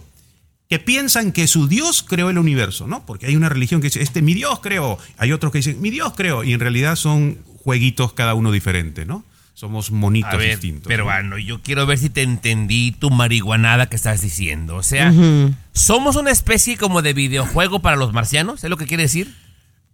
que 0.69 0.77
piensan 0.77 1.31
que 1.31 1.47
su 1.47 1.67
Dios 1.67 2.05
creó 2.07 2.29
el 2.29 2.37
universo, 2.37 2.85
¿no? 2.85 3.03
Porque 3.05 3.25
hay 3.25 3.35
una 3.35 3.49
religión 3.49 3.81
que 3.81 3.87
dice, 3.87 4.03
este 4.03 4.21
mi 4.21 4.35
Dios 4.35 4.59
creó, 4.59 4.99
hay 5.17 5.31
otros 5.31 5.51
que 5.51 5.57
dicen, 5.59 5.81
mi 5.81 5.89
Dios 5.89 6.13
creó, 6.15 6.43
y 6.43 6.53
en 6.53 6.59
realidad 6.59 6.95
son 6.95 7.39
jueguitos 7.69 8.13
cada 8.13 8.33
uno 8.33 8.51
diferente, 8.51 9.05
¿no? 9.05 9.23
Somos 9.53 9.91
monitos 9.91 10.33
A 10.33 10.37
ver, 10.37 10.49
distintos. 10.53 10.85
¿no? 10.85 10.87
peruano, 10.87 11.37
yo 11.37 11.61
quiero 11.61 11.85
ver 11.85 11.99
si 11.99 12.09
te 12.09 12.23
entendí 12.23 12.91
tu 12.91 13.11
marihuanada 13.11 13.85
que 13.85 13.95
estás 13.95 14.21
diciendo. 14.21 14.75
O 14.75 14.81
sea, 14.81 15.13
¿somos 15.71 16.15
una 16.15 16.31
especie 16.31 16.77
como 16.77 17.03
de 17.03 17.13
videojuego 17.13 17.79
para 17.79 17.95
los 17.95 18.11
marcianos? 18.11 18.63
¿Es 18.63 18.71
lo 18.71 18.77
que 18.77 18.87
quiere 18.87 19.03
decir? 19.03 19.35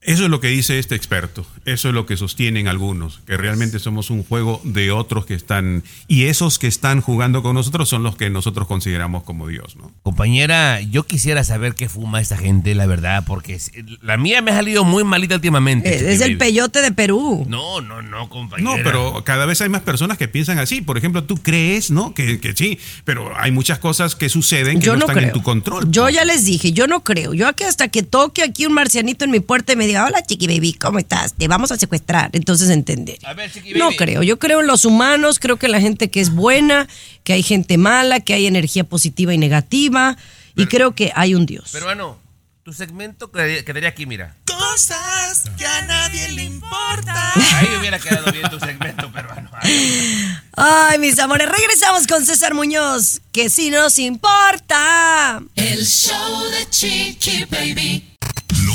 Eso 0.05 0.23
es 0.25 0.29
lo 0.29 0.39
que 0.39 0.49
dice 0.49 0.77
este 0.77 0.95
experto, 0.95 1.45
eso 1.65 1.89
es 1.89 1.95
lo 1.95 2.05
que 2.05 2.15
sostienen 2.15 2.67
algunos, 2.67 3.21
que 3.25 3.37
realmente 3.37 3.79
somos 3.79 4.11
un 4.11 4.23
juego 4.23 4.61
de 4.63 4.91
otros 4.91 5.25
que 5.25 5.33
están, 5.33 5.83
y 6.07 6.25
esos 6.25 6.59
que 6.59 6.67
están 6.67 7.01
jugando 7.01 7.41
con 7.41 7.55
nosotros 7.55 7.89
son 7.89 8.03
los 8.03 8.15
que 8.15 8.29
nosotros 8.29 8.67
consideramos 8.67 9.23
como 9.23 9.47
Dios, 9.47 9.75
¿no? 9.75 9.91
Compañera, 10.03 10.79
yo 10.81 11.07
quisiera 11.07 11.43
saber 11.43 11.73
qué 11.73 11.89
fuma 11.89 12.21
esta 12.21 12.37
gente, 12.37 12.75
la 12.75 12.85
verdad, 12.85 13.23
porque 13.25 13.59
la 14.01 14.17
mía 14.17 14.41
me 14.41 14.51
ha 14.51 14.55
salido 14.55 14.83
muy 14.83 15.03
malita 15.03 15.35
últimamente. 15.35 16.13
Es 16.13 16.21
el 16.21 16.37
peyote 16.37 16.81
de 16.81 16.91
Perú. 16.91 17.45
No, 17.47 17.81
no, 17.81 18.01
no, 18.01 18.29
compañera. 18.29 18.77
No, 18.77 18.83
pero 18.83 19.23
cada 19.23 19.45
vez 19.45 19.59
hay 19.61 19.69
más 19.69 19.81
personas 19.81 20.17
que 20.17 20.27
piensan 20.27 20.59
así. 20.59 20.81
Por 20.81 20.97
ejemplo, 20.97 21.23
tú 21.23 21.37
crees, 21.37 21.89
¿no? 21.89 22.13
Que, 22.13 22.39
que 22.39 22.53
sí, 22.53 22.77
pero 23.03 23.31
hay 23.37 23.51
muchas 23.51 23.79
cosas 23.79 24.15
que 24.15 24.29
suceden 24.29 24.79
que 24.79 24.85
Yo 24.85 24.93
no, 24.93 24.99
no 24.99 25.05
están 25.05 25.15
creo. 25.17 25.27
en 25.27 25.33
tu 25.33 25.41
control. 25.41 25.89
Yo 25.89 26.03
pues. 26.03 26.15
ya 26.15 26.25
les 26.25 26.45
dije, 26.45 26.71
yo 26.73 26.87
no 26.87 27.03
creo. 27.03 27.33
Yo 27.33 27.47
aquí 27.47 27.63
hasta 27.63 27.87
que 27.87 28.03
toque 28.03 28.43
aquí 28.43 28.65
un 28.65 28.73
marcianito 28.73 29.25
en 29.25 29.31
mi 29.31 29.39
puerta 29.39 29.73
y 29.73 29.75
me 29.75 29.87
diga, 29.95 30.05
hola 30.07 30.23
chiqui 30.23 30.47
baby, 30.47 30.73
¿cómo 30.73 30.99
estás? 30.99 31.33
Te 31.33 31.47
vamos 31.47 31.71
a 31.71 31.77
secuestrar. 31.77 32.29
Entonces 32.33 32.69
entender. 32.69 33.17
A 33.25 33.33
ver, 33.33 33.51
chiqui 33.51 33.73
No 33.73 33.85
baby. 33.85 33.97
creo. 33.97 34.23
Yo 34.23 34.39
creo 34.39 34.61
en 34.61 34.67
los 34.67 34.85
humanos, 34.85 35.39
creo 35.39 35.57
que 35.57 35.67
la 35.67 35.79
gente 35.81 36.09
que 36.09 36.21
es 36.21 36.29
buena, 36.31 36.87
que 37.23 37.33
hay 37.33 37.43
gente 37.43 37.77
mala, 37.77 38.19
que 38.19 38.33
hay 38.33 38.45
energía 38.47 38.83
positiva 38.83 39.33
y 39.33 39.37
negativa. 39.37 40.17
y 40.57 40.67
creo 40.67 40.95
que 40.95 41.11
hay 41.15 41.35
un 41.35 41.45
Dios. 41.45 41.71
Peruano, 41.71 42.17
tu 42.63 42.71
segmento 42.71 43.29
quedaría 43.31 43.89
aquí, 43.89 44.05
mira. 44.05 44.35
Cosas 44.45 45.43
que 45.57 45.65
a 45.65 45.81
nadie 45.81 46.29
le 46.31 46.43
importan. 46.45 47.31
Ahí 47.55 47.67
hubiera 47.79 47.99
quedado 47.99 48.31
bien 48.31 48.49
tu 48.49 48.59
segmento, 48.59 49.11
peruano. 49.11 49.49
Ay. 49.61 50.33
Ay, 50.53 50.97
mis 50.99 51.19
amores, 51.19 51.49
regresamos 51.49 52.07
con 52.07 52.25
César 52.25 52.53
Muñoz, 52.53 53.21
que 53.33 53.49
sí 53.49 53.69
nos 53.69 53.99
importa. 53.99 55.41
El 55.55 55.85
show 55.85 56.43
de 56.51 56.69
Chiqui 56.69 57.45
Baby. 57.45 58.14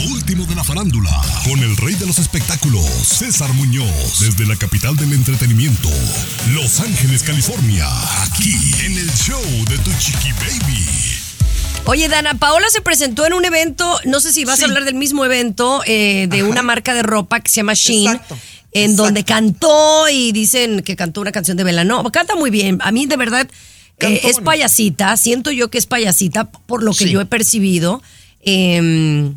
Lo 0.02 0.12
último 0.14 0.46
de 0.46 0.54
la 0.54 0.64
farándula, 0.64 1.10
con 1.44 1.58
el 1.60 1.76
rey 1.76 1.94
de 1.94 2.06
los 2.06 2.18
espectáculos, 2.18 2.84
César 3.02 3.52
Muñoz, 3.54 4.20
desde 4.20 4.46
la 4.46 4.56
capital 4.56 4.96
del 4.96 5.12
entretenimiento, 5.12 5.88
Los 6.52 6.80
Ángeles, 6.80 7.22
California, 7.22 7.86
aquí 8.22 8.54
en 8.84 8.96
el 8.96 9.10
show 9.12 9.40
de 9.68 9.78
Tu 9.78 9.90
Chiqui 9.98 10.32
Baby. 10.32 10.86
Oye, 11.86 12.08
Dana, 12.08 12.34
Paola 12.34 12.68
se 12.70 12.80
presentó 12.80 13.26
en 13.26 13.32
un 13.34 13.44
evento, 13.44 13.98
no 14.04 14.20
sé 14.20 14.32
si 14.32 14.44
vas 14.44 14.58
Sí. 14.58 14.64
a 14.64 14.68
hablar 14.68 14.84
del 14.84 14.94
mismo 14.94 15.24
evento, 15.24 15.82
eh, 15.86 16.26
de 16.30 16.42
una 16.44 16.62
marca 16.62 16.94
de 16.94 17.02
ropa 17.02 17.40
que 17.40 17.50
se 17.50 17.56
llama 17.56 17.74
Shein. 17.74 18.06
Exacto, 18.10 18.38
En 18.72 18.82
exacto. 18.82 19.02
donde 19.04 19.24
cantó 19.24 20.08
y 20.08 20.32
dicen 20.32 20.82
que 20.82 20.94
cantó 20.96 21.20
una 21.20 21.32
canción 21.32 21.56
de 21.56 21.64
Belanova. 21.64 22.10
Canta 22.12 22.36
muy 22.36 22.50
bien. 22.50 22.78
A 22.82 22.92
mí, 22.92 23.06
de 23.06 23.16
verdad, 23.16 23.48
eh, 23.98 24.20
es 24.24 24.38
payasita. 24.38 25.16
Siento 25.16 25.50
yo 25.50 25.68
que 25.70 25.78
es 25.78 25.86
payasita 25.86 26.50
por 26.50 26.82
lo 26.82 26.92
que 26.92 27.04
Sí. 27.04 27.10
yo 27.10 27.20
he 27.20 27.26
percibido. 27.26 28.02
Eh, 28.42 29.32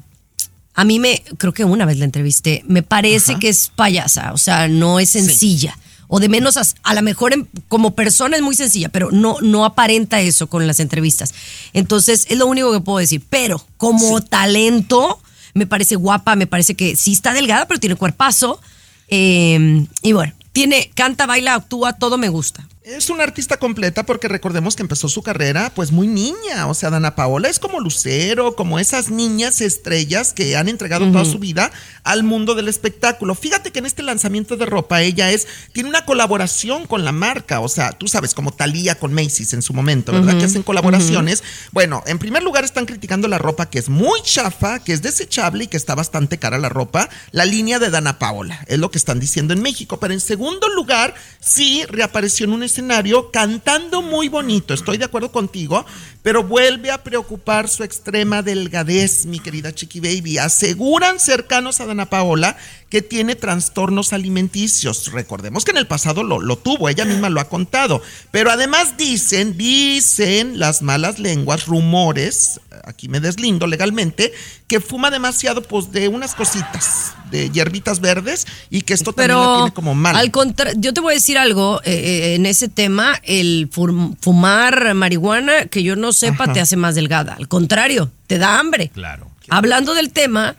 a 0.76 0.84
mí 0.86 1.00
me, 1.00 1.24
creo 1.38 1.54
que 1.54 1.66
una 1.66 1.86
vez 1.86 1.98
la 1.98 2.06
entrevisté, 2.06 2.64
me 2.68 2.82
parece 2.84 3.34
que 3.40 3.50
es 3.50 3.72
payasa, 3.76 4.34
o 4.34 4.38
sea, 4.38 4.68
no 4.68 5.00
es 5.00 5.10
sencilla. 5.12 5.78
O 6.08 6.20
de 6.20 6.30
menos, 6.30 6.58
a, 6.58 6.64
a 6.84 6.94
lo 6.94 7.02
mejor 7.02 7.34
en- 7.34 7.48
como 7.68 7.96
persona 7.96 8.36
es 8.36 8.44
muy 8.44 8.56
sencilla, 8.56 8.90
pero 8.90 9.10
no, 9.12 9.38
no 9.42 9.66
aparenta 9.66 10.22
eso 10.22 10.48
con 10.48 10.68
las 10.68 10.80
entrevistas. 10.80 11.34
Entonces, 11.74 12.26
es 12.30 12.38
lo 12.38 12.46
único 12.46 12.72
que 12.72 12.82
puedo 12.82 13.00
decir. 13.00 13.24
Pero 13.30 13.66
como 13.78 14.22
talento, 14.22 15.20
me 15.56 15.66
parece 15.66 15.96
guapa, 15.96 16.36
me 16.36 16.46
parece 16.46 16.76
que 16.76 16.96
sí 16.96 17.14
está 17.14 17.34
delgada, 17.34 17.68
pero 17.68 17.80
tiene 17.80 17.96
cuerpazo. 17.96 18.60
Eh, 19.08 19.86
y 20.04 20.12
bueno, 20.14 20.34
tiene, 20.52 20.92
canta, 20.94 21.26
baila, 21.26 21.56
actúa, 21.56 21.94
todo 21.94 22.18
me 22.20 22.30
gusta. 22.30 22.68
Es 22.84 23.10
una 23.10 23.24
artista 23.24 23.56
completa 23.56 24.06
porque 24.06 24.28
recordemos 24.28 24.76
que 24.76 24.82
empezó 24.82 25.08
su 25.08 25.24
carrera 25.24 25.72
pues 25.74 25.94
muy 25.94 26.06
niña, 26.06 26.68
o 26.68 26.74
sea, 26.74 26.90
Dana 26.90 27.16
Paola 27.16 27.48
es 27.48 27.58
como 27.58 27.80
Lucero, 27.80 28.58
como 28.58 28.78
esas 28.78 29.10
niñas 29.10 29.62
estrellas 29.62 30.34
que 30.34 30.58
han 30.58 30.68
entregado 30.68 31.10
toda 31.10 31.24
su 31.24 31.40
vida 31.40 31.72
al 32.04 32.24
mundo 32.24 32.56
del 32.56 32.68
espectáculo. 32.68 33.36
Fíjate 33.36 33.72
que 33.72 33.80
en 33.80 33.86
este 33.86 34.04
lanzamiento 34.04 34.58
de 34.58 34.66
ropa 34.66 35.02
ella 35.02 35.32
es 35.32 35.48
tiene 35.72 35.88
una 35.88 36.04
colaboración 36.04 36.86
con 36.86 37.06
la 37.06 37.14
marca, 37.14 37.62
o 37.62 37.70
sea, 37.70 37.94
tú 37.94 38.10
sabes 38.10 38.34
como 38.34 38.52
Thalía 38.52 38.96
con 38.96 39.14
Macy's 39.14 39.54
en 39.54 39.62
su 39.62 39.74
momento, 39.74 40.12
¿verdad? 40.12 40.38
Que 40.38 40.44
hacen 40.44 40.64
colaboraciones. 40.64 41.42
Bueno, 41.72 42.04
en 42.06 42.20
primer 42.20 42.44
lugar 42.44 42.66
están 42.66 42.86
criticando 42.86 43.30
la 43.30 43.38
ropa 43.38 43.70
que 43.70 43.80
es 43.80 43.88
muy 43.88 44.22
chafa, 44.24 44.80
que 44.80 44.92
es 44.92 45.02
desechable 45.02 45.64
y 45.64 45.68
que 45.68 45.78
está 45.78 45.96
bastante 45.96 46.38
cara 46.38 46.58
la 46.58 46.68
ropa, 46.68 47.10
la 47.32 47.46
línea 47.46 47.80
de 47.80 47.90
Dana 47.90 48.20
Paola, 48.20 48.66
es 48.68 48.78
lo 48.78 48.92
que 48.92 48.98
están 48.98 49.22
diciendo 49.22 49.54
en 49.54 49.62
México, 49.62 50.02
pero 50.02 50.14
en 50.14 50.20
segundo 50.20 50.68
lugar 50.68 51.16
sí 51.40 51.86
reapareció 51.88 52.46
en 52.46 52.52
un 52.52 52.73
escenario 52.74 53.30
cantando 53.30 54.02
muy 54.02 54.30
bonito, 54.30 54.74
estoy 54.74 54.98
de 54.98 55.06
acuerdo 55.06 55.32
contigo, 55.32 55.86
pero 56.24 56.44
vuelve 56.44 56.90
a 56.90 57.04
preocupar 57.04 57.70
su 57.70 57.84
extrema 57.84 58.42
delgadez, 58.42 59.28
mi 59.28 59.40
querida 59.40 59.76
Chiqui 59.76 60.00
Baby. 60.00 60.40
Aseguran 60.40 61.20
cercanos 61.20 61.80
a 61.80 61.86
Dana 61.86 62.10
Paola 62.10 62.58
que 62.94 63.02
tiene 63.02 63.34
trastornos 63.34 64.14
alimenticios. 64.14 65.12
Recordemos 65.12 65.66
que 65.66 65.72
en 65.72 65.78
el 65.78 65.88
pasado 65.88 66.22
lo, 66.22 66.40
lo 66.40 66.60
tuvo, 66.60 66.90
ella 66.90 67.06
misma 67.06 67.28
lo 67.32 67.40
ha 67.40 67.50
contado. 67.50 68.04
Pero 68.30 68.52
además 68.52 68.98
dicen, 68.98 69.58
dicen 69.58 70.60
las 70.60 70.84
malas 70.84 71.18
lenguas, 71.18 71.66
rumores, 71.66 72.62
aquí 72.84 73.10
me 73.10 73.20
deslindo 73.20 73.66
legalmente, 73.66 74.32
que 74.68 74.80
fuma 74.80 75.10
demasiado 75.10 75.64
pues 75.64 75.92
de 75.92 76.08
unas 76.08 76.36
cositas, 76.36 77.14
de 77.32 77.50
hierbitas 77.50 78.00
verdes, 78.00 78.46
y 78.70 78.84
que 78.84 78.94
esto 78.94 79.12
también 79.12 79.38
la 79.40 79.44
Pero 79.44 79.56
tiene 79.56 79.74
como 79.74 79.96
mal. 79.96 80.16
al 80.16 80.30
contrario, 80.30 80.76
yo 80.78 80.94
te 80.94 81.02
voy 81.02 81.14
a 81.14 81.16
decir 81.16 81.40
algo 81.40 81.82
eh, 81.86 81.94
eh, 81.96 82.36
en 82.36 82.46
ese 82.46 82.68
tema, 82.68 83.20
el 83.24 83.72
fumar 83.72 84.94
marihuana, 84.94 85.66
que 85.66 85.82
yo 85.82 85.96
no 85.96 86.14
sepa, 86.14 86.44
Ajá. 86.44 86.54
te 86.54 86.62
hace 86.62 86.76
más 86.78 86.94
delgada. 86.94 87.34
Al 87.34 87.48
contrario, 87.48 88.12
te 88.28 88.38
da 88.38 88.60
hambre. 88.60 88.92
Claro. 88.94 89.32
Hablando 89.50 89.96
del 89.96 90.12
tema, 90.12 90.56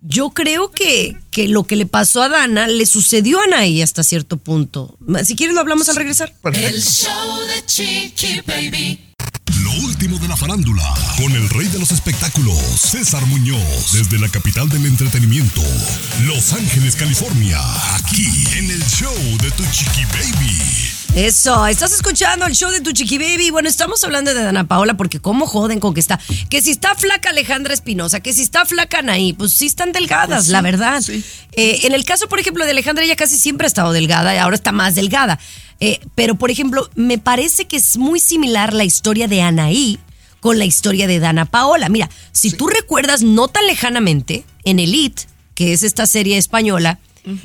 yo 0.00 0.30
creo 0.30 0.70
que, 0.70 1.16
que 1.30 1.48
lo 1.48 1.64
que 1.64 1.76
le 1.76 1.86
pasó 1.86 2.22
a 2.22 2.28
Dana 2.28 2.68
le 2.68 2.86
sucedió 2.86 3.40
a 3.40 3.44
Anaí 3.44 3.82
hasta 3.82 4.02
cierto 4.02 4.36
punto. 4.36 4.96
Si 5.24 5.36
quieres 5.36 5.54
lo 5.54 5.60
hablamos 5.60 5.88
al 5.88 5.96
regresar. 5.96 6.32
El 6.52 6.82
show 6.82 7.40
de 7.46 7.66
Chiqui 7.66 8.40
Baby. 8.46 9.06
Lo 9.62 9.72
último 9.86 10.18
de 10.18 10.28
la 10.28 10.36
farándula, 10.36 10.82
con 11.16 11.32
el 11.32 11.48
rey 11.48 11.66
de 11.68 11.78
los 11.78 11.90
espectáculos, 11.90 12.58
César 12.58 13.24
Muñoz, 13.26 13.92
desde 13.92 14.18
la 14.18 14.28
capital 14.28 14.68
del 14.68 14.86
entretenimiento, 14.86 15.62
Los 16.24 16.52
Ángeles, 16.52 16.96
California, 16.96 17.60
aquí 17.96 18.26
en 18.56 18.70
el 18.70 18.84
show 18.84 19.14
de 19.42 19.50
Tu 19.52 19.64
Chiqui 19.70 20.04
Baby. 20.04 20.95
Eso, 21.16 21.66
estás 21.66 21.94
escuchando 21.94 22.44
el 22.44 22.54
show 22.54 22.70
de 22.70 22.82
tu 22.82 22.92
chiqui 22.92 23.16
baby. 23.16 23.50
Bueno, 23.50 23.70
estamos 23.70 24.04
hablando 24.04 24.34
de 24.34 24.42
Dana 24.42 24.64
Paola 24.68 24.98
porque 24.98 25.18
cómo 25.18 25.46
joden 25.46 25.80
con 25.80 25.94
que 25.94 26.00
está. 26.00 26.20
Que 26.50 26.60
si 26.60 26.70
está 26.70 26.94
flaca 26.94 27.30
Alejandra 27.30 27.72
Espinosa, 27.72 28.20
que 28.20 28.34
si 28.34 28.42
está 28.42 28.66
flaca 28.66 28.98
Anaí, 28.98 29.32
pues 29.32 29.54
sí 29.54 29.64
están 29.64 29.92
delgadas, 29.92 30.28
Pues 30.28 30.44
sí, 30.48 30.52
la 30.52 30.60
verdad. 30.60 31.00
sí. 31.00 31.24
Eh, 31.52 31.80
en 31.84 31.94
el 31.94 32.04
caso, 32.04 32.28
por 32.28 32.38
ejemplo, 32.38 32.66
de 32.66 32.72
Alejandra, 32.72 33.02
ella 33.02 33.16
casi 33.16 33.38
siempre 33.38 33.64
ha 33.64 33.68
estado 33.68 33.92
delgada 33.92 34.34
y 34.34 34.36
ahora 34.36 34.56
está 34.56 34.72
más 34.72 34.94
delgada. 34.94 35.38
Eh, 35.80 36.00
pero, 36.14 36.34
por 36.34 36.50
ejemplo, 36.50 36.90
me 36.96 37.16
parece 37.16 37.64
que 37.64 37.78
es 37.78 37.96
muy 37.96 38.20
similar 38.20 38.74
la 38.74 38.84
historia 38.84 39.26
de 39.26 39.40
Anaí 39.40 39.98
con 40.40 40.58
la 40.58 40.66
historia 40.66 41.06
de 41.06 41.18
Dana 41.18 41.46
Paola. 41.46 41.88
Mira, 41.88 42.10
si 42.32 42.50
tú 42.50 42.66
recuerdas 42.66 43.22
no 43.22 43.48
tan 43.48 43.66
lejanamente, 43.66 44.44
en 44.64 44.80
Elite, 44.80 45.22
que 45.54 45.72
es 45.72 45.82
esta 45.82 46.04
serie 46.04 46.36
española, 46.36 46.98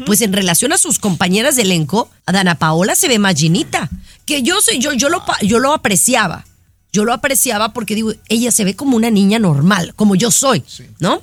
pues 0.05 0.21
en 0.21 0.33
relación 0.33 0.73
a 0.73 0.77
sus 0.77 0.99
compañeras 0.99 1.55
de 1.55 1.63
elenco, 1.63 2.09
Dana 2.25 2.55
Paola 2.55 2.95
se 2.95 3.07
ve 3.07 3.19
más 3.19 3.35
llenita. 3.35 3.89
Que 4.25 4.43
yo 4.43 4.61
soy, 4.61 4.79
yo, 4.79 4.93
yo 4.93 5.09
lo 5.09 5.23
yo 5.41 5.59
lo 5.59 5.73
apreciaba. 5.73 6.45
Yo 6.93 7.05
lo 7.05 7.13
apreciaba 7.13 7.73
porque 7.73 7.95
digo, 7.95 8.13
ella 8.27 8.51
se 8.51 8.65
ve 8.65 8.75
como 8.75 8.97
una 8.97 9.09
niña 9.09 9.39
normal, 9.39 9.93
como 9.95 10.15
yo 10.15 10.29
soy, 10.29 10.63
¿no? 10.99 11.21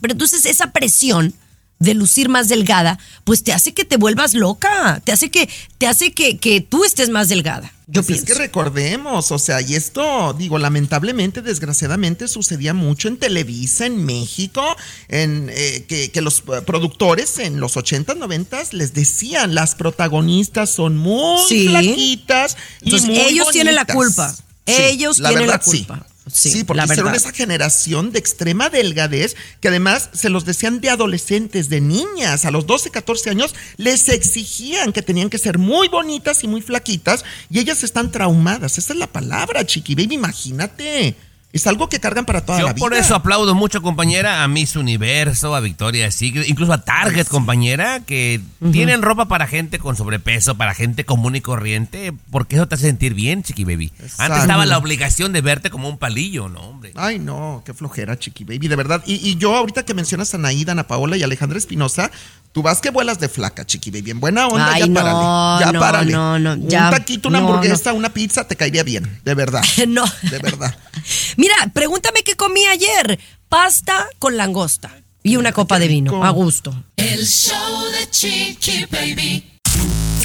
Pero 0.00 0.12
entonces 0.12 0.44
esa 0.44 0.72
presión 0.72 1.32
de 1.78 1.94
lucir 1.94 2.28
más 2.28 2.48
delgada, 2.48 2.98
pues 3.24 3.44
te 3.44 3.52
hace 3.52 3.72
que 3.74 3.84
te 3.84 3.96
vuelvas 3.96 4.34
loca, 4.34 5.00
te 5.04 5.12
hace 5.12 5.30
que, 5.30 5.48
te 5.78 5.86
hace 5.86 6.12
que, 6.12 6.36
que 6.38 6.60
tú 6.60 6.84
estés 6.84 7.08
más 7.08 7.28
delgada. 7.28 7.72
Yo 7.86 8.02
Pues 8.02 8.10
es 8.18 8.24
pienso. 8.24 8.26
que 8.26 8.34
recordemos, 8.46 9.30
o 9.32 9.38
sea, 9.38 9.60
y 9.62 9.74
esto, 9.74 10.34
digo, 10.36 10.58
lamentablemente, 10.58 11.40
desgraciadamente, 11.40 12.28
sucedía 12.28 12.74
mucho 12.74 13.08
en 13.08 13.16
Televisa, 13.16 13.86
en 13.86 14.04
México, 14.04 14.62
en 15.08 15.48
eh, 15.54 15.84
que, 15.88 16.10
que 16.10 16.20
los 16.20 16.40
eh, 16.40 16.60
productores 16.66 17.38
en 17.38 17.60
los 17.60 17.76
80s, 17.76 18.18
90s 18.18 18.72
les 18.72 18.92
decían, 18.92 19.54
las 19.54 19.74
protagonistas 19.74 20.68
son 20.70 20.96
muy 20.96 21.38
Sí. 21.48 21.68
flaquitas 21.68 22.56
y 22.82 22.86
Entonces, 22.86 23.08
muy 23.08 23.18
ellos 23.20 23.48
tienen 23.52 23.74
la 23.76 23.84
bonitas". 23.84 23.96
culpa. 23.96 24.36
Ellos 24.66 25.16
tienen 25.16 25.46
la 25.46 25.58
culpa. 25.60 26.06
Sí, 26.06 26.07
Sí, 26.32 26.64
porque 26.64 26.78
la 26.78 26.84
hicieron 26.92 27.14
esa 27.14 27.32
generación 27.32 28.12
de 28.12 28.18
extrema 28.18 28.70
delgadez 28.70 29.36
que 29.60 29.68
además 29.68 30.10
se 30.12 30.28
los 30.28 30.44
decían 30.44 30.80
de 30.80 30.90
adolescentes, 30.90 31.68
de 31.68 31.80
niñas. 31.80 32.44
A 32.44 32.50
los 32.50 32.66
12, 32.66 32.90
14 32.90 33.30
años 33.30 33.54
les 33.76 34.08
exigían 34.08 34.92
que 34.92 35.02
tenían 35.02 35.30
que 35.30 35.38
ser 35.38 35.58
muy 35.58 35.88
bonitas 35.88 36.44
y 36.44 36.48
muy 36.48 36.62
flaquitas 36.62 37.24
y 37.50 37.58
ellas 37.58 37.82
están 37.84 38.10
traumadas. 38.10 38.78
Esa 38.78 38.92
es 38.92 38.98
la 38.98 39.06
palabra, 39.06 39.64
chiqui 39.64 39.94
baby, 39.94 40.14
imagínate. 40.14 41.16
Es 41.50 41.66
algo 41.66 41.88
que 41.88 41.98
cargan 41.98 42.26
para 42.26 42.44
toda 42.44 42.58
Yo 42.60 42.66
la 42.66 42.72
vida. 42.74 42.80
por 42.80 42.92
eso 42.92 43.14
aplaudo 43.14 43.54
mucho, 43.54 43.80
compañera, 43.80 44.42
a 44.44 44.48
Miss 44.48 44.76
Universo, 44.76 45.56
a 45.56 45.60
Victoria 45.60 46.10
Secret, 46.10 46.46
incluso 46.46 46.74
a 46.74 46.84
Target, 46.84 47.26
compañera, 47.26 48.00
que 48.00 48.42
tienen 48.70 49.00
ropa 49.00 49.28
para 49.28 49.46
gente 49.46 49.78
con 49.78 49.96
sobrepeso, 49.96 50.56
para 50.58 50.74
gente 50.74 51.04
común 51.06 51.36
y 51.36 51.40
corriente, 51.40 52.12
porque 52.30 52.56
eso 52.56 52.68
te 52.68 52.74
hace 52.74 52.86
sentir 52.86 53.14
bien, 53.14 53.42
chiqui 53.42 53.64
baby. 53.64 53.90
Antes 54.18 54.40
estaba 54.42 54.66
la 54.66 54.76
obligación 54.76 55.32
de 55.32 55.40
verte 55.40 55.70
como 55.70 55.88
un 55.88 55.96
palillo, 55.96 56.50
¿no, 56.50 56.60
hombre? 56.60 56.92
Ay, 56.96 57.18
no, 57.18 57.62
qué 57.64 57.72
flojera, 57.72 58.18
chiqui 58.18 58.44
baby, 58.44 58.68
de 58.68 58.76
verdad. 58.76 59.02
Y, 59.06 59.14
y 59.14 59.36
yo 59.36 59.56
ahorita 59.56 59.84
que 59.84 59.94
mencionas 59.94 60.34
a 60.34 60.38
Naida, 60.38 60.72
Ana 60.72 60.86
Paola 60.86 61.16
y 61.16 61.22
Alejandra 61.22 61.56
Espinosa, 61.56 62.10
tú 62.52 62.62
vas 62.62 62.80
que 62.80 62.90
vuelas 62.90 63.18
de 63.20 63.28
flaca, 63.28 63.64
chiqui 63.64 63.90
baby. 63.90 64.10
En 64.12 64.20
buena 64.20 64.46
onda, 64.48 64.72
Ay, 64.72 64.80
ya 64.80 64.86
no, 64.86 64.94
párale. 64.94 65.60
Ya 65.64 65.72
no, 65.72 65.80
párale. 65.80 66.12
no, 66.12 66.38
no, 66.38 66.52
Un 66.54 66.68
ya, 66.68 66.90
taquito, 66.90 67.28
una 67.28 67.40
no, 67.40 67.48
hamburguesa, 67.48 67.92
una 67.92 68.12
pizza, 68.12 68.46
te 68.46 68.56
caería 68.56 68.82
bien, 68.82 69.20
de 69.24 69.34
verdad. 69.34 69.62
No. 69.88 70.04
De 70.30 70.38
verdad. 70.38 70.76
Mira, 71.36 71.54
pregúntame 71.72 72.22
qué 72.22 72.34
comí 72.36 72.64
ayer. 72.66 73.18
Pasta 73.48 74.06
con 74.18 74.36
langosta 74.36 74.90
y 75.22 75.36
una 75.36 75.52
copa 75.52 75.78
de 75.78 75.88
vino, 75.88 76.24
a 76.24 76.30
gusto. 76.30 76.84
El 76.96 77.26
show 77.26 77.84
de 77.92 78.10
Chiqui 78.10 78.84
Baby. 78.90 79.58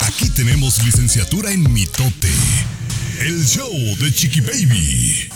Aquí 0.01 0.29
tenemos 0.29 0.83
licenciatura 0.83 1.51
en 1.51 1.71
mitote. 1.71 2.29
El 3.19 3.45
show 3.45 3.71
de 3.99 4.13
Chiqui 4.13 4.41
Baby. 4.41 5.29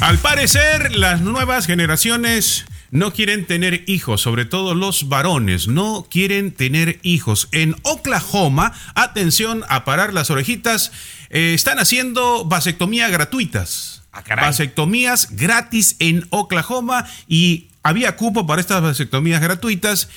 Al 0.00 0.18
parecer, 0.18 0.96
las 0.96 1.20
nuevas 1.20 1.66
generaciones 1.66 2.64
no 2.94 3.12
quieren 3.12 3.44
tener 3.44 3.82
hijos, 3.88 4.20
sobre 4.20 4.44
todo 4.44 4.76
los 4.76 5.08
varones, 5.08 5.66
no 5.66 6.06
quieren 6.08 6.52
tener 6.52 7.00
hijos. 7.02 7.48
En 7.50 7.74
Oklahoma, 7.82 8.72
atención 8.94 9.64
a 9.68 9.84
parar 9.84 10.14
las 10.14 10.30
orejitas, 10.30 10.92
eh, 11.28 11.54
están 11.54 11.80
haciendo 11.80 12.44
vasectomía 12.44 13.08
gratuitas. 13.08 14.04
Ah. 14.12 14.22
Vasectomías 14.36 15.32
gratis 15.32 15.96
en 15.98 16.24
Oklahoma 16.30 17.04
y 17.26 17.66
había 17.82 18.14
cupo 18.14 18.46
para 18.46 18.60
estas 18.60 18.80
vasectomías 18.80 19.42
gratuitas 19.42 20.08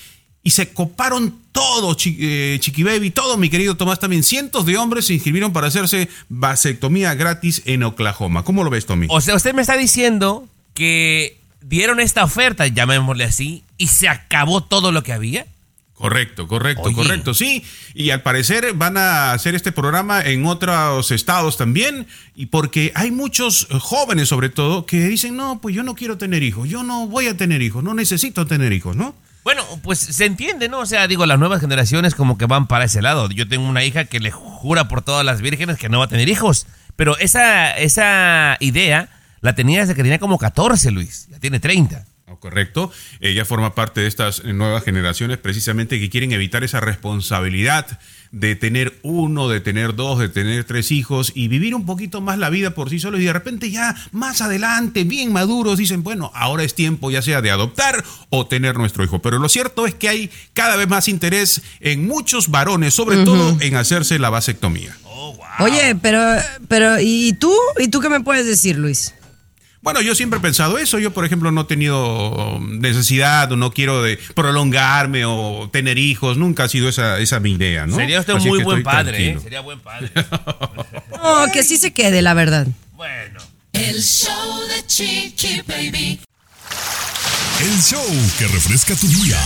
y 0.43 0.51
se 0.51 0.71
coparon 0.71 1.35
todo, 1.51 1.97
eh, 2.05 2.57
Chiqui 2.59 2.83
Baby, 2.83 3.09
todo, 3.09 3.37
mi 3.37 3.49
querido 3.49 3.75
Tomás, 3.75 3.99
también 3.99 4.21
cientos 4.21 4.67
de 4.67 4.77
hombres 4.77 5.07
se 5.07 5.15
inscribieron 5.15 5.51
para 5.51 5.65
hacerse 5.65 6.09
vasectomía 6.29 7.15
gratis 7.15 7.63
en 7.65 7.81
Oklahoma. 7.81 8.43
¿Cómo 8.43 8.63
lo 8.63 8.69
ves, 8.69 8.85
Tommy? 8.85 9.07
O 9.09 9.19
sea, 9.19 9.33
usted 9.33 9.55
me 9.55 9.63
está 9.63 9.75
diciendo 9.77 10.47
que 10.75 11.36
dieron 11.61 11.99
esta 11.99 12.23
oferta, 12.23 12.67
llamémosle 12.67 13.23
así, 13.23 13.63
y 13.77 13.87
se 13.87 14.07
acabó 14.07 14.63
todo 14.63 14.91
lo 14.91 15.03
que 15.03 15.13
había. 15.13 15.45
Correcto, 15.93 16.47
correcto, 16.47 16.83
Oye. 16.83 16.95
correcto, 16.95 17.33
sí. 17.33 17.63
Y 17.95 18.11
al 18.11 18.21
parecer 18.21 18.73
van 18.75 18.97
a 18.97 19.31
hacer 19.31 19.55
este 19.55 19.71
programa 19.71 20.21
en 20.21 20.45
otros 20.45 21.09
estados 21.09 21.57
también, 21.57 22.05
y 22.35 22.47
porque 22.47 22.91
hay 22.93 23.09
muchos 23.09 23.67
jóvenes 23.79 24.29
sobre 24.29 24.49
todo 24.49 24.85
que 24.85 25.07
dicen, 25.07 25.35
no, 25.35 25.59
pues 25.59 25.75
yo 25.75 25.81
no 25.81 25.95
quiero 25.95 26.17
tener 26.17 26.43
hijos, 26.43 26.69
yo 26.69 26.83
no 26.83 27.07
voy 27.07 27.27
a 27.27 27.35
tener 27.35 27.63
hijos, 27.63 27.83
no 27.83 27.95
necesito 27.95 28.45
tener 28.45 28.73
hijos, 28.73 28.95
¿no? 28.95 29.15
Bueno, 29.43 29.63
pues 29.81 29.97
se 29.99 30.25
entiende, 30.25 30.67
¿no? 30.67 30.79
O 30.79 30.85
sea, 30.85 31.07
digo, 31.07 31.25
las 31.25 31.39
nuevas 31.39 31.61
generaciones 31.61 32.15
como 32.15 32.37
que 32.37 32.45
van 32.45 32.67
para 32.67 32.83
ese 32.83 33.01
lado. 33.01 33.29
Yo 33.29 33.47
tengo 33.47 33.65
una 33.65 33.83
hija 33.83 34.03
que 34.03 34.19
le 34.19 34.29
jura 34.29 34.89
por 34.89 35.01
todas 35.01 35.25
las 35.25 35.41
vírgenes 35.41 35.77
que 35.77 35.87
no 35.87 35.99
va 35.99 36.05
a 36.05 36.09
tener 36.09 36.27
hijos. 36.27 36.67
Pero 36.97 37.17
esa, 37.17 37.71
esa 37.77 38.57
idea 38.59 39.09
la 39.41 39.55
tenía 39.55 39.81
desde 39.81 39.95
que 39.95 40.03
tenía 40.03 40.19
como 40.19 40.37
14, 40.37 40.91
Luis. 40.91 41.27
Ya 41.29 41.39
tiene 41.39 41.59
30. 41.59 42.05
¿no? 42.27 42.39
Correcto. 42.39 42.91
Ella 43.19 43.45
forma 43.45 43.73
parte 43.75 44.01
de 44.01 44.07
estas 44.07 44.43
nuevas 44.43 44.83
generaciones 44.83 45.37
precisamente 45.37 45.99
que 45.99 46.09
quieren 46.09 46.31
evitar 46.31 46.63
esa 46.63 46.79
responsabilidad 46.79 47.99
de 48.31 48.55
tener 48.55 48.99
uno, 49.03 49.47
de 49.47 49.61
tener 49.61 49.95
dos, 49.95 50.19
de 50.19 50.29
tener 50.29 50.65
tres 50.65 50.91
hijos 50.91 51.31
y 51.33 51.47
vivir 51.47 51.73
un 51.75 51.85
poquito 51.85 52.21
más 52.21 52.37
la 52.37 52.49
vida 52.49 52.71
por 52.71 52.89
sí 52.89 52.99
solos 52.99 53.21
y 53.21 53.25
de 53.25 53.33
repente 53.33 53.71
ya 53.71 53.95
más 54.11 54.41
adelante, 54.41 55.05
bien 55.05 55.31
maduros, 55.31 55.77
dicen, 55.77 56.03
bueno, 56.03 56.31
ahora 56.35 56.63
es 56.63 56.75
tiempo 56.75 57.09
ya 57.09 57.21
sea 57.21 57.41
de 57.41 57.51
adoptar 57.51 58.03
o 58.29 58.47
tener 58.47 58.75
nuestro 58.77 59.03
hijo. 59.03 59.21
Pero 59.21 59.39
lo 59.39 59.49
cierto 59.49 59.87
es 59.87 59.95
que 59.95 60.09
hay 60.09 60.29
cada 60.53 60.75
vez 60.75 60.87
más 60.87 61.07
interés 61.07 61.61
en 61.79 62.05
muchos 62.07 62.49
varones, 62.49 62.93
sobre 62.93 63.23
todo 63.23 63.57
en 63.61 63.75
hacerse 63.75 64.19
la 64.19 64.29
vasectomía. 64.29 64.95
Oye, 65.59 65.95
pero, 66.01 66.21
pero, 66.67 66.99
¿y 66.99 67.33
tú? 67.33 67.51
¿Y 67.79 67.87
tú 67.87 67.99
qué 67.99 68.09
me 68.09 68.21
puedes 68.21 68.45
decir, 68.45 68.77
Luis? 68.77 69.15
Bueno, 69.81 70.01
yo 70.01 70.15
siempre 70.15 70.39
he 70.39 70.41
pensado 70.41 70.77
eso. 70.77 70.99
Yo, 70.99 71.11
por 71.13 71.23
ejemplo, 71.25 71.51
no 71.51 71.61
he 71.61 71.65
tenido 71.65 72.59
necesidad 72.61 73.51
o 73.51 73.55
no 73.55 73.71
quiero 73.71 74.01
de 74.03 74.17
prolongarme 74.35 75.23
o 75.25 75.69
tener 75.71 75.97
hijos. 75.97 76.37
Nunca 76.37 76.63
ha 76.65 76.67
sido 76.69 76.89
esa, 76.89 77.19
esa 77.19 77.39
mi 77.39 77.51
idea, 77.53 77.85
¿no? 77.85 77.95
Sería 77.95 78.19
usted 78.19 78.33
un 78.33 78.43
muy 78.43 78.63
buen 78.63 78.83
padre, 78.83 79.29
¿eh? 79.29 79.39
Sería 79.41 79.61
buen 79.61 79.79
padre. 79.79 80.11
No, 81.23 81.51
que 81.51 81.63
sí 81.63 81.77
se 81.77 81.91
quede, 81.91 82.21
la 82.21 82.33
verdad. 82.33 82.67
bueno. 82.95 83.39
El 83.73 84.01
show 84.01 84.59
de 84.67 84.85
Chiqui 84.87 85.61
Baby. 85.67 86.19
El 87.59 87.81
show 87.81 88.03
que 88.39 88.47
refresca 88.47 88.95
tu 88.95 89.07
día. 89.07 89.37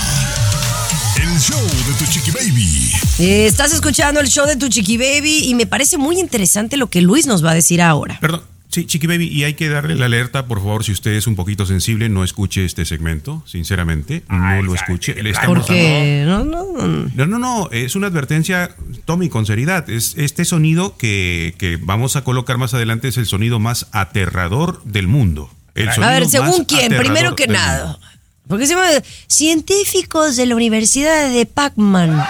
El 1.21 1.39
show 1.39 1.59
de 1.61 1.93
tu 1.97 2.05
chiqui 2.11 2.31
baby. 2.31 2.91
Eh, 3.19 3.45
estás 3.45 3.73
escuchando 3.73 4.19
el 4.19 4.27
show 4.27 4.45
de 4.47 4.55
tu 4.55 4.67
Chiqui 4.69 4.97
Baby 4.97 5.45
y 5.45 5.55
me 5.55 5.65
parece 5.65 5.97
muy 5.97 6.19
interesante 6.19 6.77
lo 6.77 6.87
que 6.89 7.01
Luis 7.01 7.25
nos 7.27 7.43
va 7.45 7.51
a 7.51 7.53
decir 7.53 7.81
ahora. 7.81 8.17
Perdón. 8.19 8.41
Sí, 8.71 8.85
Chiqui 8.85 9.05
Baby, 9.05 9.27
y 9.27 9.43
hay 9.43 9.55
que 9.55 9.67
darle 9.67 9.95
la 9.95 10.05
alerta, 10.05 10.45
por 10.45 10.59
favor, 10.59 10.85
si 10.85 10.93
usted 10.93 11.11
es 11.11 11.27
un 11.27 11.35
poquito 11.35 11.65
sensible, 11.65 12.07
no 12.07 12.23
escuche 12.23 12.63
este 12.63 12.85
segmento, 12.85 13.43
sinceramente, 13.45 14.23
no 14.29 14.61
lo 14.61 14.73
escuche. 14.73 15.21
Le 15.21 15.31
estamos 15.31 15.59
Porque, 15.59 16.23
no, 16.25 16.45
no, 16.45 16.65
no. 16.77 17.11
No, 17.13 17.27
no, 17.27 17.37
no, 17.37 17.69
es 17.71 17.97
una 17.97 18.07
advertencia, 18.07 18.73
Tommy, 19.03 19.27
con 19.27 19.45
seriedad. 19.45 19.89
Es 19.89 20.15
este 20.17 20.45
sonido 20.45 20.95
que, 20.95 21.53
que 21.57 21.77
vamos 21.81 22.15
a 22.15 22.23
colocar 22.23 22.57
más 22.57 22.73
adelante 22.73 23.09
es 23.09 23.17
el 23.17 23.25
sonido 23.25 23.59
más 23.59 23.87
aterrador 23.91 24.81
del 24.85 25.09
mundo. 25.09 25.49
El 25.75 25.89
A 25.89 25.97
ver, 25.97 26.21
más 26.23 26.31
según 26.31 26.63
quién, 26.63 26.95
primero 26.95 27.35
que 27.35 27.47
nada. 27.47 27.83
mundo. 27.93 27.99
Porque 28.47 28.67
se 28.67 28.73
llama 28.75 28.87
científicos 29.27 30.37
de 30.37 30.45
la 30.45 30.55
Universidad 30.55 31.29
de 31.29 31.45
Pac-Man. 31.45 32.21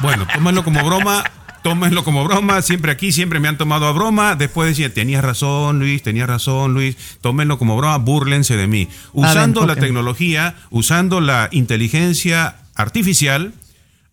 Bueno, 0.00 0.26
tómenlo 0.32 0.64
como 0.64 0.84
broma, 0.84 1.24
tómenlo 1.68 2.04
como 2.04 2.24
broma. 2.24 2.62
Siempre 2.62 2.92
aquí, 2.92 3.12
siempre 3.12 3.40
me 3.40 3.48
han 3.48 3.58
tomado 3.58 3.86
a 3.86 3.92
broma. 3.92 4.36
Después 4.36 4.68
decían, 4.68 4.92
tenías 4.92 5.22
razón, 5.22 5.78
Luis, 5.78 6.02
tenías 6.02 6.28
razón, 6.28 6.74
Luis. 6.74 6.96
Tómenlo 7.20 7.58
como 7.58 7.76
broma, 7.76 7.98
búrlense 7.98 8.56
de 8.56 8.66
mí. 8.66 8.88
Usando 9.12 9.66
la 9.66 9.76
tecnología, 9.76 10.54
usando 10.70 11.20
la 11.20 11.48
inteligencia 11.52 12.56
artificial, 12.74 13.52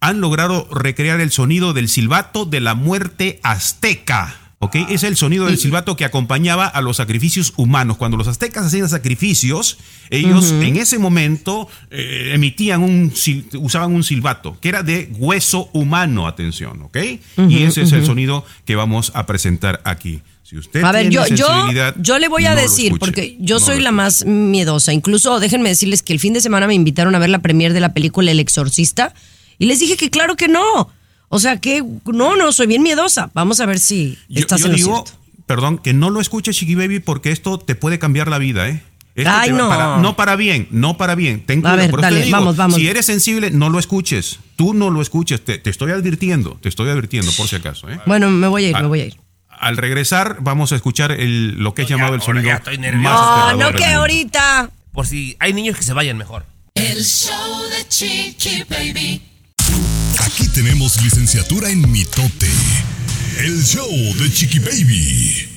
han 0.02 0.22
logrado 0.22 0.68
recrear 0.72 1.20
el 1.22 1.32
sonido 1.32 1.74
del 1.74 1.88
silbato 1.88 2.46
de 2.46 2.60
la 2.60 2.76
muerte 2.76 3.40
azteca. 3.44 4.45
¿Ok? 4.60 4.76
Es 4.90 5.04
el 5.04 5.18
sonido 5.18 5.46
del 5.46 5.58
silbato 5.58 5.96
que 5.96 6.06
acompañaba 6.06 6.66
a 6.66 6.82
los 6.82 6.98
sacrificios 6.98 7.54
humanos. 7.58 7.98
Cuando 7.98 8.18
los 8.18 8.28
aztecas 8.28 8.66
hacían 8.66 8.88
sacrificios, 8.88 9.78
ellos 10.10 10.52
en 10.52 10.78
ese 10.78 10.98
momento 10.98 11.68
eh, 11.92 12.32
emitían 12.34 12.82
un, 12.82 13.14
usaban 13.60 13.94
un 13.94 14.04
silbato 14.04 14.58
que 14.62 14.70
era 14.70 14.82
de 14.82 15.10
hueso 15.18 15.70
humano, 15.74 16.28
atención, 16.28 16.82
¿ok? 16.84 16.98
y 17.50 17.64
ese 17.64 17.82
es 17.82 17.92
el 17.92 18.06
sonido 18.06 18.46
que 18.66 18.76
vamos 18.76 19.12
a 19.14 19.26
presentar 19.26 19.82
aquí. 19.84 20.22
Si 20.44 20.58
usted 20.58 20.84
A 20.84 20.92
ver, 20.92 21.10
yo, 21.10 21.26
yo, 21.28 21.48
yo 21.98 22.20
le 22.20 22.28
voy 22.28 22.46
a 22.46 22.54
no 22.54 22.62
decir, 22.62 22.94
escuche. 22.94 23.00
porque 23.00 23.38
yo 23.40 23.56
No 23.56 23.66
soy 23.66 23.82
la 23.82 23.92
más 23.92 24.26
miedosa. 24.26 24.94
Incluso 24.94 25.40
déjenme 25.40 25.70
decirles 25.70 26.04
que 26.04 26.14
el 26.14 26.20
fin 26.20 26.34
de 26.34 26.42
semana 26.42 26.68
me 26.68 26.76
invitaron 26.76 27.16
a 27.16 27.20
ver 27.20 27.32
la 27.32 27.40
premier 27.40 27.74
de 27.74 27.80
la 27.80 27.94
película 27.94 28.30
El 28.30 28.40
Exorcista 28.40 29.14
y 29.58 29.66
les 29.66 29.80
dije 29.80 29.98
que 29.98 30.12
claro 30.12 30.36
que 30.36 30.48
no. 30.48 30.92
O 31.30 31.40
sea 31.40 31.58
que 31.60 31.84
no, 32.06 32.36
no, 32.36 32.52
soy 32.52 32.68
bien 32.68 32.82
miedosa. 32.84 33.30
Vamos 33.34 33.60
a 33.60 33.66
ver 33.66 33.80
si 33.80 34.18
Yo, 34.30 34.40
estás 34.42 34.60
yo 34.62 34.68
en 34.68 34.72
lo 34.74 34.78
digo, 34.78 35.04
cierto. 35.06 35.22
perdón, 35.46 35.78
que 35.80 35.94
no 35.94 36.10
lo 36.10 36.22
escuche 36.22 36.52
Chiqui 36.54 36.76
Baby 36.76 37.00
porque 37.00 37.32
esto 37.32 37.58
te 37.60 37.76
puede 37.76 38.00
cambiar 38.00 38.28
la 38.28 38.38
vida, 38.38 38.68
¿eh? 38.70 38.82
Esto 39.16 39.32
Ay, 39.34 39.52
no. 39.52 39.70
para- 39.70 39.98
no 40.00 40.16
para 40.18 40.36
bien, 40.36 40.68
no 40.72 40.98
para 40.98 41.16
bien. 41.16 41.46
Ten 41.46 41.60
A 41.60 41.62
cuidado. 41.62 41.78
ver, 41.78 41.90
Por 41.92 42.00
eso 42.02 42.10
te 42.10 42.14
dale, 42.16 42.26
digo, 42.26 42.38
vamos, 42.38 42.56
vamos. 42.58 42.76
Si 42.78 42.88
eres 42.88 43.06
sensible, 43.06 43.50
no 43.50 43.70
lo 43.70 43.80
escuches. 43.80 44.40
Tú 44.58 44.74
no 44.74 44.90
lo 44.90 45.02
escuches. 45.02 45.44
Te, 45.44 45.58
te 45.58 45.70
estoy 45.70 45.92
advirtiendo, 45.92 46.58
te 46.62 46.68
estoy 46.68 46.90
advirtiendo 46.90 47.32
por 47.32 47.48
si 47.48 47.56
acaso, 47.56 47.90
¿eh? 47.90 47.98
Bueno, 48.06 48.30
me 48.30 48.48
voy 48.50 48.66
a 48.66 48.70
ir, 48.70 48.76
me 48.76 48.88
voy 48.88 49.00
a 49.02 49.06
ir. 49.06 49.18
Al 49.50 49.78
regresar, 49.78 50.40
vamos 50.42 50.74
a 50.74 50.76
escuchar 50.76 51.14
el, 51.14 51.56
lo 51.58 51.74
que 51.74 51.84
es 51.84 51.88
Ya, 51.88 51.96
llamado 51.96 52.16
el 52.16 52.22
sonido 52.22 52.46
ya 52.48 52.56
estoy 52.56 52.78
nervioso. 52.78 53.16
Ah, 53.18 53.56
no 53.58 53.68
del 53.68 53.76
que 53.76 53.86
ahorita. 53.86 54.70
Por 54.92 55.08
si 55.08 55.38
hay 55.40 55.54
niños 55.54 55.78
que 55.78 55.84
se 55.84 55.94
vayan 55.94 56.18
mejor. 56.18 56.46
El 56.74 57.02
show 57.06 57.62
de 57.70 57.88
Chiqui 57.88 58.64
Baby. 58.70 59.22
Aquí 60.26 60.48
tenemos 60.48 61.02
licenciatura 61.04 61.70
en 61.70 61.90
mitote. 61.92 62.50
El 63.40 63.64
show 63.64 63.90
de 64.18 64.32
chiqui 64.32 64.60
baby. 64.60 65.56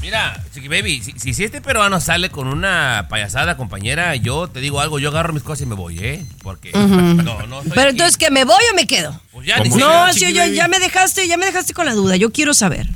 Mira, 0.00 0.42
Chiqui 0.52 0.66
Baby, 0.66 1.02
si, 1.16 1.34
si 1.34 1.44
este 1.44 1.60
peruano 1.60 2.00
sale 2.00 2.30
con 2.30 2.48
una 2.48 3.06
payasada, 3.10 3.56
compañera, 3.56 4.16
yo 4.16 4.48
te 4.48 4.60
digo 4.60 4.80
algo, 4.80 4.98
yo 4.98 5.10
agarro 5.10 5.32
mis 5.32 5.42
cosas 5.42 5.62
y 5.62 5.66
me 5.66 5.74
voy, 5.74 5.98
¿eh? 5.98 6.24
Porque. 6.42 6.72
No, 6.72 7.46
no. 7.46 7.60
Pero 7.62 7.82
aquí. 7.82 7.90
entonces, 7.90 8.16
¿que 8.16 8.30
me 8.30 8.44
voy 8.44 8.62
o 8.72 8.74
me 8.74 8.86
quedo? 8.86 9.20
Pues 9.30 9.46
ya, 9.46 9.58
No, 9.58 10.12
yo, 10.12 10.28
ya 10.28 10.68
me 10.68 10.78
dejaste, 10.78 11.28
ya 11.28 11.36
me 11.36 11.46
dejaste 11.46 11.74
con 11.74 11.84
la 11.84 11.94
duda. 11.94 12.16
Yo 12.16 12.30
quiero 12.32 12.54
saber. 12.54 12.88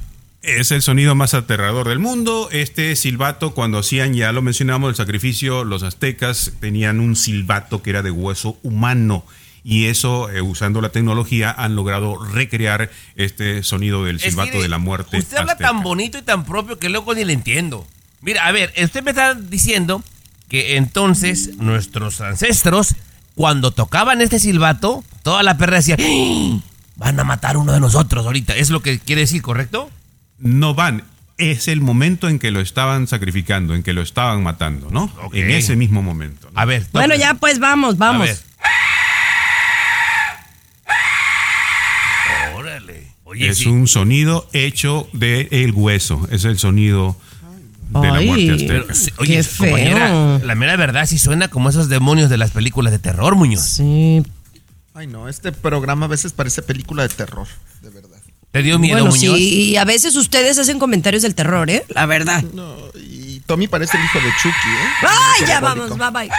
Es 0.43 0.73
el 0.73 0.83
sonido 0.83 1.15
más 1.15 1.35
aterrador 1.35 1.89
del 1.89 1.99
mundo. 1.99 2.49
Este 2.51 2.97
silbato, 2.97 3.55
cuando 3.55 3.79
hacían, 3.79 4.15
ya 4.15 4.33
lo 4.33 4.43
mencionamos, 4.43 4.89
el 4.89 4.97
sacrificio, 4.97 5.63
los 5.65 5.83
aztecas 5.83 6.53
tenían 6.59 7.01
un 7.01 7.17
silbato 7.17 7.83
que 7.83 7.91
era 7.91 8.03
de 8.03 8.11
hueso 8.11 8.59
humano. 8.63 9.25
Y 9.67 9.87
eso, 9.87 10.29
eh, 10.31 10.43
usando 10.43 10.81
la 10.83 10.91
tecnología, 10.91 11.51
han 11.57 11.75
logrado 11.75 12.23
recrear 12.23 12.91
este 13.17 13.63
sonido 13.63 14.05
del 14.05 14.17
Es 14.17 14.23
que, 14.23 14.31
silbato 14.31 14.61
de 14.61 14.69
la 14.69 14.77
muerte. 14.79 15.17
Usted 15.17 15.39
habla 15.39 15.53
azteca. 15.53 15.71
tan 15.71 15.83
bonito 15.83 16.19
y 16.19 16.23
tan 16.23 16.45
propio 16.45 16.79
que 16.79 16.91
luego 16.91 17.15
ni 17.15 17.25
le 17.25 17.33
entiendo. 17.33 17.87
Mira, 18.21 18.47
a 18.47 18.53
ver, 18.53 18.73
usted 18.83 19.03
me 19.03 19.11
está 19.13 19.33
diciendo 19.35 20.03
que 20.49 20.77
entonces 20.77 21.57
nuestros 21.57 22.21
ancestros, 22.21 22.95
cuando 23.35 23.71
tocaban 23.71 24.21
este 24.21 24.39
silbato, 24.39 25.03
toda 25.23 25.43
la 25.43 25.57
perra 25.57 25.77
decía, 25.79 25.97
"¡Ah! 25.99 26.59
van 26.97 27.19
a 27.19 27.25
matar 27.25 27.57
a 27.57 27.59
uno 27.59 27.73
de 27.73 27.81
nosotros 27.81 28.25
ahorita. 28.27 28.55
Es 28.57 28.69
lo 28.71 28.81
que 28.83 28.99
quiere 28.99 29.23
decir, 29.23 29.41
¿correcto? 29.43 29.91
No 30.39 30.75
van. 30.75 31.05
Es 31.39 31.67
el 31.67 31.81
momento 31.81 32.29
en 32.29 32.39
que 32.39 32.53
lo 32.53 32.61
estaban 32.61 33.09
sacrificando, 33.09 33.75
en 33.75 33.83
que 33.83 33.93
lo 33.93 34.03
estaban 34.03 34.43
matando, 34.45 34.91
¿no? 34.91 35.11
En 35.33 35.51
ese 35.51 35.75
mismo 35.75 36.01
momento. 36.03 36.49
¿no? 36.53 36.61
A 36.61 36.65
ver. 36.65 36.87
Bueno, 36.93 37.17
ya 37.17 37.35
pues 37.35 37.59
vamos, 37.59 37.95
A 37.95 37.99
vamos. 37.99 38.27
ver. 38.29 38.39
Oye, 43.35 43.49
es 43.49 43.59
sí. 43.59 43.69
un 43.69 43.87
sonido 43.89 44.49
hecho 44.53 45.09
de 45.13 45.49
el 45.51 45.73
hueso. 45.73 46.27
Es 46.31 46.45
el 46.45 46.59
sonido 46.59 47.17
de 47.91 48.07
la 48.09 48.15
Ay. 48.15 48.27
muerte 48.27 48.51
azteca. 48.53 48.73
Pero, 48.73 48.87
oye, 49.19 49.37
Qué 49.37 49.43
feo. 49.43 49.71
compañera, 49.71 50.39
la 50.39 50.55
mera 50.55 50.77
verdad 50.77 51.07
sí 51.07 51.19
suena 51.19 51.49
como 51.49 51.69
esos 51.69 51.89
demonios 51.89 52.31
de 52.31 52.39
las 52.39 52.51
películas 52.53 52.93
de 52.93 52.99
terror, 52.99 53.35
Muñoz. 53.37 53.63
Sí. 53.63 54.23
Ay, 54.95 55.07
no, 55.09 55.29
este 55.29 55.51
programa 55.53 56.07
a 56.07 56.09
veces 56.09 56.33
parece 56.33 56.63
película 56.63 57.03
de 57.03 57.09
terror, 57.09 57.47
de 57.83 57.91
verdad. 57.91 58.19
¿Te 58.53 58.63
dio 58.63 58.79
miedo, 58.79 58.95
Bueno, 59.01 59.11
Muñoz? 59.11 59.37
sí, 59.37 59.71
y 59.71 59.77
a 59.77 59.85
veces 59.85 60.15
ustedes 60.15 60.57
hacen 60.61 60.79
comentarios 60.79 61.23
del 61.25 61.35
terror, 61.35 61.69
¿eh? 61.69 61.85
La 61.89 62.07
verdad. 62.07 62.43
No, 62.55 62.77
y 62.95 63.41
Tommy 63.41 63.67
parece 63.67 63.97
el 63.97 64.05
hijo 64.05 64.21
de 64.21 64.31
Chucky, 64.41 64.49
¿eh? 64.69 65.09
¡Ay, 65.09 65.47
ya 65.49 65.59
vamos! 65.61 65.91
Bye 65.99 66.11
bye. 66.13 66.31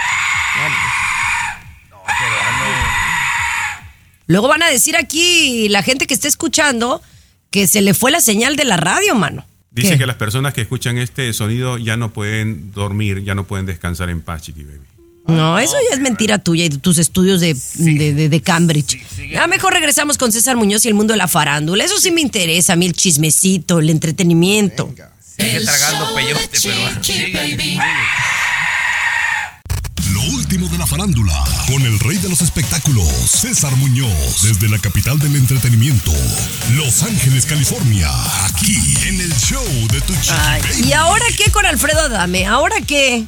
Luego 4.26 4.48
van 4.48 4.62
a 4.62 4.70
decir 4.70 4.96
aquí 4.96 5.68
la 5.68 5.82
gente 5.82 6.06
que 6.06 6.14
está 6.14 6.28
escuchando 6.28 7.02
que 7.50 7.66
se 7.66 7.80
le 7.80 7.94
fue 7.94 8.10
la 8.10 8.20
señal 8.20 8.56
de 8.56 8.64
la 8.64 8.76
radio, 8.76 9.14
mano. 9.14 9.46
Dice 9.70 9.90
¿Qué? 9.90 9.98
que 9.98 10.06
las 10.06 10.16
personas 10.16 10.54
que 10.54 10.62
escuchan 10.62 10.98
este 10.98 11.32
sonido 11.32 11.76
ya 11.78 11.96
no 11.96 12.12
pueden 12.12 12.72
dormir, 12.72 13.22
ya 13.24 13.34
no 13.34 13.44
pueden 13.46 13.66
descansar 13.66 14.08
en 14.10 14.22
paz, 14.22 14.42
Chiqui 14.42 14.64
Baby. 14.64 14.80
No, 15.26 15.58
eso 15.58 15.74
ya 15.90 15.94
es 15.96 16.00
mentira 16.00 16.38
tuya 16.38 16.64
y 16.64 16.68
de 16.68 16.78
tus 16.78 16.98
estudios 16.98 17.40
de, 17.40 17.54
de, 17.74 18.14
de- 18.14 18.28
de 18.28 18.40
Cambridge. 18.42 18.98
Ya 19.30 19.46
mejor 19.48 19.72
regresamos 19.72 20.18
con 20.18 20.30
César 20.32 20.56
Muñoz 20.56 20.84
y 20.84 20.88
el 20.88 20.94
mundo 20.94 21.12
de 21.14 21.18
la 21.18 21.26
farándula. 21.28 21.84
Eso 21.84 21.98
sí 21.98 22.10
me 22.12 22.20
interesa, 22.20 22.74
a 22.74 22.76
mí 22.76 22.86
el 22.86 22.92
chismecito, 22.92 23.80
el 23.80 23.90
entretenimiento. 23.90 24.88
Sigue 25.36 25.56
El 25.56 25.64
tragando 25.64 26.14
peyote, 26.14 26.58
pero... 26.62 26.74
Lo 30.16 30.22
último 30.22 30.66
de 30.70 30.78
la 30.78 30.86
farándula, 30.86 31.44
con 31.66 31.82
el 31.82 31.98
rey 31.98 32.16
de 32.16 32.30
los 32.30 32.40
espectáculos, 32.40 33.06
César 33.06 33.76
Muñoz, 33.76 34.40
desde 34.40 34.66
la 34.66 34.78
capital 34.78 35.18
del 35.18 35.36
entretenimiento, 35.36 36.10
Los 36.72 37.02
Ángeles, 37.02 37.44
California, 37.44 38.08
aquí 38.46 38.94
en 39.06 39.20
el 39.20 39.30
show 39.36 39.62
de 39.92 40.00
tu 40.00 40.14
chiqui 40.14 40.34
Ay, 40.40 40.62
baby. 40.62 40.88
¿Y 40.88 40.92
ahora 40.94 41.26
qué 41.36 41.50
con 41.52 41.66
Alfredo 41.66 42.00
Adame? 42.00 42.46
¿Ahora 42.46 42.76
qué? 42.80 43.26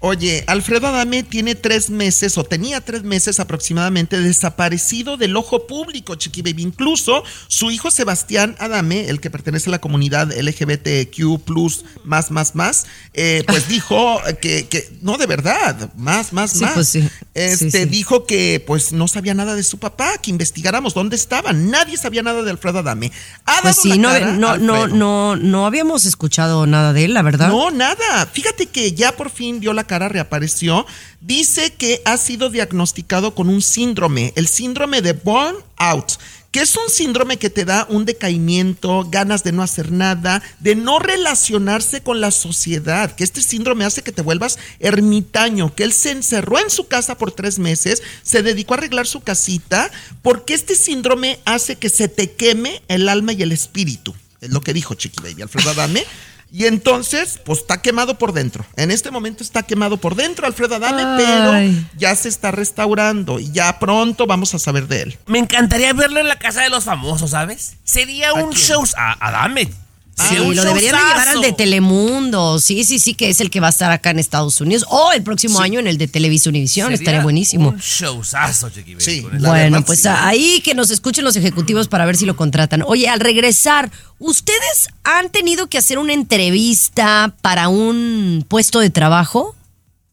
Oye, 0.00 0.44
Alfredo 0.46 0.86
Adame 0.86 1.24
tiene 1.24 1.56
tres 1.56 1.90
meses 1.90 2.38
o 2.38 2.44
tenía 2.44 2.80
tres 2.80 3.02
meses 3.02 3.40
aproximadamente 3.40 4.20
desaparecido 4.20 5.16
del 5.16 5.36
ojo 5.36 5.66
público, 5.66 6.14
Chiqui 6.14 6.40
Baby. 6.42 6.62
Incluso 6.62 7.24
su 7.48 7.72
hijo 7.72 7.90
Sebastián 7.90 8.54
Adame, 8.60 9.08
el 9.08 9.20
que 9.20 9.28
pertenece 9.28 9.70
a 9.70 9.72
la 9.72 9.80
comunidad 9.80 10.32
LGBTQ, 10.32 12.04
más, 12.04 12.30
más, 12.30 12.54
más, 12.54 12.86
eh, 13.12 13.42
pues 13.48 13.66
dijo 13.68 14.20
que, 14.40 14.68
que, 14.68 14.88
no, 15.02 15.18
de 15.18 15.26
verdad, 15.26 15.92
más, 15.96 16.32
más, 16.32 16.52
Sí, 16.52 16.60
más. 16.60 16.74
pues 16.74 16.88
sí. 16.88 17.08
Este 17.34 17.70
Sí, 17.70 17.84
dijo 17.86 18.24
que 18.24 18.62
pues 18.64 18.92
no 18.92 19.08
sabía 19.08 19.34
nada 19.34 19.56
de 19.56 19.64
su 19.64 19.78
papá, 19.78 20.18
que 20.18 20.30
investigáramos 20.30 20.94
dónde 20.94 21.16
estaban. 21.16 21.70
Nadie 21.70 21.96
sabía 21.96 22.22
nada 22.22 22.42
de 22.42 22.50
Alfredo 22.52 22.78
Adame. 22.80 23.10
Ha 23.46 23.62
Pues 23.62 23.76
sí, 23.76 23.98
no, 23.98 24.10
cara, 24.10 24.32
no, 24.32 24.56
no, 24.58 24.86
no, 24.86 25.34
no 25.34 25.66
habíamos 25.66 26.04
escuchado 26.04 26.66
nada 26.66 26.92
de 26.92 27.04
él, 27.04 27.14
la 27.14 27.22
verdad. 27.22 27.48
No, 27.48 27.72
nada. 27.72 28.26
Fíjate 28.32 28.66
que 28.66 28.92
ya 28.92 29.16
por 29.16 29.30
fin 29.30 29.58
dio 29.58 29.72
la 29.72 29.87
cara, 29.88 30.08
reapareció. 30.08 30.86
Dice 31.20 31.72
que 31.72 32.00
ha 32.04 32.16
sido 32.16 32.50
diagnosticado 32.50 33.34
con 33.34 33.48
un 33.48 33.60
síndrome, 33.60 34.32
el 34.36 34.46
síndrome 34.46 35.02
de 35.02 35.14
burnout, 35.14 36.12
que 36.52 36.60
es 36.60 36.76
un 36.76 36.88
síndrome 36.88 37.36
que 37.36 37.50
te 37.50 37.64
da 37.64 37.86
un 37.90 38.04
decaimiento, 38.04 39.06
ganas 39.10 39.42
de 39.42 39.52
no 39.52 39.62
hacer 39.62 39.90
nada, 39.90 40.42
de 40.60 40.76
no 40.76 40.98
relacionarse 40.98 42.02
con 42.02 42.20
la 42.20 42.30
sociedad, 42.30 43.14
que 43.14 43.24
este 43.24 43.42
síndrome 43.42 43.84
hace 43.84 44.02
que 44.02 44.12
te 44.12 44.22
vuelvas 44.22 44.58
ermitaño, 44.78 45.74
que 45.74 45.82
él 45.82 45.92
se 45.92 46.12
encerró 46.12 46.58
en 46.58 46.70
su 46.70 46.86
casa 46.86 47.18
por 47.18 47.32
tres 47.32 47.58
meses, 47.58 48.02
se 48.22 48.42
dedicó 48.42 48.74
a 48.74 48.78
arreglar 48.78 49.06
su 49.06 49.20
casita, 49.20 49.90
porque 50.22 50.54
este 50.54 50.74
síndrome 50.74 51.40
hace 51.44 51.76
que 51.76 51.90
se 51.90 52.08
te 52.08 52.30
queme 52.30 52.82
el 52.88 53.08
alma 53.08 53.32
y 53.32 53.42
el 53.42 53.52
espíritu. 53.52 54.14
Es 54.40 54.50
lo 54.50 54.60
que 54.60 54.72
dijo 54.72 54.94
Chiqui 54.94 55.20
Baby, 55.20 55.42
Alfredo 55.42 55.70
Adame. 55.70 56.04
Y 56.50 56.64
entonces, 56.66 57.38
pues 57.44 57.60
está 57.60 57.82
quemado 57.82 58.18
por 58.18 58.32
dentro. 58.32 58.64
En 58.76 58.90
este 58.90 59.10
momento 59.10 59.42
está 59.42 59.62
quemado 59.62 59.98
por 59.98 60.14
dentro 60.14 60.46
Alfredo 60.46 60.76
Adame, 60.76 61.02
Ay. 61.04 61.16
pero 61.18 61.86
ya 61.98 62.14
se 62.16 62.28
está 62.28 62.50
restaurando 62.50 63.38
y 63.38 63.50
ya 63.52 63.78
pronto 63.78 64.26
vamos 64.26 64.54
a 64.54 64.58
saber 64.58 64.88
de 64.88 65.02
él. 65.02 65.18
Me 65.26 65.38
encantaría 65.38 65.92
verlo 65.92 66.20
en 66.20 66.28
la 66.28 66.38
casa 66.38 66.62
de 66.62 66.70
los 66.70 66.84
famosos, 66.84 67.30
¿sabes? 67.30 67.74
Sería 67.84 68.32
un 68.32 68.52
show. 68.54 68.82
A, 68.96 69.28
Adame. 69.28 69.70
Sí, 70.18 70.24
Sería 70.28 70.42
un 70.42 70.56
lo 70.56 70.64
deberían 70.64 70.96
de 70.96 70.98
llevar 71.00 71.28
al 71.28 71.40
de 71.40 71.52
Telemundo. 71.52 72.58
Sí, 72.58 72.84
sí, 72.84 72.98
sí, 72.98 73.14
que 73.14 73.28
es 73.30 73.40
el 73.40 73.50
que 73.50 73.60
va 73.60 73.68
a 73.68 73.70
estar 73.70 73.90
acá 73.92 74.10
en 74.10 74.18
Estados 74.18 74.60
Unidos. 74.60 74.84
O 74.88 75.12
el 75.12 75.22
próximo 75.22 75.60
año 75.60 75.78
en 75.78 75.86
el 75.86 75.96
de 75.96 76.08
Televisa 76.08 76.50
Univisión. 76.50 76.92
Estaría 76.92 77.22
buenísimo. 77.22 77.68
Un 77.70 77.78
showzazo, 77.78 78.70
Chiqui 78.70 78.96
Sí. 78.98 79.24
bueno, 79.40 79.84
pues 79.84 80.02
sí. 80.02 80.08
ahí 80.08 80.60
que 80.64 80.74
nos 80.74 80.90
escuchen 80.90 81.24
los 81.24 81.36
ejecutivos 81.36 81.88
para 81.88 82.04
ver 82.04 82.16
si 82.16 82.26
lo 82.26 82.36
contratan. 82.36 82.82
Oye, 82.86 83.08
al 83.08 83.20
regresar, 83.20 83.90
¿ustedes 84.18 84.88
han 85.04 85.30
tenido 85.30 85.68
que 85.68 85.78
hacer 85.78 85.98
una 85.98 86.12
entrevista 86.14 87.34
para 87.40 87.68
un 87.68 88.44
puesto 88.48 88.80
de 88.80 88.90
trabajo? 88.90 89.54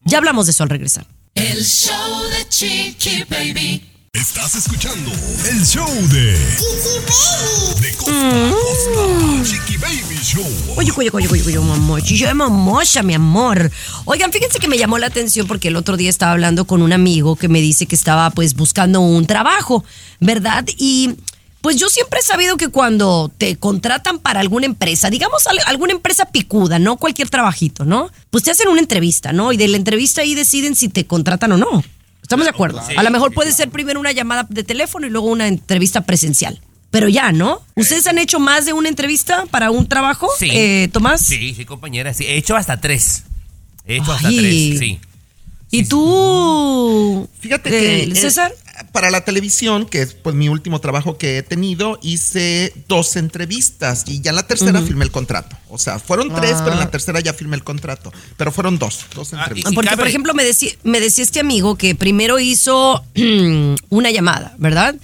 Ya 0.04 0.18
hablamos 0.18 0.46
de 0.46 0.52
eso 0.52 0.62
al 0.62 0.68
regresar. 0.70 1.06
El 1.34 1.64
show 1.64 2.22
de 2.30 2.48
Chiqui 2.48 3.24
Baby. 3.28 3.82
Estás 4.16 4.54
escuchando 4.56 5.10
el 5.50 5.62
show 5.66 5.86
de 6.08 6.32
De 7.80 7.92
costa 7.98 8.50
costa. 8.50 9.44
Chiqui 9.44 9.76
Baby 9.76 10.18
Show. 10.22 10.46
Oye, 10.76 10.90
oye, 10.96 11.10
oye, 11.12 11.28
oye, 11.28 11.42
oye, 11.44 11.58
mamocha, 11.58 12.32
mamocha, 12.34 13.02
mi 13.02 13.12
amor. 13.14 13.70
Oigan, 14.06 14.32
fíjense 14.32 14.58
que 14.58 14.68
me 14.68 14.78
llamó 14.78 14.96
la 14.98 15.08
atención 15.08 15.46
porque 15.46 15.68
el 15.68 15.76
otro 15.76 15.98
día 15.98 16.08
estaba 16.08 16.32
hablando 16.32 16.64
con 16.66 16.80
un 16.80 16.94
amigo 16.94 17.36
que 17.36 17.48
me 17.48 17.60
dice 17.60 17.84
que 17.86 17.94
estaba 17.94 18.30
pues 18.30 18.54
buscando 18.54 19.00
un 19.00 19.26
trabajo, 19.26 19.84
¿verdad? 20.20 20.64
Y 20.78 21.10
pues 21.60 21.76
yo 21.76 21.88
siempre 21.90 22.20
he 22.20 22.22
sabido 22.22 22.56
que 22.56 22.68
cuando 22.68 23.30
te 23.36 23.56
contratan 23.56 24.18
para 24.18 24.40
alguna 24.40 24.64
empresa, 24.64 25.10
digamos 25.10 25.46
al- 25.46 25.60
alguna 25.66 25.92
empresa 25.92 26.24
picuda, 26.26 26.78
no 26.78 26.96
cualquier 26.96 27.28
trabajito, 27.28 27.84
¿no? 27.84 28.10
Pues 28.30 28.44
te 28.44 28.50
hacen 28.50 28.68
una 28.68 28.80
entrevista, 28.80 29.32
¿no? 29.34 29.52
Y 29.52 29.58
de 29.58 29.68
la 29.68 29.76
entrevista 29.76 30.22
ahí 30.22 30.34
deciden 30.34 30.74
si 30.74 30.88
te 30.88 31.06
contratan 31.06 31.52
o 31.52 31.56
no. 31.58 31.84
¿Estamos 32.26 32.44
de 32.44 32.50
acuerdo? 32.50 32.82
A 32.96 33.02
lo 33.04 33.10
mejor 33.12 33.32
puede 33.32 33.52
ser 33.52 33.70
primero 33.70 34.00
una 34.00 34.10
llamada 34.10 34.48
de 34.48 34.64
teléfono 34.64 35.06
y 35.06 35.10
luego 35.10 35.28
una 35.28 35.46
entrevista 35.46 36.00
presencial. 36.00 36.60
Pero 36.90 37.08
ya, 37.08 37.30
¿no? 37.30 37.62
¿Ustedes 37.76 38.04
han 38.08 38.18
hecho 38.18 38.40
más 38.40 38.66
de 38.66 38.72
una 38.72 38.88
entrevista 38.88 39.46
para 39.48 39.70
un 39.70 39.86
trabajo? 39.86 40.28
Sí. 40.36 40.50
Eh, 40.52 40.88
Tomás. 40.92 41.20
Sí, 41.20 41.54
sí, 41.54 41.64
compañera. 41.64 42.12
Sí, 42.12 42.24
he 42.24 42.36
hecho 42.36 42.56
hasta 42.56 42.80
tres. 42.80 43.22
He 43.84 43.98
hecho 43.98 44.10
hasta 44.10 44.28
tres, 44.28 44.42
sí. 44.76 44.98
¿Y 45.70 45.84
tú? 45.84 47.28
Fíjate 47.40 47.68
eh, 47.68 48.06
que 48.06 48.12
eh, 48.12 48.14
César. 48.14 48.52
para 48.92 49.10
la 49.10 49.24
televisión, 49.24 49.84
que 49.86 50.00
es 50.02 50.14
pues 50.14 50.34
mi 50.34 50.48
último 50.48 50.80
trabajo 50.80 51.18
que 51.18 51.38
he 51.38 51.42
tenido, 51.42 51.98
hice 52.02 52.72
dos 52.88 53.16
entrevistas 53.16 54.04
y 54.06 54.20
ya 54.20 54.30
en 54.30 54.36
la 54.36 54.46
tercera 54.46 54.80
firmé 54.82 55.04
el 55.04 55.10
contrato. 55.10 55.56
O 55.68 55.78
sea, 55.78 55.98
fueron 55.98 56.32
tres, 56.34 56.56
pero 56.60 56.72
en 56.72 56.78
la 56.78 56.90
tercera 56.90 57.20
ya 57.20 57.32
firmé 57.34 57.56
el 57.56 57.64
contrato. 57.64 58.12
Pero 58.36 58.52
fueron 58.52 58.78
dos, 58.78 59.00
dos 59.14 59.34
Ah, 59.34 59.38
entrevistas. 59.40 59.72
y 59.72 59.74
Porque, 59.74 59.88
cabe- 59.90 59.98
por 59.98 60.08
ejemplo, 60.08 60.34
me 60.34 60.44
decía, 60.44 60.70
me 60.84 61.00
decía 61.00 61.24
este 61.24 61.40
amigo 61.40 61.76
que 61.76 61.94
primero 61.94 62.38
hizo 62.38 63.04
una 63.90 64.10
llamada, 64.10 64.54
¿verdad? 64.58 64.94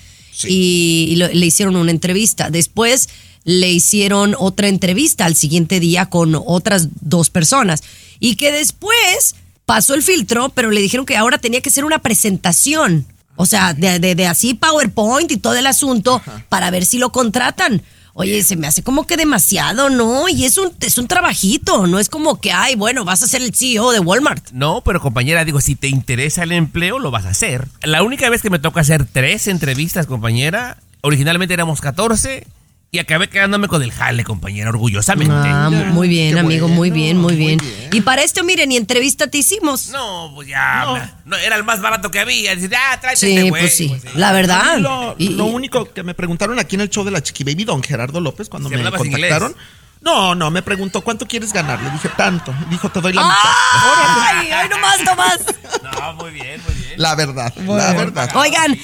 Y, 0.44 1.08
y 1.10 1.16
lo- 1.16 1.28
le 1.28 1.46
hicieron 1.46 1.76
una 1.76 1.90
entrevista. 1.90 2.50
Después 2.50 3.08
le 3.44 3.70
hicieron 3.72 4.36
otra 4.38 4.68
entrevista 4.68 5.24
al 5.24 5.34
siguiente 5.34 5.80
día 5.80 6.06
con 6.06 6.40
otras 6.46 6.88
dos 7.00 7.30
personas. 7.30 7.82
Y 8.20 8.36
que 8.36 8.52
después 8.52 9.34
pasó 9.74 9.94
el 9.94 10.02
filtro, 10.02 10.50
pero 10.50 10.70
le 10.70 10.82
dijeron 10.82 11.06
que 11.06 11.16
ahora 11.16 11.38
tenía 11.38 11.62
que 11.62 11.70
ser 11.70 11.86
una 11.86 11.98
presentación. 11.98 13.06
O 13.36 13.46
sea, 13.46 13.72
de, 13.72 13.98
de- 13.98 14.14
de 14.14 14.26
así 14.26 14.52
PowerPoint 14.52 15.32
y 15.32 15.38
todo 15.38 15.54
el 15.56 15.66
asunto 15.66 16.20
para 16.50 16.70
ver 16.70 16.84
si 16.84 16.98
lo 16.98 17.10
contratan. 17.10 17.80
Oye, 18.12 18.42
se 18.42 18.56
me 18.56 18.66
hace 18.66 18.82
como 18.82 19.06
que 19.06 19.16
demasiado, 19.16 19.88
¿no? 19.88 20.28
Y 20.28 20.44
es 20.44 20.58
un, 20.58 20.70
es 20.80 20.98
un 20.98 21.08
trabajito, 21.08 21.86
no 21.86 21.98
es 21.98 22.10
como 22.10 22.38
que, 22.38 22.52
ay, 22.52 22.74
bueno, 22.74 23.06
vas 23.06 23.22
a 23.22 23.26
ser 23.26 23.40
el 23.40 23.54
CEO 23.54 23.92
de 23.92 24.00
Walmart. 24.00 24.50
No, 24.52 24.82
pero 24.84 25.00
compañera, 25.00 25.46
digo, 25.46 25.62
si 25.62 25.74
te 25.74 25.88
interesa 25.88 26.42
el 26.42 26.52
empleo, 26.52 26.98
lo 26.98 27.10
vas 27.10 27.24
a 27.24 27.30
hacer. 27.30 27.66
La 27.82 28.02
única 28.02 28.28
vez 28.28 28.42
que 28.42 28.50
me 28.50 28.58
toca 28.58 28.82
hacer 28.82 29.06
tres 29.10 29.48
entrevistas, 29.48 30.06
compañera, 30.06 30.76
originalmente 31.00 31.54
éramos 31.54 31.80
14 31.80 32.46
y 32.94 32.98
acabé 32.98 33.30
quedándome 33.30 33.68
con 33.68 33.82
el 33.82 33.90
jale, 33.90 34.22
compañera, 34.22 34.68
orgullosamente. 34.68 35.32
Ah, 35.34 35.70
muy 35.70 36.08
bien, 36.08 36.34
qué 36.34 36.40
amigo, 36.40 36.68
muy 36.68 36.90
bien, 36.90 37.16
muy 37.16 37.32
muy 37.34 37.56
bien. 37.56 37.58
Y 37.90 38.02
para 38.02 38.22
esto, 38.22 38.44
miren, 38.44 38.68
ni 38.68 38.76
entrevista 38.76 39.28
te 39.28 39.38
hicimos. 39.38 39.88
No, 39.88 40.30
pues 40.34 40.46
ya, 40.48 41.16
no, 41.24 41.34
era 41.38 41.56
el 41.56 41.64
más 41.64 41.80
barato 41.80 42.10
que 42.10 42.20
había. 42.20 42.54
Dice, 42.54 42.76
ah, 42.76 43.00
tráete 43.00 43.18
sí, 43.18 43.34
este 43.38 43.48
pues 43.48 43.74
sí, 43.74 43.88
Pues 43.88 44.02
sí. 44.02 44.08
la 44.16 44.32
verdad. 44.32 44.76
Lo, 44.76 45.14
Y- 45.16 45.30
lo 45.30 45.48
y- 45.48 45.52
único 45.54 45.90
que 45.90 46.02
me 46.02 46.12
preguntaron 46.12 46.58
aquí 46.58 46.74
en 46.74 46.82
el 46.82 46.90
show 46.90 47.02
de 47.02 47.12
la 47.12 47.22
Chiqui 47.22 47.44
Baby, 47.44 47.64
don 47.64 47.82
Gerardo 47.82 48.20
López, 48.20 48.50
cuando 48.50 48.68
me 48.68 48.76
contactaron. 48.90 49.52
inglés. 49.52 49.66
No, 50.02 50.34
no, 50.34 50.50
me 50.50 50.60
preguntó 50.60 51.00
cuánto 51.00 51.26
quieres 51.26 51.50
ganar. 51.54 51.80
Le 51.80 51.88
dije 51.92 52.10
tanto. 52.14 52.54
Dijo, 52.68 52.90
te 52.90 53.00
doy 53.00 53.14
la 53.14 53.22
¡Ah! 53.24 54.32
¡Ay, 54.34 54.50
ay, 54.50 54.68
nomás, 54.68 54.98
Tomás! 55.02 55.38
No, 55.98 56.12
muy 56.14 56.30
bien, 56.32 56.60
muy 56.66 56.74
bien. 56.74 56.90
mitad. 56.90 56.98
La 56.98 57.14
verdad, 57.14 57.54
la 57.56 57.92
verdad. 57.94 58.30
Oigan, 58.36 58.78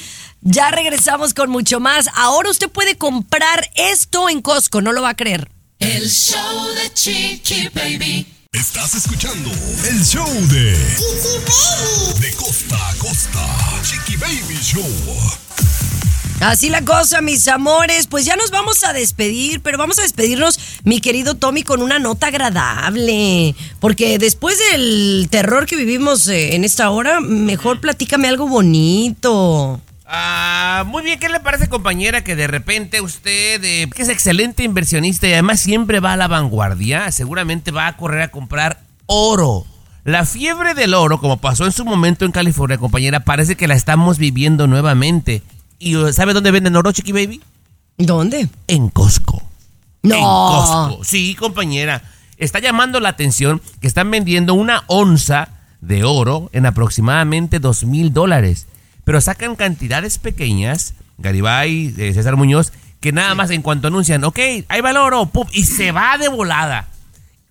ya 0.49 0.70
regresamos 0.70 1.34
con 1.34 1.51
mucho 1.51 1.80
más. 1.80 2.09
Ahora 2.14 2.51
usted 2.51 2.68
puede 2.68 2.96
comprar 2.96 3.70
esto 3.74 4.28
en 4.28 4.42
Costco, 4.42 4.80
no 4.80 4.92
lo 4.92 5.03
va 5.03 5.11
a 5.11 5.16
creer. 5.16 5.51
El 5.78 6.09
show 6.09 6.66
de 6.74 6.92
Chiqui 6.92 7.68
Baby. 7.68 8.26
Estás 8.53 8.94
escuchando 8.94 9.51
el 9.90 10.03
show 10.03 10.26
de 10.49 10.72
De 12.18 12.32
costa 12.32 12.88
a 12.88 12.94
costa. 12.94 13.46
Chiqui 13.82 14.16
Baby 14.16 14.59
Show. 14.62 14.84
Así 16.40 16.70
la 16.70 16.82
cosa, 16.84 17.20
mis 17.20 17.46
amores. 17.49 18.07
Pues 18.07 18.24
ya 18.24 18.36
nos 18.36 18.51
vamos 18.51 18.84
a 18.84 18.92
despedir, 18.92 19.61
pero 19.61 19.76
vamos 19.76 19.99
a 19.99 20.03
despedirnos, 20.03 20.59
mi 20.84 21.01
querido 21.01 21.34
Tommy, 21.34 21.62
con 21.62 21.82
una 21.82 21.99
nota 21.99 22.28
agradable. 22.28 23.55
Porque 23.80 24.18
después 24.18 24.59
del 24.70 25.28
terror 25.30 25.66
que 25.66 25.76
vivimos 25.76 26.26
eh, 26.28 26.57
en 26.57 26.64
esta 26.64 26.90
hora, 26.90 27.20
mejor 27.20 27.80
platícame 27.80 28.28
algo 28.28 28.49
bonito. 28.49 29.80
Ah, 30.11 30.85
muy 30.87 31.03
bien, 31.03 31.19
¿qué 31.19 31.29
le 31.29 31.39
parece, 31.39 31.69
compañera, 31.69 32.25
que 32.25 32.35
de 32.35 32.47
repente 32.47 33.03
usted, 33.03 33.63
eh, 33.63 33.91
que 33.95 34.01
es 34.01 34.09
excelente 34.09 34.65
inversionista 34.65 35.29
y 35.29 35.35
además 35.35 35.61
siempre 35.61 36.01
va 36.01 36.15
a 36.15 36.17
la 36.17 36.29
vanguardia, 36.29 37.13
seguramente 37.13 37.73
va 37.73 37.87
a 37.87 37.97
correr 37.99 38.23
a 38.23 38.31
comprar 38.31 38.81
oro? 39.05 39.67
La 40.05 40.25
fiebre 40.25 40.73
del 40.73 40.95
oro, 40.95 41.21
como 41.21 41.37
pasó 41.37 41.67
en 41.67 41.73
su 41.73 41.85
momento 41.85 42.25
en 42.25 42.33
California, 42.33 42.79
compañera, 42.79 43.21
parece 43.21 43.57
que 43.57 43.69
la 43.69 43.75
estamos 43.75 44.17
viviendo 44.17 44.67
nuevamente. 44.67 45.43
¿Y 45.79 45.97
uh, 45.97 46.11
sabe 46.15 46.33
dónde 46.33 46.53
venden 46.53 46.77
oro, 46.77 46.91
Chiqui 46.91 47.13
Baby? 47.13 47.43
¿Dónde? 47.99 48.49
En 48.67 48.89
Costco. 48.89 49.43
No. 50.03 50.15
En 50.15 50.23
Costco. 50.23 51.05
Sí, 51.05 51.35
compañera. 51.35 52.03
Está 52.39 52.61
llamando 52.61 52.99
la 53.01 53.11
atención 53.11 53.61
que 53.83 53.87
están 53.87 54.11
vendiendo 54.11 54.55
una 54.55 54.85
onza 54.87 55.51
de 55.83 56.05
oro 56.05 56.49
en 56.55 56.65
aproximadamente 56.65 57.61
dos 57.61 57.85
mil 57.85 58.15
dólares. 58.15 58.67
Pero 59.09 59.23
sacan 59.23 59.57
cantidades 59.57 60.19
pequeñas, 60.19 60.93
Garibay, 61.17 61.95
eh, 61.97 62.13
César 62.13 62.37
Muñoz, 62.37 62.75
que 63.01 63.11
nada 63.11 63.35
más 63.35 63.51
en 63.51 63.63
cuanto 63.63 63.89
anuncian, 63.89 64.23
ok, 64.23 64.39
ahí 64.69 64.83
va 64.83 64.91
el 64.91 64.99
oro, 64.99 65.25
pum, 65.25 65.49
y 65.51 65.65
se 65.65 65.93
va 65.93 66.19
de 66.19 66.29
volada. 66.29 66.89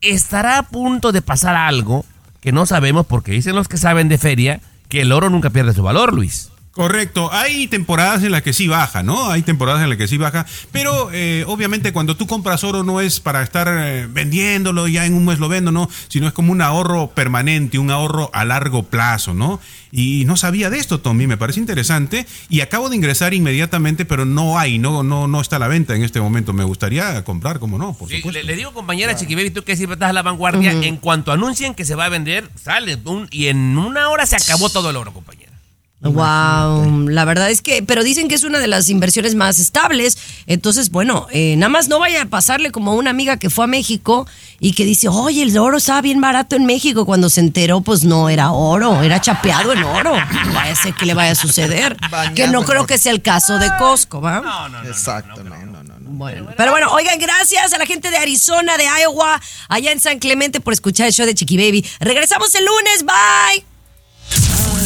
Estará 0.02 0.60
a 0.60 0.64
punto 0.68 1.12
de 1.12 1.24
pasar 1.24 1.56
algo 1.56 2.06
que 2.42 2.52
no 2.52 2.68
sabemos 2.68 3.08
porque 3.08 3.32
dicen 3.32 3.56
los 3.56 3.68
que 3.68 3.78
saben 3.78 4.08
de 4.08 4.20
feria 4.20 4.60
que 4.88 5.02
el 5.02 5.12
oro 5.12 5.32
nunca 5.32 5.50
pierde 5.50 5.74
su 5.74 5.82
valor, 5.82 6.14
Luis. 6.14 6.52
Correcto, 6.78 7.30
hay 7.34 7.68
temporadas 7.68 8.24
en 8.24 8.32
las 8.32 8.44
que 8.44 8.54
sí 8.54 8.68
baja, 8.68 9.02
¿no? 9.02 9.32
Hay 9.32 9.42
temporadas 9.42 9.82
en 9.82 9.90
las 9.90 9.98
que 9.98 10.08
sí 10.08 10.18
baja, 10.18 10.46
pero 10.72 11.10
eh, 11.12 11.44
obviamente 11.48 11.92
cuando 11.92 12.16
tú 12.16 12.28
compras 12.28 12.64
oro 12.64 12.84
no 12.84 13.02
es 13.02 13.20
para 13.20 13.42
estar 13.42 13.68
eh, 13.68 14.08
vendiéndolo 14.08 14.88
y 14.88 14.94
ya 14.94 15.06
en 15.08 15.16
un 15.16 15.26
mes 15.26 15.40
lo 15.40 15.50
vendo, 15.50 15.72
¿no? 15.72 15.90
Sino 16.08 16.28
es 16.28 16.34
como 16.34 16.52
un 16.52 16.62
ahorro 16.62 17.08
permanente, 17.10 17.80
un 17.80 17.90
ahorro 17.90 18.30
a 18.32 18.46
largo 18.46 18.84
plazo, 18.84 19.34
¿no? 19.34 19.60
Y 19.92 20.26
no 20.26 20.38
sabía 20.38 20.70
de 20.70 20.78
esto, 20.78 21.00
Tommy, 21.00 21.26
me 21.26 21.36
parece 21.38 21.60
interesante 21.60 22.28
y 22.48 22.62
acabo 22.62 22.90
de 22.90 22.96
ingresar 22.96 23.34
inmediatamente, 23.34 24.06
pero 24.06 24.26
no 24.26 24.60
hay, 24.60 24.78
no, 24.78 25.02
no, 25.02 25.28
no 25.28 25.42
está 25.42 25.56
a 25.56 25.60
la 25.60 25.68
venta 25.68 25.96
en 25.96 26.04
este 26.04 26.22
momento. 26.22 26.54
Me 26.54 26.64
gustaría 26.64 27.24
comprar, 27.24 27.58
como 27.58 27.80
no, 27.80 27.94
por 27.94 28.08
Sí, 28.08 28.18
supuesto. 28.18 28.40
le, 28.40 28.46
le 28.46 28.56
digo, 28.56 28.72
compañera 28.74 29.16
Chiqui 29.16 29.34
Baby, 29.34 29.50
tú 29.50 29.64
que 29.64 29.76
siempre 29.76 29.96
estás 29.96 30.12
a 30.12 30.14
la 30.14 30.22
vanguardia, 30.22 30.74
en 30.74 30.98
cuanto 30.98 31.32
anuncien 31.32 31.74
que 31.74 31.86
se 31.86 31.96
va 31.96 32.06
a 32.06 32.10
vender, 32.10 32.52
sale 32.62 32.98
un- 33.06 33.28
y 33.32 33.48
en 33.48 33.78
una 33.80 34.10
hora 34.10 34.28
se 34.28 34.36
acabó 34.36 34.70
todo 34.70 34.92
el 34.92 34.96
oro, 34.98 35.12
compañera. 36.02 36.66
Wow, 36.66 37.10
la 37.10 37.26
verdad 37.26 37.50
es 37.50 37.62
que, 37.62 37.84
pero 37.84 38.04
dicen 38.04 38.28
que 38.28 38.36
es 38.36 38.44
una 38.44 38.60
de 38.60 38.68
las 38.68 38.90
inversiones 38.90 39.36
más 39.36 39.60
estables. 39.60 40.18
Entonces, 40.46 40.92
bueno, 40.92 41.28
eh, 41.32 41.56
nada 41.58 41.70
más 41.70 41.88
no 41.88 42.00
vaya 42.00 42.22
a 42.22 42.26
pasarle 42.26 42.72
como 42.72 42.92
a 42.92 42.96
una 42.96 43.10
amiga 43.10 43.38
que 43.38 43.50
fue 43.50 43.66
a 43.66 43.68
México 43.68 44.28
y 44.60 44.74
que 44.74 44.86
dice, 44.86 45.08
oye, 45.08 45.44
el 45.44 45.58
oro 45.58 45.78
estaba 45.78 46.02
bien 46.02 46.22
barato 46.22 46.56
en 46.56 46.66
México. 46.66 47.06
Cuando 47.06 47.30
se 47.30 47.42
enteró, 47.42 47.82
pues 47.82 48.04
no 48.04 48.30
era 48.30 48.52
oro, 48.52 49.02
era 49.02 49.20
chapeado 49.22 49.74
en 49.74 49.84
oro. 49.84 50.14
Vaya 50.54 50.72
a 50.72 50.76
ser 50.76 50.94
que 50.94 51.06
le 51.06 51.14
vaya 51.14 51.32
a 51.32 51.36
suceder. 51.36 51.98
Bañado 52.10 52.36
que 52.36 52.48
no 52.48 52.64
creo 52.64 52.82
oro. 52.82 52.88
que 52.88 52.98
sea 52.98 53.12
el 53.12 53.22
caso 53.22 53.58
de 53.58 53.70
Costco, 53.78 54.22
¿va? 54.22 54.42
No, 54.42 54.70
no, 54.70 54.84
no. 54.84 54.90
Exacto, 54.90 55.44
no, 55.44 55.56
no, 55.58 55.84
no. 55.84 55.84
no. 55.84 55.98
Bueno, 56.10 56.48
pero 56.58 56.72
bueno, 56.72 56.92
oigan, 56.94 57.20
gracias 57.20 57.74
a 57.74 57.78
la 57.78 57.86
gente 57.86 58.10
de 58.10 58.18
Arizona, 58.18 58.78
de 58.78 58.86
Iowa, 58.86 59.40
allá 59.68 59.92
en 59.92 60.00
San 60.00 60.20
Clemente 60.20 60.60
por 60.60 60.74
escuchar 60.74 61.08
el 61.08 61.14
show 61.14 61.26
de 61.26 61.36
Chiqui 61.36 61.58
Baby. 61.58 61.86
Regresamos 62.00 62.54
el 62.56 62.66
lunes, 62.66 63.04
bye. 63.04 63.77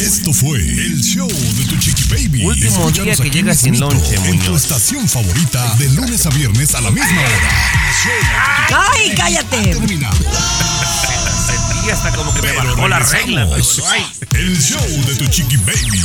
Esto 0.00 0.32
fue 0.32 0.58
el 0.58 1.00
show 1.00 1.28
de 1.28 1.64
tu 1.66 1.76
chiqui 1.78 2.04
baby. 2.04 2.44
Último 2.44 2.90
día 2.90 3.04
que 3.04 3.12
aquí 3.12 3.30
llega 3.30 3.54
sin 3.54 3.78
lonche, 3.78 4.16
En 4.24 4.38
tu 4.40 4.56
estación 4.56 5.08
favorita, 5.08 5.74
de 5.76 5.88
lunes 5.90 6.26
a 6.26 6.30
viernes 6.30 6.74
a 6.74 6.80
la 6.80 6.90
misma 6.90 7.20
hora. 7.20 8.90
¡Ay, 8.94 9.12
cállate! 9.16 9.56
Terminado. 9.56 10.16
Sentí 11.46 11.90
hasta 11.90 12.12
como 12.12 12.32
que 12.34 12.42
me 12.42 12.52
bajó 12.52 12.88
la 12.88 12.98
regla. 13.00 13.48
El 14.34 14.60
show 14.60 14.86
de 15.06 15.14
tu 15.16 15.26
chiqui 15.26 15.56
baby. 15.58 16.02